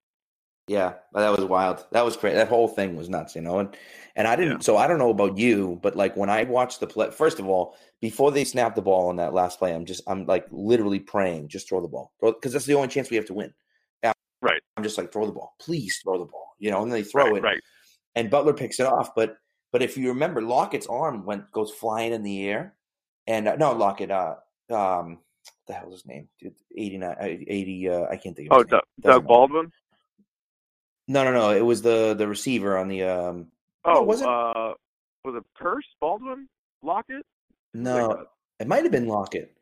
Yeah, 0.67 0.95
that 1.13 1.29
was 1.29 1.45
wild. 1.45 1.85
That 1.91 2.03
was 2.03 2.17
great. 2.17 2.33
That 2.33 2.49
whole 2.49 2.67
thing 2.67 2.97
was 2.97 3.07
nuts, 3.07 3.35
you 3.35 3.41
know. 3.41 3.59
And 3.59 3.75
and 4.17 4.27
I 4.27 4.35
didn't. 4.35 4.53
Yeah. 4.53 4.59
So 4.59 4.77
I 4.77 4.87
don't 4.87 4.99
know 4.99 5.11
about 5.11 5.37
you, 5.37 5.79
but 5.81 5.95
like 5.95 6.17
when 6.17 6.29
I 6.29 6.43
watched 6.43 6.81
the 6.81 6.87
play, 6.87 7.09
first 7.09 7.39
of 7.39 7.47
all, 7.47 7.77
before 8.01 8.31
they 8.31 8.43
snapped 8.43 8.75
the 8.75 8.81
ball 8.81 9.07
on 9.07 9.15
that 9.15 9.33
last 9.33 9.59
play, 9.59 9.73
I'm 9.73 9.85
just 9.85 10.01
I'm 10.07 10.25
like 10.25 10.45
literally 10.51 10.99
praying, 10.99 11.47
just 11.47 11.69
throw 11.69 11.81
the 11.81 11.87
ball, 11.87 12.11
because 12.21 12.51
that's 12.51 12.65
the 12.65 12.73
only 12.73 12.89
chance 12.89 13.09
we 13.09 13.15
have 13.15 13.25
to 13.27 13.33
win. 13.33 13.53
Yeah, 14.03 14.11
right. 14.41 14.61
I'm 14.75 14.83
just 14.83 14.97
like 14.97 15.11
throw 15.13 15.25
the 15.25 15.31
ball, 15.31 15.55
please 15.59 15.99
throw 16.03 16.19
the 16.19 16.25
ball, 16.25 16.55
you 16.59 16.69
know. 16.69 16.83
And 16.83 16.91
they 16.91 17.03
throw 17.03 17.27
right, 17.27 17.37
it, 17.37 17.43
right. 17.43 17.61
And 18.15 18.29
Butler 18.29 18.53
picks 18.53 18.81
it 18.81 18.87
off, 18.87 19.15
but 19.15 19.37
but 19.71 19.81
if 19.81 19.95
you 19.95 20.09
remember, 20.09 20.41
Lockett's 20.41 20.87
arm 20.87 21.25
went 21.25 21.49
goes 21.53 21.71
flying 21.71 22.11
in 22.11 22.23
the 22.23 22.45
air, 22.49 22.73
and 23.25 23.47
uh, 23.47 23.55
no 23.55 23.71
Lockett, 23.71 24.11
uh, 24.11 24.35
um, 24.69 25.19
the 25.67 25.73
hell's 25.73 25.93
his 25.93 26.05
name? 26.05 26.27
Dude, 26.41 26.55
89, 26.75 27.09
uh, 27.09 27.15
80, 27.21 27.89
uh, 27.89 28.03
I 28.09 28.17
can't 28.17 28.35
think 28.35 28.51
of. 28.51 28.57
Oh, 28.57 28.63
Doug, 28.63 28.83
Doug 28.99 29.27
Baldwin. 29.27 29.71
No, 31.07 31.23
no, 31.23 31.31
no. 31.31 31.51
It 31.51 31.65
was 31.65 31.81
the 31.81 32.13
the 32.13 32.27
receiver 32.27 32.77
on 32.77 32.87
the. 32.87 33.03
um 33.03 33.47
Oh, 33.85 34.03
was 34.03 34.21
it? 34.21 34.27
Uh, 34.27 34.73
was 35.23 35.35
it 35.35 35.43
Kearse 35.61 35.81
Baldwin 36.01 36.47
Lockett? 36.83 37.25
No, 37.73 38.07
like 38.07 38.27
it 38.59 38.67
might 38.67 38.83
have 38.83 38.91
been 38.91 39.07
Lockett, 39.07 39.55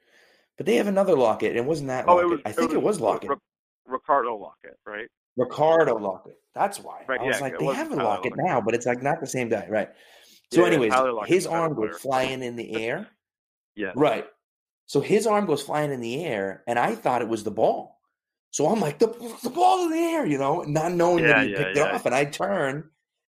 but 0.57 0.65
they 0.65 0.75
have 0.77 0.87
another 0.87 1.15
Lockett. 1.15 1.55
It 1.55 1.63
wasn't 1.65 1.89
that. 1.89 2.05
Oh, 2.07 2.15
Lockett. 2.15 2.25
it 2.25 2.31
was. 2.31 2.41
I 2.45 2.51
think 2.51 2.71
it 2.71 2.75
was, 2.77 2.83
it 2.83 2.83
was 2.83 3.01
Lockett. 3.01 3.29
R- 3.29 3.37
Ricardo 3.85 4.35
Lockett, 4.37 4.79
right? 4.85 5.07
Ricardo 5.37 5.97
Lockett. 5.97 6.39
That's 6.55 6.79
why. 6.79 7.03
Right, 7.07 7.19
I 7.19 7.23
was 7.23 7.35
yeah, 7.35 7.41
like, 7.41 7.59
they 7.59 7.65
have 7.65 7.91
a 7.91 7.95
Lockett 7.95 8.33
now, 8.37 8.61
but 8.61 8.73
it's 8.73 8.85
like 8.85 9.03
not 9.03 9.19
the 9.19 9.27
same 9.27 9.49
guy, 9.49 9.67
right? 9.69 9.89
So, 10.51 10.61
yeah, 10.61 10.67
anyways, 10.67 10.93
his 11.27 11.45
arm 11.45 11.75
goes 11.75 11.97
flying 11.99 12.41
in 12.41 12.55
the 12.55 12.73
air. 12.83 13.07
yeah. 13.75 13.91
Right. 13.95 14.25
So 14.87 15.01
his 15.01 15.27
arm 15.27 15.45
goes 15.45 15.61
flying 15.61 15.91
in 15.91 15.99
the 15.99 16.23
air, 16.23 16.63
and 16.67 16.79
I 16.79 16.95
thought 16.95 17.21
it 17.21 17.27
was 17.27 17.43
the 17.43 17.51
ball. 17.51 17.94
So 18.55 18.67
I'm 18.67 18.79
like, 18.79 18.99
the, 18.99 19.07
the 19.43 19.49
ball's 19.49 19.87
in 19.87 19.91
the 19.91 19.97
air, 19.97 20.25
you 20.25 20.37
know, 20.37 20.61
not 20.61 20.93
knowing 20.93 21.25
yeah, 21.25 21.33
that 21.33 21.45
he 21.45 21.51
yeah, 21.51 21.57
picked 21.57 21.75
yeah. 21.75 21.89
it 21.89 21.93
off. 21.93 22.05
And 22.05 22.15
I 22.15 22.23
turn, 22.23 22.89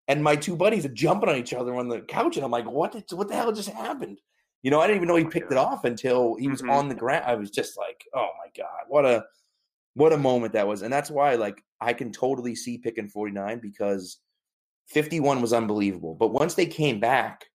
and 0.10 0.22
my 0.22 0.36
two 0.36 0.58
buddies 0.58 0.86
are 0.86 0.90
jumping 0.90 1.30
on 1.30 1.38
each 1.38 1.54
other 1.54 1.74
on 1.76 1.88
the 1.88 2.02
couch, 2.02 2.36
and 2.36 2.44
I'm 2.44 2.52
like, 2.52 2.70
what? 2.70 2.92
Did, 2.92 3.06
what 3.14 3.30
the 3.30 3.36
hell 3.36 3.54
just 3.54 3.70
happened? 3.70 4.20
You 4.64 4.72
know, 4.72 4.82
I 4.82 4.88
didn't 4.88 4.98
even 4.98 5.08
know 5.08 5.16
he 5.16 5.24
oh 5.24 5.30
picked 5.30 5.54
it 5.54 5.58
off 5.58 5.86
until 5.86 6.36
he 6.36 6.50
was 6.50 6.62
mm-hmm. 6.62 6.72
on 6.72 6.90
the 6.90 6.96
ground. 6.96 7.24
I 7.26 7.36
was 7.36 7.52
just 7.52 7.78
like, 7.78 8.04
oh 8.14 8.32
my 8.38 8.52
god, 8.54 8.84
what 8.90 9.06
a 9.06 9.24
what 9.94 10.12
a 10.12 10.18
moment 10.18 10.52
that 10.52 10.68
was, 10.68 10.82
and 10.82 10.92
that's 10.92 11.10
why 11.10 11.36
like 11.36 11.64
I 11.80 11.94
can 11.94 12.12
totally 12.12 12.54
see 12.54 12.78
picking 12.78 13.08
49 13.08 13.60
because 13.60 14.18
51 14.88 15.42
was 15.42 15.54
unbelievable, 15.54 16.16
but 16.16 16.34
once 16.34 16.56
they 16.56 16.66
came 16.66 17.00
back, 17.00 17.46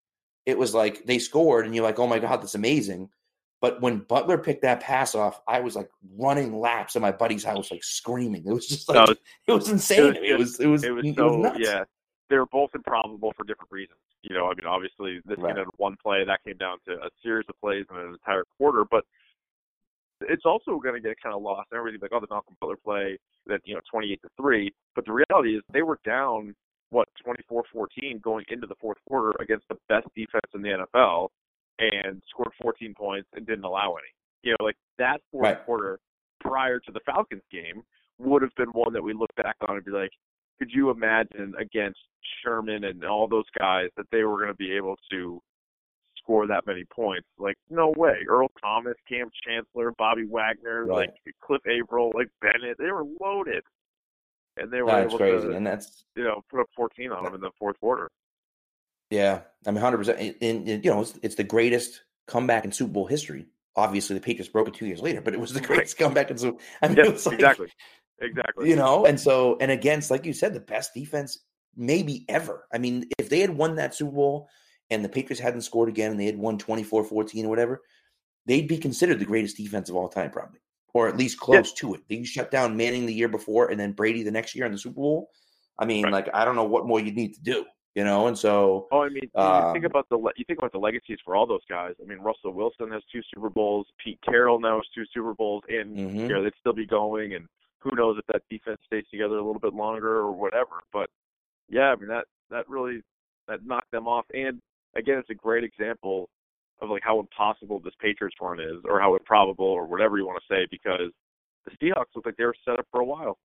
it 0.47 0.57
was 0.57 0.73
like 0.73 1.05
they 1.05 1.19
scored, 1.19 1.67
and 1.67 1.75
you're 1.75 1.85
like, 1.85 1.99
oh 1.99 2.07
my 2.07 2.19
god, 2.19 2.41
that's 2.41 2.55
amazing. 2.55 3.11
But 3.61 3.81
when 3.81 3.99
Butler 3.99 4.39
picked 4.39 4.63
that 4.63 4.81
pass 4.81 5.15
off, 5.15 5.41
I 5.49 5.61
was 5.61 5.75
like 5.75 5.91
running 6.17 6.59
laps 6.59 6.95
in 6.95 7.03
my 7.03 7.11
buddy's 7.11 7.43
house, 7.43 7.71
like 7.71 7.83
screaming. 7.83 8.45
It 8.47 8.53
was 8.53 8.69
just 8.69 8.89
like 8.89 9.09
no, 9.09 9.15
it 9.49 9.53
was 9.53 9.69
insane. 9.69 10.17
It 10.23 10.39
was 10.39 10.61
it 10.61 10.67
was 10.67 10.85
it 10.85 10.93
was, 10.93 11.05
it 11.05 11.09
was, 11.09 11.17
so, 11.17 11.37
nuts. 11.37 11.59
yeah. 11.59 11.85
They 12.31 12.37
were 12.37 12.47
both 12.47 12.71
improbable 12.75 13.33
for 13.37 13.45
different 13.45 13.73
reasons. 13.73 13.99
You 14.23 14.37
know, 14.37 14.47
I 14.47 14.55
mean, 14.55 14.67
obviously 14.67 15.21
this 15.25 15.39
right. 15.39 15.57
down 15.57 15.67
one 15.77 15.97
play, 16.03 16.25
that 16.25 16.45
came 16.45 16.57
down 16.59 16.79
to 16.87 16.93
a 16.95 17.09
series 17.23 17.47
of 17.49 17.59
plays 17.61 17.87
in 17.91 17.97
an 17.97 18.09
entire 18.09 18.45
quarter. 18.59 18.85
But 18.89 19.05
it's 20.21 20.45
also 20.45 20.79
going 20.79 20.95
to 20.95 21.01
get 21.01 21.17
kind 21.21 21.35
of 21.35 21.43
lost. 21.43 21.71
Everything 21.75 22.01
like, 22.01 22.13
oh, 22.15 22.21
the 22.21 22.27
Malcolm 22.31 22.57
Butler 22.61 22.77
play 22.85 23.19
that 23.47 23.61
you 23.65 23.75
know, 23.75 23.81
twenty-eight 23.91 24.21
to 24.23 24.29
three. 24.41 24.73
But 24.95 25.05
the 25.05 25.13
reality 25.13 25.57
is, 25.57 25.63
they 25.73 25.83
were 25.83 25.99
down 26.05 26.55
what 26.91 27.09
24-14 27.27 28.21
going 28.23 28.45
into 28.49 28.67
the 28.67 28.75
fourth 28.81 28.97
quarter 29.07 29.35
against 29.41 29.67
the 29.69 29.77
best 29.91 30.07
defense 30.17 30.47
in 30.55 30.63
the 30.63 30.71
NFL 30.71 31.29
and 31.79 32.23
scored 32.31 32.53
14 32.61 32.95
points 32.95 33.29
and 33.35 33.47
didn't 33.47 33.65
allow 33.65 33.95
any. 33.95 34.13
You 34.43 34.53
know, 34.53 34.65
like 34.65 34.77
that 34.99 35.21
fourth 35.31 35.45
right. 35.45 35.65
quarter 35.65 35.99
prior 36.41 36.79
to 36.81 36.93
the 36.93 37.01
Falcons 37.07 37.43
game 37.51 37.83
would 38.19 38.43
have 38.43 38.55
been 38.57 38.69
one 38.69 38.93
that 38.93 39.03
we 39.03 39.13
look 39.13 39.35
back 39.37 39.57
on 39.69 39.77
and 39.77 39.85
be 39.85 39.91
like, 39.91 40.11
could 40.59 40.71
you 40.73 40.91
imagine 40.91 41.55
against 41.59 42.01
Sherman 42.43 42.85
and 42.85 43.05
all 43.05 43.29
those 43.29 43.45
guys 43.57 43.89
that 43.97 44.07
they 44.11 44.25
were 44.25 44.39
going 44.39 44.49
to 44.49 44.55
be 44.55 44.73
able 44.73 44.97
to 45.11 45.41
score 46.17 46.47
that 46.49 46.67
many 46.67 46.85
points? 46.85 47.29
Like, 47.39 47.57
no 47.71 47.95
way. 47.97 48.19
Earl 48.29 48.49
Thomas, 48.61 48.95
Kam 49.09 49.31
Chancellor, 49.47 49.93
Bobby 49.97 50.27
Wagner, 50.29 50.85
right. 50.85 51.09
like 51.09 51.35
Cliff 51.41 51.63
Avril, 51.67 52.13
like 52.15 52.29
Bennett, 52.41 52.77
they 52.79 52.91
were 52.91 53.05
loaded. 53.21 53.63
And 54.57 54.73
they 54.73 54.83
were 54.83 54.91
that's 54.91 55.09
able 55.09 55.19
crazy. 55.19 55.47
to, 55.47 55.53
and 55.53 55.65
that's 55.65 56.05
you 56.17 56.25
know, 56.25 56.43
put 56.51 56.61
up 56.61 56.67
14 56.75 57.13
on 57.13 57.25
them 57.25 57.35
in 57.35 57.41
the 57.41 57.53
fourth 57.59 57.79
quarter. 57.79 58.11
Yeah, 59.11 59.41
I 59.67 59.71
mean, 59.71 59.81
hundred 59.81 59.99
percent. 59.99 60.37
And 60.41 60.69
you 60.69 60.91
know, 60.91 61.01
it's, 61.01 61.19
it's, 61.23 61.35
the 61.35 61.45
greatest 61.45 62.03
comeback 62.27 62.65
in 62.65 62.73
Super 62.73 62.93
Bowl 62.93 63.07
history. 63.07 63.47
Obviously, 63.77 64.15
the 64.15 64.21
Patriots 64.21 64.51
broke 64.51 64.69
it 64.69 64.75
two 64.75 64.87
years 64.87 65.01
later, 65.01 65.21
but 65.21 65.35
it 65.35 65.41
was 65.41 65.53
the 65.53 65.61
greatest 65.67 65.99
right. 65.99 66.07
comeback 66.07 66.31
in 66.31 66.39
Super. 66.39 66.63
I 66.83 66.89
mean, 66.89 66.99
it 66.99 67.13
was 67.13 67.27
like, 67.27 67.37
exactly, 67.37 67.69
exactly. 68.21 68.69
You 68.69 68.77
know, 68.77 69.07
and 69.07 69.19
so 69.19 69.57
and 69.61 69.71
against, 69.71 70.11
like 70.11 70.27
you 70.27 70.33
said, 70.33 70.55
the 70.55 70.61
best 70.61 70.93
defense 70.95 71.39
maybe 71.77 72.25
ever. 72.29 72.67
I 72.73 72.79
mean, 72.79 73.09
if 73.19 73.31
they 73.31 73.41
had 73.41 73.57
won 73.57 73.77
that 73.77 73.95
Super 73.95 74.13
Bowl 74.13 74.49
and 74.91 75.05
the 75.05 75.09
Patriots 75.09 75.41
hadn't 75.41 75.63
scored 75.63 75.89
again 75.89 76.11
and 76.11 76.21
they 76.21 76.27
had 76.27 76.37
won 76.37 76.59
24-14 76.59 77.45
or 77.45 77.49
whatever, 77.49 77.83
they'd 78.47 78.69
be 78.69 78.79
considered 78.79 79.21
the 79.21 79.25
greatest 79.25 79.57
defense 79.57 79.89
of 79.89 79.95
all 79.95 80.09
time, 80.09 80.31
probably, 80.31 80.59
or 80.93 81.09
at 81.09 81.17
least 81.17 81.39
close 81.39 81.71
yeah. 81.71 81.81
to 81.81 81.95
it. 81.95 82.01
They 82.09 82.25
shut 82.25 82.51
down 82.51 82.77
Manning 82.77 83.07
the 83.07 83.15
year 83.15 83.29
before 83.29 83.71
and 83.71 83.79
then 83.79 83.93
Brady 83.93 84.23
the 84.25 84.31
next 84.31 84.55
year 84.55 84.67
in 84.67 84.73
the 84.73 84.79
Super 84.79 84.97
Bowl. 84.97 85.31
I 85.79 85.85
mean, 85.85 86.05
Right. 86.05 86.13
like 86.13 86.29
I 86.35 86.45
don't 86.45 86.57
know 86.57 86.65
what 86.65 86.87
more 86.87 86.99
you 86.99 87.13
need 87.13 87.35
to 87.35 87.43
do, 87.43 87.65
you 87.99 88.05
know. 88.05 88.29
And 88.29 88.39
so, 88.39 88.87
Oh, 88.93 89.01
I 89.03 89.09
mean, 89.09 89.25
you 89.35 89.41
Um, 89.41 89.73
think 89.73 89.85
about 89.85 90.09
the 90.09 90.19
you 90.37 90.45
think 90.47 90.61
about 90.61 90.71
the 90.73 90.79
legacies 90.79 91.19
for 91.25 91.35
all 91.35 91.47
those 91.47 91.65
guys. 91.69 91.95
I 92.01 92.05
mean, 92.07 92.19
Russell 92.21 92.53
Wilson 92.53 92.91
has 92.93 93.03
two 93.13 93.23
Super 93.35 93.51
Bowls. 93.51 93.87
Pete 94.03 94.21
Carroll 94.23 94.61
now 94.61 94.77
has 94.77 94.87
two 94.95 95.05
Super 95.13 95.35
Bowls, 95.35 95.65
and 95.69 95.97
mhm. 95.97 96.15
you 96.15 96.29
know 96.29 96.43
they'd 96.45 96.53
still 96.61 96.73
be 96.73 96.87
going. 96.87 97.35
And 97.35 97.47
who 97.81 97.91
knows 97.97 98.17
if 98.19 98.27
that 98.27 98.43
defense 98.49 98.79
stays 98.87 99.05
together 99.11 99.35
a 99.35 99.45
little 99.45 99.61
bit 99.61 99.75
longer 99.75 100.17
or 100.19 100.31
whatever. 100.33 100.77
But 100.93 101.11
yeah, 101.69 101.91
I 101.93 101.97
mean 101.97 102.09
that 102.09 102.27
that 102.51 102.69
really 102.69 103.03
that 103.49 103.65
knocked 103.67 103.91
them 103.91 104.07
off. 104.07 104.27
And 104.33 104.61
again, 104.97 105.19
it's 105.19 105.31
a 105.31 105.35
great 105.35 105.65
example 105.65 106.29
of 106.81 106.91
like 106.91 107.03
how 107.05 107.19
impossible 107.19 107.81
this 107.81 107.95
Patriots 108.01 108.37
run 108.41 108.61
is, 108.61 108.77
or 108.85 109.01
how 109.01 109.17
improbable, 109.17 109.67
or 109.67 109.87
whatever 109.87 110.19
you 110.19 110.27
want 110.27 110.41
to 110.41 110.55
say, 110.55 110.67
because 110.71 111.11
the 111.65 111.73
Seahawks 111.81 112.15
look 112.15 112.27
like 112.27 112.37
they 112.37 112.45
were 112.45 112.55
set 112.65 112.79
up 112.79 112.87
for 112.93 113.01
a 113.01 113.05
while. 113.05 113.39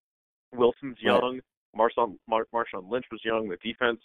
Wilson's 0.52 0.96
Right. 1.04 1.20
young. 1.20 1.40
Marshawn 1.76 2.16
Mar- 2.28 2.46
Marshawn 2.54 2.88
Lynch 2.88 3.06
was 3.10 3.20
young. 3.24 3.48
The 3.48 3.56
defense, 3.56 4.00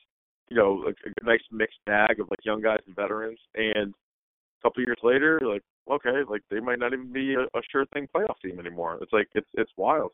you 0.49 0.57
know, 0.57 0.83
a, 0.85 0.89
a 0.89 1.23
nice 1.25 1.41
mixed 1.51 1.79
bag 1.85 2.19
of 2.19 2.29
like 2.29 2.39
young 2.43 2.61
guys 2.61 2.79
and 2.87 2.95
veterans. 2.95 3.39
And 3.55 3.93
a 3.93 4.61
couple 4.63 4.83
years 4.83 4.97
later, 5.03 5.39
like, 5.43 5.63
okay, 5.89 6.23
like 6.29 6.41
they 6.49 6.59
might 6.59 6.79
not 6.79 6.93
even 6.93 7.11
be 7.11 7.35
a, 7.35 7.41
a 7.41 7.61
sure 7.71 7.85
thing 7.93 8.07
playoff 8.15 8.39
team 8.43 8.59
anymore. 8.59 8.97
It's 9.01 9.13
like 9.13 9.27
it's 9.35 9.47
it's 9.53 9.71
wild. 9.77 10.11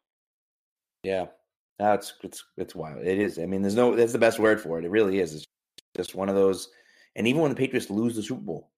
yeah, 1.04 1.26
that's 1.80 2.14
it's 2.24 2.44
it's 2.58 2.76
wild. 2.76 3.02
It 3.06 3.20
is. 3.20 3.40
I 3.40 3.46
mean, 3.46 3.62
there's 3.62 3.76
no. 3.76 3.96
That's 3.96 4.14
the 4.14 4.20
best 4.20 4.40
word 4.40 4.60
for 4.62 4.80
it. 4.80 4.86
It 4.86 4.90
really 4.92 5.20
is. 5.20 5.34
It's 5.36 5.46
just 5.96 6.16
one 6.16 6.30
of 6.30 6.36
those. 6.36 6.70
And 7.16 7.28
even 7.28 7.42
when 7.42 7.50
the 7.52 7.56
Patriots 7.58 7.90
lose 7.90 8.16
the 8.16 8.24
Super 8.24 8.42
Bowl, 8.42 8.72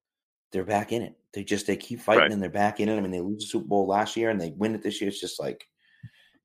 they're 0.51 0.63
back 0.63 0.91
in 0.91 1.01
it. 1.01 1.15
They 1.33 1.43
just 1.43 1.65
they 1.67 1.75
keep 1.77 1.99
fighting 1.99 2.21
Right. 2.23 2.31
and 2.31 2.41
they're 2.41 2.49
back 2.49 2.79
in 2.79 2.87
it. 2.89 2.97
I 2.97 3.01
mean, 3.01 3.11
they 3.11 3.19
lose 3.21 3.41
the 3.41 3.47
Super 3.47 3.67
Bowl 3.67 3.87
last 3.87 4.15
year 4.15 4.29
and 4.29 4.39
they 4.39 4.51
win 4.57 4.75
it 4.75 4.81
this 4.83 5.01
year. 5.01 5.07
It's 5.09 5.19
just 5.19 5.39
like 5.39 5.67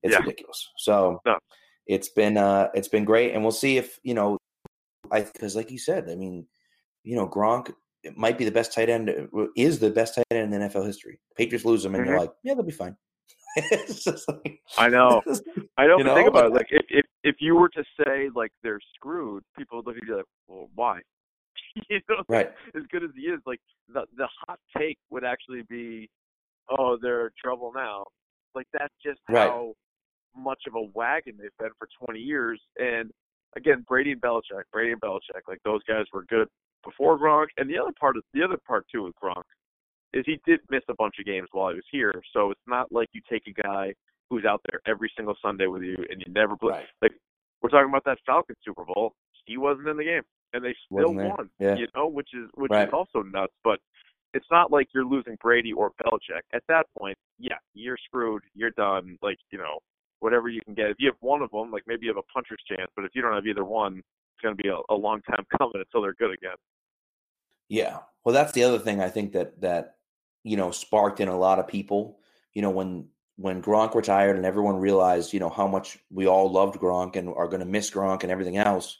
it's 0.03 0.13
Yeah. 0.13 0.21
ridiculous. 0.21 0.71
So 0.79 1.21
No. 1.27 1.39
it's 1.87 2.09
been 2.09 2.37
uh 2.39 2.71
it's 2.75 2.89
been 2.89 3.05
great, 3.05 3.33
and 3.35 3.43
we'll 3.43 3.53
see 3.53 3.77
if 3.77 3.99
you 4.03 4.15
know. 4.15 4.39
I 5.11 5.23
because 5.23 5.57
like 5.57 5.71
you 5.71 5.79
said, 5.79 6.09
I 6.09 6.15
mean, 6.15 6.47
you 7.03 7.17
know, 7.17 7.29
Gronk 7.29 7.73
might 8.17 8.39
be 8.39 8.45
the 8.45 8.51
best 8.53 8.73
tight 8.73 8.89
end 8.89 9.11
is 9.57 9.79
the 9.79 9.91
best 9.91 10.15
tight 10.15 10.25
end 10.31 10.55
in 10.55 10.61
NFL 10.63 10.87
history. 10.87 11.21
Patriots 11.37 11.65
lose 11.65 11.85
him, 11.85 11.95
and 11.95 12.07
you're 12.07 12.17
Mhm. 12.17 12.21
like, 12.21 12.33
yeah, 12.43 12.55
they'll 12.55 12.63
be 12.65 12.73
fine. 12.73 12.97
like 13.57 14.61
I 14.79 14.89
know. 14.89 15.23
I 15.77 15.87
know. 15.87 15.99
But 15.99 16.07
know, 16.07 16.15
think 16.15 16.29
about 16.29 16.47
it. 16.47 16.53
like- 16.53 16.71
Like 16.71 16.73
if 16.73 16.85
if 16.91 17.07
if 17.25 17.37
you 17.41 17.55
were 17.55 17.69
to 17.71 17.85
say 18.05 18.31
like 18.35 18.53
they're 18.63 18.81
screwed, 18.95 19.45
people 19.59 19.79
would 19.79 19.87
look 19.87 19.97
at 19.97 20.07
you 20.09 20.17
like, 20.17 20.25
well, 20.47 20.69
why? 20.75 21.01
you 21.91 22.01
know, 22.09 22.23
right. 22.29 22.51
as 22.75 22.83
good 22.91 23.03
as 23.05 23.11
he 23.15 23.23
is, 23.23 23.41
like 23.47 23.61
the 23.89 24.05
the 24.17 24.29
hot 24.47 24.59
take 24.77 24.99
would 25.11 25.25
actually 25.25 25.63
be, 25.69 26.09
oh, 26.71 26.97
they're 27.01 27.27
in 27.27 27.33
trouble 27.43 27.73
now. 27.75 28.05
Like 28.55 28.67
that's 28.73 28.95
just 29.05 29.21
Right. 29.29 29.49
how 29.49 29.75
much 30.35 30.63
of 30.67 30.75
a 30.75 30.83
wagon 30.95 31.37
they've 31.39 31.51
been 31.59 31.71
for 31.79 31.89
20 32.07 32.19
years. 32.21 32.61
And 32.79 33.11
again, 33.57 33.85
Brady 33.89 34.13
and 34.13 34.21
Belichick, 34.21 34.65
Brady 34.73 34.93
and 34.93 35.01
Belichick, 35.01 35.43
like 35.49 35.59
those 35.65 35.83
guys 35.89 36.05
were 36.13 36.25
good 36.25 36.49
before 36.85 37.19
Gronk. 37.19 37.47
And 37.57 37.69
the 37.69 37.79
other 37.79 37.93
part 37.99 38.17
of 38.17 38.23
the 38.35 38.43
other 38.43 38.59
part 38.67 38.87
too 38.93 39.05
with 39.05 39.15
Gronk 39.23 39.43
is 40.13 40.25
he 40.27 40.41
did 40.47 40.61
miss 40.71 40.83
a 40.89 40.95
bunch 40.95 41.15
of 41.19 41.25
games 41.27 41.49
while 41.53 41.71
he 41.71 41.77
was 41.77 41.85
here. 41.91 42.23
So 42.33 42.51
it's 42.51 42.61
not 42.67 42.93
like 42.93 43.09
you 43.13 43.21
take 43.31 43.47
a 43.47 43.63
guy 43.63 43.95
who's 44.31 44.45
out 44.45 44.61
there 44.71 44.81
every 44.87 45.11
single 45.17 45.35
Sunday 45.43 45.67
with 45.67 45.83
you 45.83 45.97
and 46.11 46.23
you 46.25 46.33
never 46.33 46.57
play. 46.57 46.71
Right. 46.73 46.87
Like 47.03 47.13
we're 47.63 47.71
talking 47.71 47.89
about 47.89 48.05
that 48.05 48.19
Falcons 48.27 48.59
Super 48.65 48.85
Bowl. 48.85 49.15
He 49.47 49.57
wasn't 49.57 49.89
in 49.89 49.97
the 49.97 50.05
game, 50.05 50.23
and 50.53 50.65
they 50.65 50.75
still 50.87 51.15
won. 51.15 51.51
Yeah. 51.59 51.75
You 51.77 51.89
know, 51.97 52.07
which 52.07 52.29
is 52.33 52.49
which 52.55 52.71
Right. 52.71 52.87
is 52.87 52.95
also 52.95 53.23
nuts. 53.23 53.53
But 53.65 53.81
it's 54.35 54.47
not 54.51 54.71
like 54.71 54.89
you're 54.95 55.05
losing 55.05 55.37
Brady 55.43 55.73
or 55.73 55.93
Belichick. 56.03 56.43
At 56.53 56.63
that 56.69 56.87
point, 56.99 57.17
yeah, 57.39 57.59
you're 57.75 57.99
screwed. 58.07 58.43
You're 58.55 58.71
done. 58.71 59.19
Like 59.21 59.39
you 59.51 59.59
know, 59.59 59.79
whatever 60.23 60.49
you 60.49 60.61
can 60.63 60.75
get. 60.75 60.91
If 60.91 60.97
you 61.01 61.09
have 61.09 61.17
one 61.21 61.43
of 61.43 61.51
them, 61.51 61.71
like 61.71 61.83
maybe 61.87 62.07
you 62.07 62.11
have 62.11 62.17
a 62.17 62.33
puncher's 62.33 62.63
chance. 62.69 62.91
But 62.95 63.05
if 63.05 63.11
you 63.15 63.23
don't 63.23 63.35
have 63.35 63.47
either 63.47 63.65
one, 63.65 63.99
it's 63.99 64.43
going 64.43 64.57
to 64.57 64.63
be 64.63 64.69
a, 64.69 64.79
a 64.89 64.95
long 64.95 65.21
time 65.23 65.45
coming 65.59 65.75
until 65.77 66.03
they're 66.03 66.15
good 66.15 66.33
again. 66.33 66.57
Yeah. 67.69 67.99
Well, 68.25 68.33
that's 68.33 68.53
the 68.53 68.65
other 68.65 68.79
thing 68.79 69.01
I 69.01 69.09
think 69.09 69.33
that 69.33 69.61
that 69.61 69.97
you 70.45 70.57
know 70.57 70.71
sparked 70.71 71.21
in 71.21 71.29
a 71.29 71.37
lot 71.37 71.59
of 71.59 71.67
people. 71.67 72.19
You 72.55 72.63
know, 72.63 72.71
when 72.71 73.09
when 73.37 73.63
Gronk 73.63 73.95
retired 73.95 74.37
and 74.37 74.47
everyone 74.47 74.77
realized, 74.77 75.33
you 75.33 75.41
know, 75.41 75.49
how 75.49 75.67
much 75.67 75.99
we 76.11 76.27
all 76.27 76.51
loved 76.51 76.79
Gronk 76.79 77.17
and 77.17 77.29
are 77.29 77.49
going 77.49 77.61
to 77.61 77.67
miss 77.67 77.91
Gronk 77.91 78.23
and 78.23 78.31
everything 78.31 78.59
else. 78.59 78.99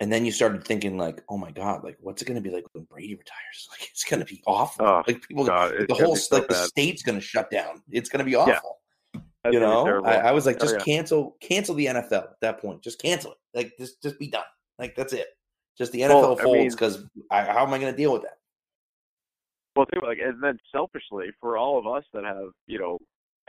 And 0.00 0.12
then 0.12 0.24
you 0.24 0.32
started 0.32 0.64
thinking 0.64 0.98
like, 0.98 1.22
oh 1.28 1.38
my 1.38 1.52
god, 1.52 1.84
like 1.84 1.96
what's 2.00 2.20
it 2.20 2.24
going 2.26 2.42
to 2.42 2.46
be 2.46 2.54
like 2.54 2.64
when 2.72 2.84
Brady 2.84 3.14
retires? 3.14 3.68
Like 3.70 3.88
it's 3.90 4.04
going 4.04 4.20
to 4.20 4.26
be 4.26 4.42
awful. 4.46 4.86
Oh, 4.86 5.02
like 5.06 5.26
people, 5.26 5.44
God, 5.44 5.74
like, 5.78 5.88
the 5.88 5.94
whole 5.94 6.16
so 6.16 6.36
like 6.36 6.48
the 6.48 6.54
state's 6.54 7.02
going 7.02 7.18
to 7.18 7.24
shut 7.24 7.50
down. 7.50 7.82
It's 7.90 8.08
going 8.08 8.18
to 8.18 8.24
be 8.24 8.34
awful. 8.34 8.78
That's 9.46 9.54
you 9.54 9.60
know. 9.60 10.02
I, 10.04 10.14
I 10.16 10.32
was 10.32 10.46
like, 10.46 10.56
Oh, 10.56 10.64
just 10.64 10.74
yeah. 10.76 10.82
cancel, 10.84 11.36
cancel 11.40 11.74
the 11.74 11.86
NFL 11.86 12.12
at 12.12 12.40
that 12.40 12.60
point. 12.60 12.82
Just 12.82 13.00
cancel 13.00 13.32
it. 13.32 13.38
Like, 13.54 13.72
just, 13.78 14.02
just 14.02 14.18
be 14.18 14.28
done. 14.28 14.44
Like, 14.78 14.94
that's 14.96 15.12
it. 15.12 15.26
Just 15.78 15.92
the 15.92 16.00
NFL 16.02 16.08
Well, 16.22 16.38
I 16.38 16.42
folds 16.42 16.58
mean- 16.58 16.70
because 16.70 17.04
how 17.30 17.66
am 17.66 17.74
I 17.74 17.78
going 17.78 17.92
to 17.92 17.96
deal 17.96 18.12
with 18.12 18.22
that? 18.22 18.38
Well, 19.74 19.86
think 19.92 20.02
like, 20.04 20.18
and 20.24 20.42
then 20.42 20.58
selfishly, 20.72 21.26
for 21.40 21.58
all 21.58 21.78
of 21.78 21.86
us 21.86 22.04
that 22.14 22.24
have, 22.24 22.48
you 22.66 22.78
know, 22.78 22.98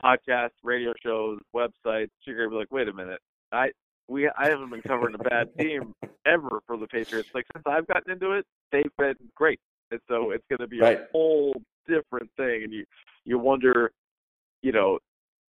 podcasts, 0.04 0.50
radio 0.62 0.94
shows, 1.02 1.40
websites, 1.56 2.10
you're 2.26 2.38
gonna 2.38 2.50
be 2.50 2.56
like, 2.58 2.72
wait 2.72 2.90
a 2.90 2.94
minute, 2.94 3.20
I 3.54 3.70
we 4.10 4.28
I 4.28 4.50
haven't 4.50 4.70
been 4.70 4.82
covering 4.82 5.16
a 5.16 5.20
bad 5.20 5.48
team 5.58 5.94
ever 6.26 6.60
for 6.68 6.76
the 6.78 6.86
Patriots. 6.88 7.30
Like 7.34 7.46
since 7.54 7.64
I've 7.66 7.88
gotten 7.88 8.12
into 8.12 8.34
it, 8.34 8.46
they've 8.74 8.92
been 8.98 9.16
great, 9.36 9.60
and 9.92 10.02
so 10.10 10.32
it's 10.32 10.44
gonna 10.52 10.68
be 10.68 10.82
Right. 10.82 11.00
a 11.00 11.08
whole 11.14 11.56
different 11.88 12.30
thing. 12.36 12.64
And 12.64 12.74
you 12.74 12.84
you 13.24 13.40
wonder, 13.40 13.92
you 14.62 14.74
know, 14.74 15.00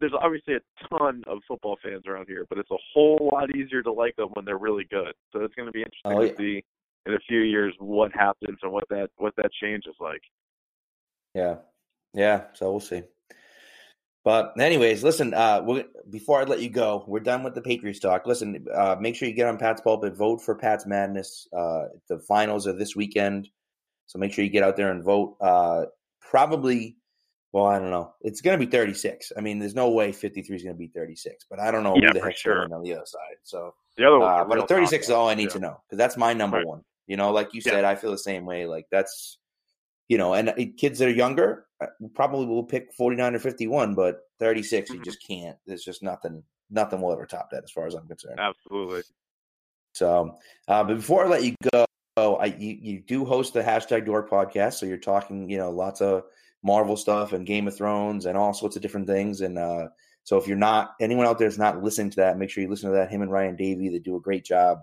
there's 0.01 0.13
obviously 0.21 0.55
a 0.55 0.61
ton 0.89 1.23
of 1.27 1.39
football 1.49 1.77
fans 1.83 2.05
around 2.07 2.27
here, 2.29 2.47
but 2.49 2.59
it's 2.59 2.71
a 2.71 2.77
whole 2.95 3.31
lot 3.33 3.55
easier 3.55 3.83
to 3.83 3.93
like 3.93 4.15
them 4.17 4.29
when 4.35 4.45
they're 4.45 4.59
really 4.59 4.85
good. 4.91 5.13
So 5.33 5.43
it's 5.43 5.55
gonna 5.55 5.73
be 5.73 5.83
interesting 5.83 6.13
Oh, 6.13 6.21
to 6.21 6.27
yeah. 6.27 6.37
see 6.39 6.65
in 7.07 7.15
a 7.15 7.19
few 7.29 7.41
years 7.41 7.75
what 7.79 8.13
happens 8.13 8.59
and 8.63 8.73
what 8.73 8.85
that 8.91 9.11
what 9.17 9.35
that 9.37 9.51
change 9.61 9.85
is 9.87 9.97
like. 10.01 10.23
Yeah, 11.35 11.57
yeah. 12.15 12.45
So 12.55 12.71
we'll 12.71 12.81
see. 12.81 13.03
But 14.25 14.61
anyways, 14.61 15.03
listen. 15.03 15.33
Uh, 15.33 15.63
we 15.67 15.85
before 16.11 16.41
I 16.41 16.45
let 16.45 16.61
you 16.61 16.69
go, 16.69 17.05
we're 17.07 17.21
done 17.21 17.43
with 17.43 17.55
the 17.55 17.63
Patriots 17.63 18.01
talk. 18.01 18.27
Listen, 18.27 18.67
uh, 18.75 18.97
make 19.01 19.15
sure 19.17 19.27
you 19.29 19.35
get 19.35 19.47
on 19.47 19.57
Pats 19.59 19.81
Pulpit, 19.81 20.15
vote 20.17 20.43
for 20.43 20.55
Pats 20.55 20.87
Madness. 20.87 21.49
Uh, 21.57 21.85
the 22.09 22.19
finals 22.19 22.67
are 22.67 22.73
this 22.75 22.95
weekend, 22.95 23.49
so 24.07 24.19
make 24.19 24.33
sure 24.33 24.45
you 24.45 24.51
get 24.51 24.65
out 24.65 24.77
there 24.77 24.91
and 24.91 25.03
vote. 25.03 25.37
Uh, 25.41 25.85
probably, 26.21 26.97
well, 27.53 27.67
I 27.67 27.79
don't 27.79 27.91
know. 27.91 28.15
It's 28.21 28.41
going 28.41 28.59
to 28.59 28.65
be 28.65 28.71
36. 28.71 29.33
I 29.37 29.41
mean, 29.41 29.59
there's 29.59 29.75
no 29.75 29.91
way 29.91 30.13
53 30.13 30.57
is 30.57 30.63
going 30.63 30.75
to 30.75 30.79
be 30.79 30.89
36, 30.89 31.47
but 31.49 31.59
I 31.59 31.71
don't 31.71 31.83
know 31.83 31.97
Yeah, 31.97 32.09
who 32.09 32.15
the 32.15 32.25
heck's 32.27 32.41
sure. 32.41 32.57
going 32.57 32.73
on 32.73 32.83
the 32.83 32.95
other 32.95 33.07
side. 33.07 33.37
So, 33.43 33.75
The 33.97 34.07
other 34.07 34.19
one, 34.19 34.29
uh, 34.29 34.45
but 34.45 34.59
a 34.59 34.67
36 34.67 35.07
is 35.07 35.11
all 35.11 35.29
I 35.29 35.35
need 35.35 35.45
Yeah. 35.45 35.49
to 35.55 35.59
know 35.61 35.81
because 35.87 35.99
that's 35.99 36.17
my 36.17 36.33
number 36.35 36.59
Right. 36.59 36.67
one. 36.67 36.85
You 37.07 37.17
know, 37.17 37.31
like 37.33 37.55
you 37.55 37.63
Yeah. 37.65 37.73
said, 37.73 37.85
I 37.85 37.95
feel 37.95 38.11
the 38.11 38.19
same 38.19 38.45
way. 38.45 38.67
Like 38.67 38.87
that's, 38.91 39.39
you 40.09 40.19
know, 40.19 40.35
and 40.35 40.51
uh, 40.51 40.55
kids 40.77 40.99
that 40.99 41.09
are 41.09 41.13
younger 41.13 41.67
uh, 41.81 41.87
probably 42.15 42.45
will 42.47 42.65
pick 42.65 42.93
49 42.93 43.35
or 43.37 43.39
51, 43.39 43.95
but 43.95 44.23
36 44.39 44.91
you 44.91 44.99
Mhm. 45.01 45.05
just 45.05 45.23
can't. 45.27 45.57
There's 45.65 45.85
just 45.85 46.03
nothing, 46.03 46.43
nothing 46.71 47.01
will 47.01 47.13
ever 47.13 47.25
top 47.25 47.51
that 47.51 47.63
as 47.65 47.71
far 47.71 47.87
as 47.87 47.95
I'm 47.95 48.07
concerned. 48.09 48.41
Absolutely. 48.41 49.03
So, 49.95 50.39
uh, 50.69 50.85
but 50.85 50.95
before 50.97 51.25
I 51.25 51.29
let 51.29 51.45
you 51.45 51.55
go, 51.73 51.85
I 52.17 52.47
you, 52.47 52.77
you 52.81 53.01
do 53.01 53.25
host 53.25 53.55
the 53.55 53.63
hashtag 53.63 54.07
Dork 54.07 54.29
podcast, 54.29 54.75
so 54.75 54.87
you're 54.87 54.97
talking, 54.99 55.49
you 55.49 55.57
know, 55.57 55.71
lots 55.71 56.01
of 56.01 56.25
Marvel 56.63 56.97
stuff 56.97 57.33
and 57.33 57.47
Game 57.47 57.69
of 57.69 57.77
Thrones 57.77 58.27
and 58.27 58.37
all 58.37 58.53
sorts 58.53 58.77
of 58.77 58.83
different 58.83 59.07
things. 59.07 59.41
And 59.41 59.59
uh, 59.59 59.89
so, 60.25 60.37
if 60.37 60.47
you're 60.47 60.57
not 60.57 60.95
anyone 61.01 61.27
out 61.27 61.39
there 61.39 61.49
is 61.49 61.59
not 61.59 61.83
listening 61.83 62.11
to 62.11 62.17
that, 62.17 62.39
make 62.39 62.51
sure 62.51 62.63
you 62.63 62.71
listen 62.71 62.91
to 62.91 62.97
that. 62.97 63.11
Him 63.11 63.23
and 63.23 63.31
Ryan 63.31 63.57
Davey, 63.57 63.89
they 63.89 63.99
do 63.99 64.17
a 64.17 64.21
great 64.21 64.45
job. 64.45 64.79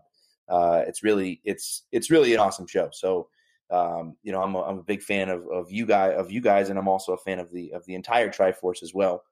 Uh, 0.47 0.83
it's 0.87 1.03
really 1.03 1.41
it's 1.43 1.83
it's 1.91 2.11
really 2.11 2.33
an 2.33 2.39
awesome 2.39 2.67
show. 2.67 2.89
So, 2.91 3.29
um, 3.71 4.15
you 4.23 4.31
know, 4.31 4.41
I'm 4.41 4.55
a, 4.55 4.61
I'm 4.61 4.77
a 4.79 4.83
big 4.83 5.01
fan 5.01 5.29
of 5.29 5.47
of 5.47 5.71
you 5.71 5.85
guys 5.85 6.15
of 6.17 6.31
you 6.31 6.41
guys, 6.41 6.69
and 6.69 6.79
I'm 6.79 6.87
also 6.87 7.13
a 7.13 7.17
fan 7.17 7.39
of 7.39 7.51
the 7.51 7.73
of 7.73 7.85
the 7.85 7.95
entire 7.95 8.29
Triforce 8.29 8.83
as 8.83 8.93
well. 8.93 9.23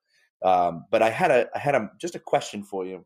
Um, 0.44 0.86
but 0.91 1.02
I 1.02 1.10
had 1.10 1.32
a 1.32 1.48
I 1.56 1.60
had 1.60 1.76
a 1.76 1.89
just 2.00 2.16
a 2.16 2.20
question 2.20 2.64
for 2.64 2.86
you 2.86 3.06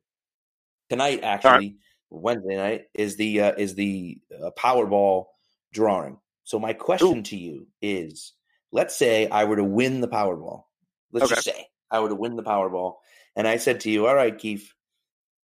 tonight. 0.89 1.21
Actually, 1.23 1.77
Wednesday 2.09 2.55
night 2.55 2.85
is 2.93 3.15
the 3.15 3.41
uh, 3.41 3.53
is 3.57 3.75
the 3.75 4.19
uh, 4.43 4.51
Powerball 4.57 5.25
drawing. 5.73 6.17
So 6.43 6.59
my 6.59 6.73
question 6.73 7.23
to 7.23 7.37
you 7.37 7.67
is: 7.81 8.33
Let's 8.71 8.95
say 8.95 9.27
I 9.29 9.45
were 9.45 9.55
to 9.57 9.63
win 9.63 10.01
the 10.01 10.07
Powerball. 10.07 10.65
Let's 11.11 11.25
Okay. 11.25 11.35
just 11.35 11.45
say 11.45 11.67
I 11.91 11.99
were 11.99 12.09
to 12.09 12.15
win 12.15 12.35
the 12.35 12.43
Powerball, 12.43 12.95
and 13.35 13.47
I 13.47 13.57
said 13.57 13.81
to 13.81 13.91
you, 13.91 14.07
"All 14.07 14.15
right, 14.15 14.37
Keefe, 14.37 14.75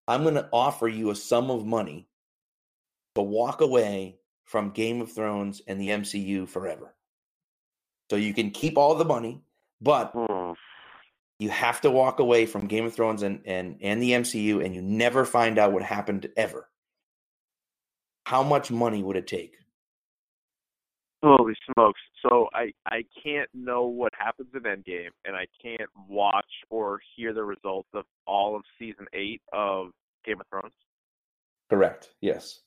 I'm 0.07 0.23
going 0.23 0.35
to 0.35 0.49
offer 0.51 0.87
you 0.87 1.09
a 1.11 1.15
sum 1.15 1.49
of 1.49 1.65
money 1.65 2.09
to 3.15 3.21
walk 3.21 3.61
away 3.61 4.19
from 4.45 4.71
Game 4.71 5.01
of 5.01 5.11
Thrones 5.11 5.61
and 5.67 5.79
the 5.79 5.89
MCU 5.89 6.47
forever. 6.47 6.95
So 8.09 8.17
you 8.17 8.33
can 8.33 8.51
keep 8.51 8.77
all 8.77 8.95
the 8.95 9.05
money, 9.05 9.41
but 9.81 10.15
Hmm. 10.15 10.53
you 11.39 11.49
have 11.49 11.81
to 11.81 11.91
walk 11.91 12.19
away 12.19 12.45
from 12.45 12.67
Game 12.67 12.85
of 12.85 12.93
Thrones 12.93 13.23
and, 13.23 13.41
and, 13.45 13.77
and 13.81 14.01
the 14.01 14.11
MCU, 14.11 14.63
and 14.63 14.75
you 14.75 14.81
never 14.81 15.25
find 15.25 15.57
out 15.57 15.73
what 15.73 15.83
happened 15.83 16.27
ever. 16.37 16.69
How 18.25 18.43
much 18.43 18.71
money 18.71 19.03
would 19.03 19.17
it 19.17 19.27
take? 19.27 19.55
Holy 21.23 21.53
smokes! 21.73 22.01
So 22.21 22.49
I 22.53 22.73
I 22.85 23.05
can't 23.23 23.49
know 23.53 23.85
what 23.85 24.11
happens 24.17 24.49
in 24.53 24.63
Endgame, 24.63 25.09
and 25.23 25.35
I 25.37 25.45
can't 25.61 25.89
watch 26.09 26.45
or 26.69 26.99
hear 27.15 27.33
the 27.33 27.43
results 27.45 27.87
of 27.93 28.03
all 28.27 28.57
of 28.57 28.63
season 28.77 29.05
eight 29.13 29.41
of 29.53 29.91
Game 30.25 30.41
of 30.41 30.47
Thrones. 30.49 30.73
Correct. 31.69 32.09
Yes. 32.19 32.59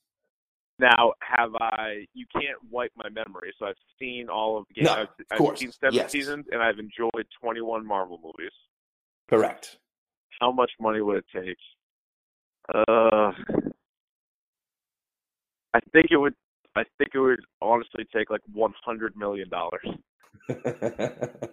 Now, 0.78 1.12
have 1.20 1.54
I? 1.60 2.06
You 2.14 2.24
can't 2.32 2.56
wipe 2.70 2.92
my 2.96 3.08
memory, 3.10 3.52
so 3.58 3.66
I've 3.66 3.74
seen 3.98 4.28
all 4.30 4.56
of 4.58 4.64
the 4.68 4.74
games. 4.74 4.86
No, 4.86 4.92
I've, 4.94 5.02
of 5.08 5.08
I've 5.30 5.38
course. 5.38 5.60
seen 5.60 5.72
seven 5.72 5.94
Yes. 5.94 6.10
seasons, 6.12 6.46
and 6.50 6.62
I've 6.62 6.78
enjoyed 6.78 7.26
21 7.40 7.86
Marvel 7.86 8.18
movies. 8.22 8.52
Correct. 9.28 9.78
How 10.40 10.50
much 10.52 10.70
money 10.80 11.00
would 11.02 11.16
it 11.18 11.24
take? 11.34 11.56
Uh, 12.74 13.32
I 15.74 15.80
think 15.92 16.06
it 16.10 16.16
would. 16.16 16.34
I 16.76 16.84
think 16.98 17.10
it 17.14 17.18
would 17.20 17.40
honestly 17.62 18.04
take 18.14 18.30
like 18.30 18.40
100 18.52 19.16
million 19.16 19.48
dollars. 19.48 19.86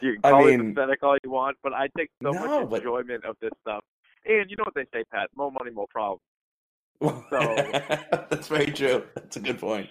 You 0.00 0.14
can 0.14 0.20
I 0.24 0.30
call 0.30 0.46
it 0.48 0.56
mean- 0.56 0.74
pathetic 0.74 1.02
all 1.02 1.16
you 1.22 1.30
want, 1.30 1.56
but 1.62 1.72
I 1.72 1.88
take 1.96 2.10
so 2.22 2.30
No, 2.32 2.60
much 2.60 2.70
but- 2.70 2.76
enjoyment 2.78 3.24
of 3.24 3.36
this 3.40 3.52
stuff. 3.60 3.84
And 4.24 4.50
you 4.50 4.56
know 4.56 4.64
what 4.64 4.74
they 4.74 4.84
say, 4.92 5.04
Pat? 5.12 5.30
More 5.36 5.52
money, 5.52 5.70
more 5.70 5.86
problem. 5.88 6.18
That's 7.00 8.48
very 8.48 8.66
true. 8.72 9.04
That's 9.14 9.36
a 9.36 9.40
good 9.40 9.58
point. 9.58 9.88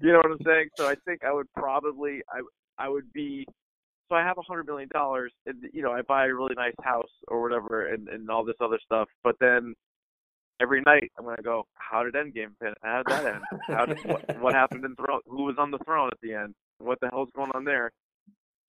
You 0.00 0.12
know 0.12 0.18
what 0.18 0.32
I'm 0.32 0.38
saying? 0.44 0.68
So 0.76 0.86
I 0.88 0.94
think 1.06 1.24
I 1.24 1.32
would 1.32 1.46
probably 1.56 2.20
I 2.30 2.42
I 2.78 2.88
would 2.88 3.12
be 3.12 3.46
so 4.08 4.16
I 4.16 4.22
have 4.22 4.36
a 4.38 4.42
hundred 4.42 4.66
million 4.66 4.88
dollars 4.92 5.32
and 5.46 5.64
you 5.72 5.82
know, 5.82 5.92
I 5.92 6.02
buy 6.02 6.26
a 6.26 6.34
really 6.34 6.54
nice 6.54 6.74
house 6.82 7.10
or 7.28 7.40
whatever 7.42 7.86
and, 7.86 8.08
and 8.08 8.28
all 8.30 8.44
this 8.44 8.56
other 8.60 8.78
stuff, 8.84 9.08
but 9.24 9.34
then 9.40 9.74
every 10.62 10.82
night 10.82 11.10
I'm 11.18 11.24
gonna 11.24 11.42
go, 11.42 11.66
How 11.74 12.04
did 12.04 12.14
Endgame 12.14 12.52
fin 12.60 12.74
how 12.82 12.98
did 13.02 13.08
that 13.08 13.26
end? 13.26 13.44
How 13.70 13.86
did 13.86 13.96
what, 14.02 14.22
what 14.38 14.54
happened 14.54 14.84
in 14.84 14.94
throne 14.96 15.20
who 15.26 15.44
was 15.44 15.56
on 15.58 15.70
the 15.70 15.78
throne 15.80 16.10
at 16.12 16.20
the 16.22 16.34
end? 16.34 16.54
What 16.78 17.00
the 17.00 17.08
hell's 17.10 17.30
going 17.34 17.50
on 17.54 17.64
there? 17.64 17.90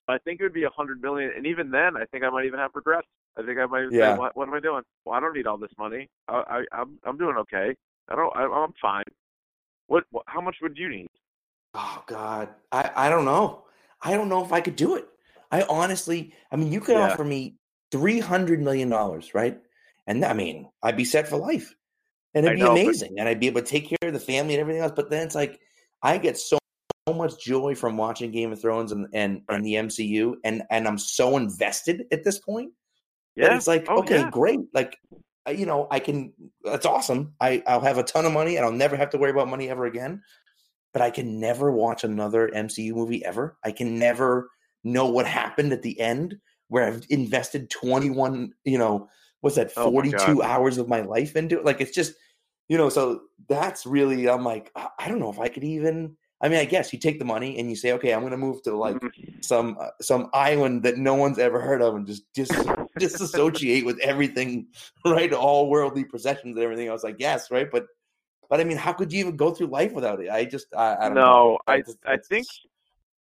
I 0.07 0.17
think 0.19 0.39
it 0.39 0.43
would 0.43 0.53
be 0.53 0.63
a 0.63 0.69
hundred 0.69 1.01
million 1.01 1.31
and 1.35 1.45
even 1.47 1.71
then 1.71 1.95
I 1.97 2.05
think 2.05 2.23
I 2.23 2.29
might 2.29 2.45
even 2.45 2.59
have 2.59 2.71
regrets. 2.75 3.07
I 3.37 3.43
think 3.43 3.57
I 3.59 3.65
might 3.65 3.87
Yeah. 3.91 4.13
say, 4.13 4.17
what, 4.19 4.35
what 4.35 4.47
am 4.47 4.53
I 4.53 4.59
doing? 4.59 4.83
Well, 5.05 5.15
I 5.15 5.19
don't 5.19 5.33
need 5.35 5.47
all 5.47 5.57
this 5.57 5.71
money. 5.77 6.09
I, 6.27 6.63
I 6.73 6.81
I'm 6.81 6.99
I'm 7.05 7.17
doing 7.17 7.37
okay. 7.39 7.75
I 8.09 8.15
don't 8.15 8.35
I, 8.35 8.43
I'm 8.43 8.73
fine. 8.81 9.05
What, 9.87 10.05
what 10.11 10.23
how 10.27 10.41
much 10.41 10.57
would 10.61 10.77
you 10.77 10.89
need? 10.89 11.07
Oh 11.73 12.03
God, 12.07 12.49
I 12.71 12.91
I 12.95 13.09
don't 13.09 13.25
know. 13.25 13.63
I 14.01 14.13
don't 14.13 14.29
know 14.29 14.43
if 14.43 14.51
I 14.51 14.61
could 14.61 14.75
do 14.75 14.95
it. 14.95 15.07
I 15.51 15.63
honestly, 15.63 16.33
I 16.51 16.55
mean, 16.55 16.71
you 16.71 16.81
could 16.81 16.95
Yeah. 16.95 17.05
offer 17.13 17.23
me 17.23 17.55
three 17.91 18.19
hundred 18.19 18.61
million 18.61 18.89
dollars, 18.89 19.33
right? 19.33 19.59
And 20.07 20.23
I 20.25 20.33
mean, 20.33 20.69
I'd 20.81 20.97
be 20.97 21.05
set 21.05 21.27
for 21.27 21.37
life, 21.37 21.75
and 22.33 22.45
it'd 22.45 22.51
I 22.51 22.55
be 22.55 22.61
know, 22.61 22.73
but- 22.75 22.81
amazing, 22.81 23.15
and 23.19 23.27
I'd 23.29 23.39
be 23.39 23.47
able 23.47 23.61
to 23.61 23.67
take 23.67 23.87
care 23.89 23.97
of 24.09 24.13
the 24.13 24.19
family 24.19 24.53
and 24.55 24.61
everything 24.61 24.81
else. 24.81 24.93
But 24.95 25.09
then 25.09 25.25
it's 25.25 25.35
like, 25.35 25.59
I 26.01 26.17
get 26.17 26.37
so, 26.37 26.57
so 27.07 27.13
much 27.13 27.43
joy 27.43 27.75
from 27.75 27.97
watching 27.97 28.31
Game 28.31 28.51
of 28.51 28.61
Thrones 28.61 28.91
and 28.91 29.07
and, 29.13 29.41
Right. 29.47 29.55
and 29.57 29.65
the 29.65 29.75
MCU, 29.75 30.35
and 30.43 30.63
and 30.69 30.87
I'm 30.87 30.97
so 30.97 31.37
invested 31.37 32.05
at 32.11 32.23
this 32.23 32.39
point. 32.39 32.71
Yeah. 33.35 33.55
it's 33.55 33.65
like 33.67 33.85
Oh, 33.89 33.97
okay 33.99 34.19
yeah. 34.19 34.29
great 34.29 34.59
like 34.75 34.95
you 35.49 35.65
know 35.65 35.87
i 35.89 35.97
can 35.99 36.31
that's 36.63 36.85
awesome 36.85 37.33
i 37.41 37.63
i'll 37.65 37.81
have 37.81 37.97
a 37.97 38.03
ton 38.03 38.27
of 38.27 38.31
money 38.31 38.57
and 38.57 38.63
i'll 38.65 38.71
never 38.71 38.95
have 38.95 39.09
to 39.09 39.17
worry 39.17 39.31
about 39.31 39.47
money 39.49 39.69
ever 39.71 39.85
again 39.85 40.21
but 40.93 41.01
i 41.01 41.09
can 41.09 41.39
never 41.39 41.71
watch 41.71 42.03
another 42.03 42.49
mcu 42.53 42.93
movie 42.93 43.25
ever 43.25 43.57
i 43.65 43.71
can 43.71 43.97
never 43.97 44.51
know 44.83 45.07
what 45.07 45.25
happened 45.25 45.73
at 45.73 45.81
the 45.81 45.99
end 45.99 46.37
where 46.67 46.85
i've 46.85 47.03
invested 47.09 47.71
21 47.71 48.53
you 48.65 48.77
know 48.77 49.09
what's 49.41 49.55
that 49.55 49.73
Oh, 49.75 49.89
42 49.91 50.15
God. 50.35 50.41
hours 50.41 50.77
of 50.77 50.87
my 50.87 51.01
life 51.01 51.35
into 51.35 51.57
it 51.57 51.65
like 51.65 51.81
it's 51.81 51.89
just 51.91 52.13
you 52.73 52.79
know 52.79 52.89
so 52.89 53.03
that's 53.47 53.85
really 53.85 54.27
i'm 54.33 54.43
like 54.53 54.71
i 54.75 54.87
I 55.01 55.07
don't 55.09 55.19
know 55.23 55.29
if 55.35 55.39
i 55.39 55.47
could 55.53 55.63
even 55.77 55.97
i 56.41 56.49
mean 56.49 56.59
i 56.65 56.65
guess 56.73 56.91
you 56.93 56.97
take 57.07 57.19
the 57.19 57.29
money 57.35 57.51
and 57.59 57.69
you 57.71 57.75
say 57.83 57.89
okay 57.97 58.11
i'm 58.13 58.21
going 58.25 58.37
to 58.39 58.43
move 58.47 58.59
to 58.63 58.71
like 58.85 58.97
Mhm. 58.99 59.45
some 59.51 59.67
uh, 59.83 59.91
some 60.09 60.23
island 60.33 60.75
that 60.85 60.97
no 61.09 61.13
one's 61.23 61.39
ever 61.47 61.59
heard 61.67 61.81
of 61.87 61.91
and 61.97 62.05
just 62.11 62.23
dis- 62.39 62.49
disassociate 63.05 63.85
with 63.89 63.99
everything 64.11 64.51
right 65.17 65.31
all 65.45 65.69
worldly 65.73 66.05
possessions 66.15 66.53
and 66.55 66.63
everything 66.67 66.87
else 66.93 67.03
i 67.11 67.13
guess 67.25 67.41
right 67.55 67.69
but 67.75 67.83
but 68.49 68.57
i 68.59 68.63
mean 68.63 68.77
how 68.85 68.93
could 68.97 69.11
you 69.13 69.19
even 69.23 69.35
go 69.43 69.49
through 69.53 69.67
life 69.79 69.93
without 69.97 70.19
it 70.23 70.29
i 70.31 70.43
just 70.55 70.67
i, 70.85 70.87
I 71.01 71.05
don't 71.09 71.15
know 71.15 71.21
no, 71.21 71.59
I 71.67 71.75
It's- 71.81 71.97
I 72.15 72.17
think 72.31 72.47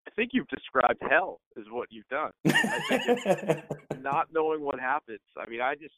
I 0.07 0.11
think 0.17 0.29
you've 0.35 0.51
described 0.59 0.99
hell 1.15 1.31
is 1.61 1.67
what 1.77 1.87
you've 1.93 2.07
done. 2.19 2.31
Not 4.09 4.25
knowing 4.33 4.61
what 4.61 4.79
happens. 4.79 5.19
I 5.37 5.47
mean, 5.49 5.61
I 5.61 5.75
just 5.75 5.93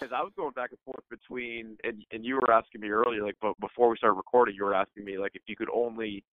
because 0.00 0.14
I 0.16 0.22
was 0.22 0.32
going 0.36 0.52
back 0.52 0.70
and 0.70 0.78
forth 0.84 1.04
between 1.10 1.76
and 1.84 2.04
and 2.10 2.24
you 2.24 2.36
were 2.36 2.52
asking 2.52 2.80
me 2.80 2.88
earlier, 2.88 3.22
like, 3.24 3.36
but 3.40 3.58
before 3.60 3.88
we 3.88 3.96
started 3.96 4.16
recording, 4.16 4.54
you 4.54 4.64
were 4.64 4.74
asking 4.74 5.04
me 5.04 5.18
like 5.18 5.32
if 5.34 5.42
you 5.46 5.56
could 5.56 5.70
only 5.72 6.24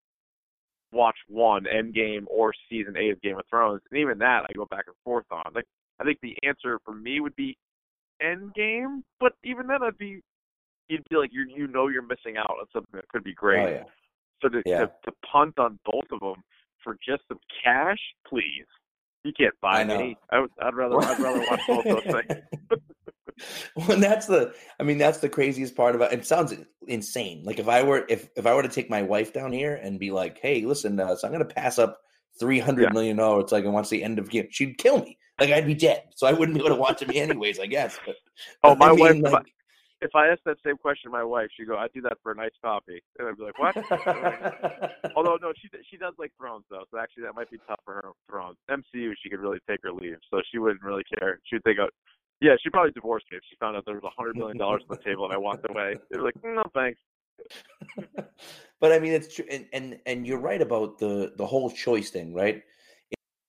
watch 0.91 1.17
one 1.27 1.65
Endgame 1.65 2.25
or 2.27 2.51
season 2.69 2.97
eight 2.97 3.11
of 3.11 3.21
Game 3.21 3.37
of 3.37 3.45
Thrones, 3.49 3.81
and 3.91 3.99
even 3.99 4.17
that 4.19 4.45
I 4.49 4.53
go 4.53 4.65
back 4.65 4.85
and 4.87 4.95
forth 5.03 5.25
on. 5.31 5.51
Like, 5.53 5.65
I 5.99 6.03
think 6.03 6.17
the 6.21 6.35
answer 6.43 6.79
for 6.83 6.93
me 6.93 7.19
would 7.19 7.35
be 7.35 7.57
Endgame, 8.23 9.03
but 9.19 9.33
even 9.43 9.67
then, 9.67 9.83
I'd 9.83 9.97
be 9.97 10.21
you'd 10.87 11.03
be 11.09 11.15
like 11.15 11.29
you 11.31 11.45
you 11.55 11.67
know 11.67 11.87
you're 11.87 12.01
missing 12.01 12.37
out 12.37 12.49
on 12.59 12.65
something 12.73 12.91
that 12.93 13.07
could 13.09 13.23
be 13.23 13.33
great. 13.33 13.59
oh 13.59 13.67
yeah 13.67 13.83
So 14.41 14.49
to, 14.49 14.61
Yeah. 14.65 14.79
to 14.79 14.91
to 15.05 15.11
punt 15.31 15.59
on 15.59 15.79
both 15.85 16.05
of 16.11 16.19
them 16.19 16.43
for 16.83 16.97
just 17.05 17.23
some 17.27 17.39
cash, 17.63 17.99
please. 18.27 18.65
You 19.23 19.33
can't 19.37 19.53
buy 19.61 19.81
I 19.81 19.83
me. 19.83 20.17
I 20.31 20.39
would, 20.39 20.51
I'd 20.61 20.73
rather 20.73 20.97
I'd 20.97 21.19
rather 21.19 21.45
watch 21.45 21.61
both 21.67 21.85
those 21.85 22.03
things. 22.03 22.43
well, 23.75 23.91
and 23.91 24.03
that's 24.03 24.25
the. 24.25 24.53
I 24.79 24.83
mean, 24.83 24.97
that's 24.97 25.19
the 25.19 25.29
craziest 25.29 25.75
part 25.75 25.95
about. 25.95 26.13
It 26.13 26.25
sounds 26.25 26.53
insane. 26.87 27.43
Like 27.43 27.59
if 27.59 27.67
I 27.67 27.83
were 27.83 28.05
if 28.09 28.29
if 28.35 28.45
I 28.45 28.53
were 28.53 28.63
to 28.63 28.69
take 28.69 28.89
my 28.89 29.01
wife 29.01 29.33
down 29.33 29.51
here 29.51 29.75
and 29.75 29.99
be 29.99 30.11
like, 30.11 30.39
"Hey, 30.41 30.61
listen, 30.65 30.99
uh, 30.99 31.15
so 31.15 31.27
I'm 31.27 31.33
going 31.33 31.47
to 31.47 31.53
pass 31.53 31.77
up 31.79 31.99
three 32.39 32.59
hundred 32.59 32.83
Yeah. 32.83 32.91
million 32.93 33.17
dollars, 33.17 33.51
like 33.51 33.65
I 33.65 33.69
watch 33.69 33.89
the 33.89 34.03
end 34.03 34.19
of 34.19 34.29
game," 34.29 34.47
she'd 34.51 34.77
kill 34.77 34.99
me. 35.03 35.17
Like 35.39 35.51
I'd 35.51 35.65
be 35.67 35.75
dead, 35.75 36.03
so 36.15 36.27
I 36.27 36.33
wouldn't 36.33 36.57
be 36.57 36.61
able 36.65 36.75
to 36.75 36.81
watch 36.81 37.01
it 37.01 37.15
anyways. 37.15 37.59
I 37.59 37.65
guess. 37.65 37.97
But, 38.05 38.15
Oh, 38.63 38.71
I 38.71 38.75
my 38.75 38.91
wife. 38.91 39.15
mean, 39.15 39.25
if, 39.25 39.33
I, 39.33 39.41
if 40.01 40.15
I 40.15 40.27
asked 40.27 40.41
that 40.45 40.57
same 40.65 40.77
question 40.77 41.11
to 41.11 41.17
my 41.17 41.23
wife, 41.23 41.47
she'd 41.55 41.67
go, 41.67 41.77
I'd 41.77 41.93
do 41.93 42.01
that 42.01 42.17
for 42.23 42.31
a 42.33 42.35
nice 42.35 42.51
coffee," 42.63 43.01
and 43.17 43.27
I'd 43.29 43.37
be 43.37 43.43
like, 43.43 43.57
"What?" 43.57 43.75
Although 45.15 45.37
no, 45.41 45.53
she 45.61 45.69
she 45.89 45.97
does 45.97 46.13
like 46.17 46.31
Thrones 46.37 46.65
though, 46.69 46.83
so 46.91 46.99
actually 46.99 47.23
that 47.23 47.35
might 47.35 47.49
be 47.49 47.57
tough 47.67 47.79
for 47.85 47.95
her. 47.95 48.11
Thrones 48.29 48.57
MCU, 48.69 49.13
she 49.21 49.29
could 49.29 49.39
really 49.39 49.59
take 49.69 49.79
her 49.83 49.91
leave, 49.91 50.17
so 50.29 50.41
she 50.51 50.57
wouldn't 50.57 50.83
really 50.83 51.03
care. 51.17 51.39
She'd 51.45 51.63
think, 51.63 51.79
oh, 51.79 51.89
yeah, 52.41 52.55
she'd 52.61 52.71
probably 52.71 52.91
divorced 52.91 53.25
me 53.31 53.37
if 53.37 53.43
she 53.49 53.55
found 53.57 53.75
out 53.75 53.85
there 53.85 53.95
was 53.95 54.03
a 54.03 54.09
hundred 54.09 54.37
million 54.37 54.57
dollars 54.57 54.83
on 54.89 54.97
the 54.97 55.03
table 55.03 55.25
and 55.25 55.33
I 55.33 55.37
walked 55.37 55.69
away. 55.69 55.95
It 56.11 56.17
was 56.17 56.31
like, 56.33 56.43
no 56.43 56.63
thanks. 56.73 56.99
but 58.79 58.91
I 58.91 58.99
mean, 58.99 59.13
it's 59.13 59.33
true, 59.33 59.45
and, 59.49 59.65
and 59.73 59.99
and 60.05 60.27
you're 60.27 60.39
right 60.39 60.61
about 60.61 60.99
the 60.99 61.33
the 61.37 61.45
whole 61.45 61.69
choice 61.69 62.09
thing, 62.09 62.33
right? 62.33 62.63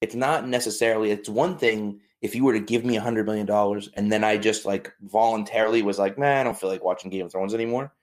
It's 0.01 0.15
not 0.15 0.47
necessarily. 0.47 1.11
It's 1.11 1.29
one 1.29 1.57
thing 1.57 1.99
if 2.21 2.35
you 2.35 2.43
were 2.43 2.53
to 2.53 2.59
give 2.59 2.85
me 2.85 2.97
a 2.97 3.01
hundred 3.01 3.25
million 3.25 3.45
dollars, 3.45 3.89
and 3.95 4.11
then 4.11 4.23
I 4.23 4.37
just 4.37 4.65
like 4.65 4.91
voluntarily 5.01 5.81
was 5.81 5.99
like, 5.99 6.17
man, 6.17 6.39
I 6.39 6.43
don't 6.43 6.59
feel 6.59 6.69
like 6.69 6.83
watching 6.83 7.09
Game 7.09 7.25
of 7.25 7.31
Thrones 7.31 7.53
anymore. 7.53 7.93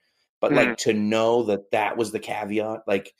But 0.41 0.53
like 0.53 0.67
hmm. 0.69 0.73
to 0.75 0.93
know 0.93 1.43
that 1.43 1.69
that 1.71 1.97
was 1.97 2.11
the 2.11 2.19
caveat, 2.19 2.83
like, 2.87 3.13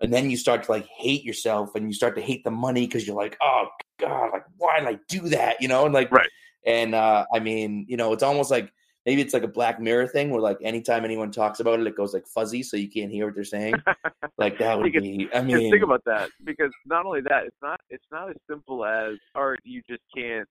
and 0.00 0.12
then 0.12 0.28
you 0.28 0.36
start 0.36 0.64
to 0.64 0.72
like 0.72 0.86
hate 0.86 1.24
yourself, 1.24 1.74
and 1.74 1.86
you 1.86 1.94
start 1.94 2.16
to 2.16 2.22
hate 2.22 2.42
the 2.44 2.50
money 2.50 2.86
because 2.86 3.06
you're 3.06 3.16
like, 3.16 3.36
oh 3.40 3.66
god, 3.98 4.30
like 4.32 4.44
why 4.56 4.80
did 4.80 4.88
I 4.88 4.98
do 5.08 5.28
that? 5.28 5.62
You 5.62 5.68
know, 5.68 5.84
and 5.84 5.94
like, 5.94 6.10
Right. 6.10 6.28
And 6.66 6.94
uh 6.94 7.26
I 7.34 7.40
mean, 7.40 7.86
you 7.88 7.96
know, 7.96 8.12
it's 8.12 8.22
almost 8.22 8.50
like 8.50 8.72
maybe 9.06 9.20
it's 9.20 9.34
like 9.34 9.42
a 9.42 9.48
Black 9.48 9.80
Mirror 9.80 10.08
thing 10.08 10.30
where 10.30 10.40
like 10.40 10.58
anytime 10.62 11.04
anyone 11.04 11.30
talks 11.30 11.60
about 11.60 11.80
it, 11.80 11.86
it 11.86 11.96
goes 11.96 12.14
like 12.14 12.26
fuzzy, 12.26 12.62
so 12.62 12.76
you 12.76 12.88
can't 12.90 13.10
hear 13.10 13.26
what 13.26 13.34
they're 13.34 13.44
saying. 13.44 13.74
like 14.38 14.58
that 14.58 14.78
would 14.78 14.92
can- 14.92 15.02
be. 15.02 15.28
I 15.34 15.40
Just 15.40 15.46
mean, 15.46 15.70
think 15.72 15.84
about 15.84 16.04
that 16.06 16.30
because 16.44 16.72
not 16.86 17.04
only 17.06 17.20
that, 17.22 17.44
it's 17.46 17.56
not 17.62 17.80
it's 17.90 18.06
not 18.10 18.30
as 18.30 18.36
simple 18.48 18.84
as 18.84 19.16
or 19.34 19.58
you 19.64 19.82
just 19.88 20.02
can't 20.16 20.48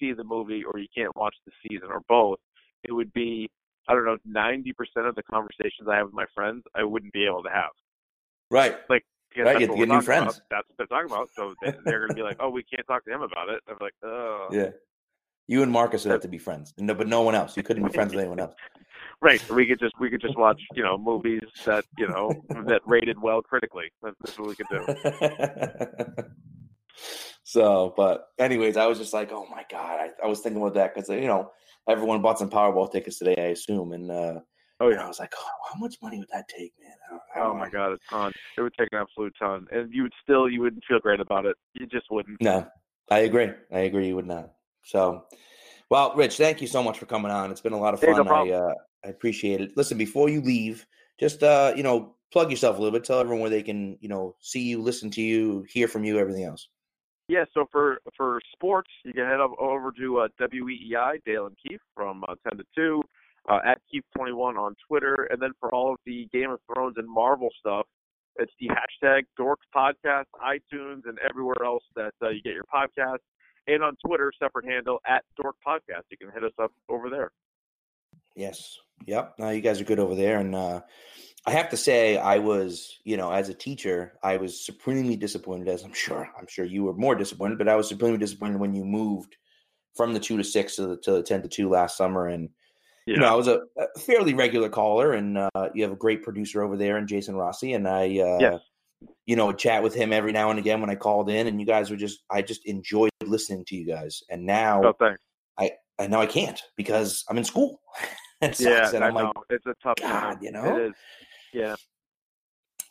see 0.00 0.12
the 0.12 0.24
movie 0.24 0.64
or 0.64 0.78
you 0.78 0.88
can't 0.96 1.14
watch 1.16 1.34
the 1.46 1.52
season 1.68 1.88
or 1.90 2.00
both. 2.08 2.38
It 2.84 2.92
would 2.92 3.12
be 3.12 3.48
I 3.88 3.94
don't 3.94 4.04
know 4.04 4.16
ninety 4.24 4.72
percent 4.72 5.06
of 5.06 5.14
the 5.14 5.22
conversations 5.22 5.88
I 5.88 5.96
have 5.96 6.06
with 6.06 6.14
my 6.14 6.26
friends 6.34 6.64
I 6.74 6.82
wouldn't 6.84 7.12
be 7.12 7.24
able 7.24 7.42
to 7.44 7.50
have. 7.50 7.70
right? 8.50 8.76
Because 8.88 9.46
Right, 9.46 9.60
have 9.60 9.70
what 9.70 9.74
to 9.74 9.80
we're 9.80 9.86
get 9.86 9.88
new 9.88 10.00
talking 10.00 10.12
about. 10.12 10.24
friends. 10.34 10.42
That's 10.50 10.68
what 10.68 10.76
they're 10.78 10.86
talking 10.88 11.10
about. 11.10 11.30
So 11.36 11.54
they, 11.62 11.72
they're 11.84 12.00
going 12.00 12.10
to 12.10 12.14
be 12.14 12.22
like, 12.22 12.36
"Oh, 12.38 12.50
we 12.50 12.62
can't 12.64 12.86
talk 12.86 13.04
to 13.06 13.10
him 13.10 13.22
about 13.22 13.48
it." 13.48 13.62
I'm 13.66 13.76
like, 13.80 13.94
"Oh, 14.04 14.48
Yeah. 14.52 14.70
You 15.48 15.62
and 15.62 15.72
Marcus 15.72 16.04
would 16.04 16.12
have 16.12 16.20
to 16.22 16.28
be 16.28 16.38
friends, 16.38 16.72
no, 16.78 16.94
but 16.94 17.08
no 17.08 17.22
one 17.22 17.34
else. 17.34 17.56
You 17.56 17.62
couldn't 17.62 17.84
be 17.84 17.92
friends 17.92 18.12
with 18.14 18.20
anyone 18.20 18.38
else. 18.40 18.54
right." 19.20 19.42
We 19.50 19.66
could 19.66 19.78
just 19.80 19.94
we 20.00 20.08
could 20.10 20.20
just 20.20 20.36
watch 20.38 20.60
you 20.74 20.82
know 20.82 20.96
movies 20.96 21.42
that 21.64 21.84
you 21.98 22.08
know 22.08 22.30
that 22.66 22.80
rated 22.86 23.20
well 23.20 23.42
critically. 23.42 23.90
That's, 24.02 24.16
that's 24.24 24.38
what 24.38 24.48
we 24.48 24.54
could 24.54 24.68
do. 24.70 26.24
so, 27.44 27.92
but 27.96 28.26
anyways, 28.38 28.76
I 28.76 28.86
was 28.86 28.98
just 28.98 29.12
like, 29.12 29.32
oh 29.32 29.46
my 29.50 29.64
god, 29.70 29.98
I, 30.00 30.10
I 30.24 30.26
was 30.26 30.40
thinking 30.40 30.60
about 30.62 30.74
that 30.74 30.94
because 30.94 31.08
you 31.08 31.26
know 31.26 31.50
everyone 31.88 32.22
bought 32.22 32.38
some 32.38 32.50
Powerball 32.50 32.90
tickets 32.90 33.18
today, 33.18 33.34
I 33.36 33.48
assume, 33.50 33.92
and 33.92 34.10
uh, 34.10 34.40
Oh 34.80 34.90
and 34.90 34.98
I 34.98 35.06
was 35.06 35.20
like, 35.20 35.32
oh, 35.38 35.48
how 35.72 35.78
much 35.78 35.96
money 36.02 36.18
would 36.18 36.28
that 36.32 36.48
take, 36.48 36.72
man? 36.80 36.92
I 37.08 37.10
don't- 37.10 37.22
I 37.34 37.40
Oh 37.40 37.48
don't 37.50 37.58
my 37.58 37.66
know. 37.66 37.70
god, 37.70 37.92
a 37.92 37.98
ton. 38.10 38.32
It 38.56 38.62
would 38.62 38.74
take 38.78 38.88
an 38.92 38.98
absolute 38.98 39.34
ton, 39.38 39.66
and 39.72 39.92
you 39.92 40.02
would 40.02 40.12
still 40.22 40.48
you 40.48 40.60
wouldn't 40.60 40.84
feel 40.88 40.98
great 41.00 41.20
about 41.20 41.46
it. 41.46 41.56
You 41.74 41.86
just 41.86 42.06
wouldn't. 42.10 42.40
No, 42.40 42.66
I 43.10 43.20
agree. 43.20 43.50
I 43.72 43.80
agree. 43.80 44.08
You 44.08 44.16
would 44.16 44.26
not. 44.26 44.50
So, 44.84 45.24
well, 45.90 46.14
Rich, 46.16 46.36
thank 46.36 46.60
you 46.60 46.66
so 46.66 46.82
much 46.82 46.98
for 46.98 47.06
coming 47.06 47.30
on. 47.30 47.50
It's 47.50 47.60
been 47.60 47.72
a 47.72 47.78
lot 47.78 47.94
of 47.94 48.00
Hey, 48.00 48.12
no 48.12 48.24
fun. 48.24 48.48
I 48.48 48.52
uh, 48.52 48.74
I 49.04 49.08
appreciate 49.08 49.60
it. 49.60 49.76
Listen, 49.76 49.98
before 49.98 50.28
you 50.28 50.40
leave, 50.40 50.86
just 51.18 51.42
uh, 51.42 51.72
you 51.76 51.82
know, 51.82 52.14
plug 52.32 52.50
yourself 52.50 52.78
a 52.78 52.80
little 52.82 52.96
bit. 52.96 53.04
Tell 53.04 53.20
everyone 53.20 53.40
where 53.40 53.50
they 53.50 53.62
can, 53.62 53.98
you 54.00 54.08
know, 54.08 54.34
see 54.40 54.62
you, 54.62 54.80
listen 54.80 55.10
to 55.12 55.22
you, 55.22 55.64
hear 55.68 55.88
from 55.88 56.04
you, 56.04 56.18
everything 56.18 56.44
else. 56.44 56.68
Yeah, 57.28 57.44
so 57.54 57.66
for 57.70 57.98
for 58.16 58.40
sports, 58.52 58.90
you 59.04 59.12
can 59.12 59.24
head 59.26 59.40
up 59.40 59.52
over 59.58 59.92
to 59.92 60.18
uh, 60.20 60.28
WEEI 60.40 61.22
Dale 61.24 61.46
and 61.46 61.56
Keefe 61.66 61.80
from 61.94 62.24
uh, 62.28 62.34
ten 62.48 62.58
to 62.58 62.64
two. 62.74 63.02
uh, 63.48 63.58
at 63.64 63.80
Keefe21 63.92 64.56
on 64.58 64.74
Twitter. 64.86 65.28
And 65.30 65.40
then 65.40 65.50
for 65.58 65.74
all 65.74 65.92
of 65.92 65.98
the 66.06 66.28
Game 66.32 66.50
of 66.50 66.60
Thrones 66.72 66.94
and 66.96 67.08
Marvel 67.08 67.48
stuff, 67.58 67.86
it's 68.36 68.52
the 68.60 68.68
hashtag 68.68 69.22
Dork 69.36 69.60
Podcast, 69.74 70.24
iTunes, 70.42 71.02
and 71.06 71.18
everywhere 71.28 71.62
else 71.64 71.82
that 71.96 72.14
uh, 72.22 72.30
you 72.30 72.42
get 72.42 72.54
your 72.54 72.64
podcast. 72.72 73.18
And 73.66 73.82
on 73.82 73.96
Twitter, 74.04 74.32
separate 74.38 74.66
handle 74.66 74.98
at 75.06 75.24
Dork 75.40 75.56
Podcast. 75.66 76.02
You 76.10 76.16
can 76.16 76.30
hit 76.32 76.44
us 76.44 76.52
up 76.60 76.72
over 76.88 77.08
there. 77.08 77.30
Yes. 78.34 78.78
Yep. 79.06 79.34
Now 79.38 79.50
you 79.50 79.60
guys 79.60 79.80
are 79.80 79.84
good 79.84 79.98
over 79.98 80.14
there, 80.14 80.38
and 80.38 80.54
uh, 80.54 80.80
I 81.44 81.50
have 81.50 81.68
to 81.70 81.76
say, 81.76 82.16
I 82.16 82.38
was, 82.38 82.98
you 83.04 83.16
know, 83.16 83.30
as 83.32 83.48
a 83.48 83.54
teacher, 83.54 84.12
I 84.22 84.36
was 84.36 84.64
supremely 84.64 85.16
disappointed. 85.16 85.68
As 85.68 85.82
I'm 85.82 85.92
sure, 85.92 86.28
I'm 86.38 86.46
sure 86.48 86.64
you 86.64 86.84
were 86.84 86.94
more 86.94 87.14
disappointed, 87.14 87.58
but 87.58 87.68
I 87.68 87.76
was 87.76 87.88
supremely 87.88 88.18
disappointed 88.18 88.60
when 88.60 88.74
you 88.74 88.84
moved 88.84 89.36
from 89.96 90.14
the 90.14 90.20
two 90.20 90.36
to 90.36 90.44
six 90.44 90.76
to 90.76 90.86
the, 90.86 90.96
to 90.98 91.12
the 91.12 91.22
ten 91.22 91.42
to 91.42 91.48
two 91.48 91.68
last 91.68 91.96
summer, 91.96 92.28
and 92.28 92.48
yeah. 93.06 93.14
you 93.14 93.20
know, 93.20 93.26
I 93.26 93.34
was 93.34 93.48
a, 93.48 93.60
a 93.76 93.98
fairly 93.98 94.34
regular 94.34 94.68
caller, 94.68 95.12
and 95.12 95.36
uh, 95.36 95.68
you 95.74 95.82
have 95.82 95.92
a 95.92 95.96
great 95.96 96.22
producer 96.22 96.62
over 96.62 96.76
there, 96.76 96.96
and 96.96 97.08
Jason 97.08 97.34
Rossi, 97.34 97.72
and 97.72 97.88
I, 97.88 98.04
uh, 98.18 98.38
yes. 98.38 98.60
You 99.26 99.36
know, 99.36 99.52
chat 99.52 99.82
with 99.82 99.94
him 99.94 100.12
every 100.12 100.32
now 100.32 100.50
and 100.50 100.58
again 100.58 100.80
when 100.80 100.90
I 100.90 100.94
called 100.94 101.30
in, 101.30 101.46
and 101.46 101.60
you 101.60 101.66
guys 101.66 101.90
were 101.90 101.96
just, 101.96 102.20
I 102.30 102.42
just 102.42 102.66
enjoyed 102.66 103.10
listening 103.24 103.64
to 103.66 103.76
you 103.76 103.86
guys, 103.86 104.22
and 104.30 104.44
now, 104.44 104.82
oh, 104.84 104.92
thanks. 104.98 105.22
I, 105.58 105.72
I 105.98 106.06
know 106.06 106.20
I 106.20 106.26
can't 106.26 106.60
because 106.76 107.24
I'm 107.28 107.38
in 107.38 107.44
school. 107.44 107.80
it 108.40 108.56
sucks. 108.56 108.92
yeah, 108.92 109.00
I 109.00 109.10
know. 109.10 109.32
Like, 109.34 109.34
it's 109.50 109.66
a 109.66 109.74
tough 109.82 109.96
God, 110.00 110.08
time. 110.08 110.38
You 110.42 110.52
know, 110.52 110.76
it 110.76 110.86
is. 110.86 110.92
Yeah. 111.52 111.76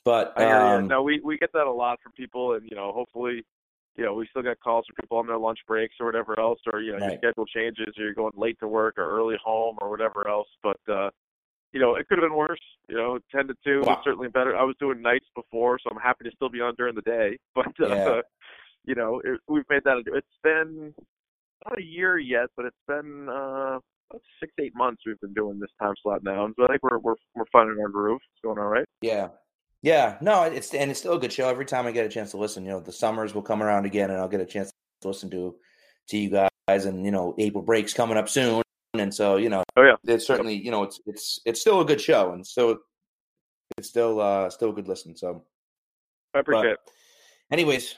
But 0.03 0.39
um, 0.41 0.87
no, 0.87 1.03
we 1.03 1.21
we 1.23 1.37
get 1.37 1.51
that 1.53 1.67
a 1.67 1.71
lot 1.71 1.99
from 2.01 2.11
people, 2.13 2.53
and 2.53 2.67
you 2.67 2.75
know, 2.75 2.91
hopefully, 2.91 3.45
you 3.95 4.03
know, 4.03 4.13
we 4.15 4.27
still 4.29 4.41
get 4.41 4.59
calls 4.59 4.85
from 4.87 4.95
people 4.99 5.17
on 5.17 5.27
their 5.27 5.37
lunch 5.37 5.59
breaks 5.67 5.95
or 5.99 6.07
whatever 6.07 6.39
else, 6.39 6.59
or 6.71 6.81
you 6.81 6.91
know, 6.93 6.99
right. 6.99 7.11
your 7.11 7.17
schedule 7.19 7.45
changes, 7.45 7.93
or 7.97 8.05
you're 8.05 8.13
going 8.13 8.31
late 8.35 8.57
to 8.61 8.67
work 8.67 8.97
or 8.97 9.07
early 9.09 9.35
home 9.43 9.77
or 9.79 9.89
whatever 9.91 10.27
else. 10.27 10.47
But 10.63 10.79
uh, 10.91 11.11
you 11.73 11.79
know, 11.79 11.95
it 11.95 12.07
could 12.07 12.17
have 12.17 12.27
been 12.27 12.37
worse. 12.37 12.59
You 12.89 12.97
know, 12.97 13.19
ten 13.33 13.47
to 13.47 13.55
two 13.63 13.81
wow. 13.81 13.95
was 13.95 14.01
certainly 14.03 14.27
better. 14.27 14.55
I 14.55 14.63
was 14.63 14.75
doing 14.79 15.01
nights 15.01 15.27
before, 15.35 15.79
so 15.79 15.89
I'm 15.91 16.01
happy 16.01 16.25
to 16.25 16.31
still 16.35 16.49
be 16.49 16.61
on 16.61 16.75
during 16.75 16.95
the 16.95 17.01
day. 17.01 17.37
But 17.55 17.67
uh, 17.79 17.95
yeah. 17.95 18.21
you 18.85 18.95
know, 18.95 19.21
it, 19.23 19.39
we've 19.47 19.63
made 19.69 19.83
that. 19.85 20.03
It's 20.07 20.27
been 20.43 20.93
not 21.65 21.79
a 21.79 21.83
year 21.83 22.17
yet, 22.17 22.47
but 22.55 22.65
it's 22.65 22.75
been 22.87 23.29
uh 23.29 23.79
six 24.39 24.51
eight 24.59 24.75
months 24.75 25.03
we've 25.05 25.19
been 25.21 25.33
doing 25.33 25.59
this 25.59 25.69
time 25.79 25.93
slot 26.01 26.23
now, 26.23 26.45
and 26.45 26.53
so 26.57 26.65
I 26.65 26.67
think 26.69 26.83
we're 26.83 26.99
we're 26.99 27.15
we're 27.35 27.45
finding 27.51 27.77
our 27.81 27.89
groove. 27.89 28.19
It's 28.33 28.41
going 28.43 28.57
all 28.57 28.67
right. 28.67 28.85
Yeah, 29.01 29.29
yeah. 29.81 30.17
No, 30.21 30.43
it's 30.43 30.73
and 30.73 30.91
it's 30.91 30.99
still 30.99 31.13
a 31.13 31.19
good 31.19 31.33
show. 31.33 31.49
Every 31.49 31.65
time 31.65 31.87
I 31.87 31.91
get 31.91 32.05
a 32.05 32.09
chance 32.09 32.31
to 32.31 32.37
listen, 32.37 32.65
you 32.65 32.71
know, 32.71 32.79
the 32.79 32.91
summers 32.91 33.33
will 33.33 33.41
come 33.41 33.63
around 33.63 33.85
again, 33.85 34.09
and 34.09 34.19
I'll 34.19 34.27
get 34.27 34.41
a 34.41 34.45
chance 34.45 34.71
to 35.01 35.07
listen 35.07 35.29
to 35.31 35.55
to 36.09 36.17
you 36.17 36.29
guys. 36.29 36.85
And 36.85 37.05
you 37.05 37.11
know, 37.11 37.35
April 37.37 37.63
breaks 37.63 37.93
coming 37.93 38.17
up 38.17 38.29
soon, 38.29 38.63
and 38.93 39.13
so 39.13 39.37
you 39.37 39.49
know, 39.49 39.63
oh 39.77 39.83
yeah, 39.83 39.95
it's 40.05 40.25
certainly 40.25 40.55
you 40.55 40.71
know, 40.71 40.83
it's 40.83 40.99
it's 41.05 41.39
it's 41.45 41.61
still 41.61 41.81
a 41.81 41.85
good 41.85 42.01
show, 42.01 42.33
and 42.33 42.45
so 42.45 42.79
it's 43.77 43.87
still 43.87 44.19
uh 44.19 44.49
still 44.49 44.71
a 44.71 44.73
good 44.73 44.87
listen. 44.87 45.15
So 45.15 45.43
I 46.33 46.39
appreciate 46.39 46.63
but, 46.63 46.71
it. 46.71 46.79
Anyways, 47.51 47.95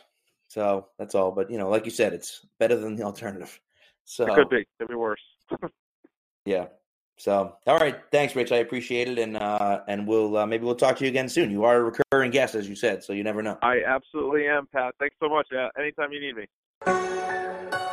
so 0.48 0.88
that's 1.00 1.16
all. 1.16 1.32
But 1.32 1.50
you 1.50 1.58
know, 1.58 1.70
like 1.70 1.86
you 1.86 1.92
said, 1.92 2.14
it's 2.14 2.46
better 2.60 2.76
than 2.76 2.96
the 2.96 3.04
alternative. 3.04 3.60
So 4.06 4.26
it 4.32 4.36
could 4.36 4.50
be. 4.50 4.58
It 4.58 4.68
could 4.80 4.90
be 4.90 4.96
worse. 4.96 5.22
Yeah. 6.46 6.66
So, 7.18 7.56
all 7.68 7.78
right, 7.78 8.02
thanks, 8.12 8.36
Rich. 8.36 8.52
I 8.52 8.58
appreciate 8.58 9.08
it, 9.08 9.20
and 9.20 9.38
uh, 9.38 9.82
and 9.88 10.08
we'll 10.08 10.36
uh, 10.36 10.46
maybe 10.46 10.66
we'll 10.66 10.76
talk 10.76 10.98
to 10.98 11.06
you 11.06 11.10
again 11.10 11.30
soon. 11.30 11.52
You 11.52 11.64
are 11.64 11.78
a 11.78 11.84
recurring 11.84 12.32
guest, 12.32 12.56
as 12.56 12.68
you 12.68 12.76
said, 12.76 13.04
so 13.04 13.14
you 13.14 13.24
never 13.24 13.42
know. 13.42 13.58
I 13.62 13.84
absolutely 13.86 14.48
am, 14.48 14.68
Pat. 14.68 14.96
Thanks 15.00 15.16
so 15.22 15.30
much. 15.30 15.48
Yeah, 15.52 15.70
anytime 15.80 16.12
you 16.12 16.20
need 16.20 16.36
me. 16.36 17.90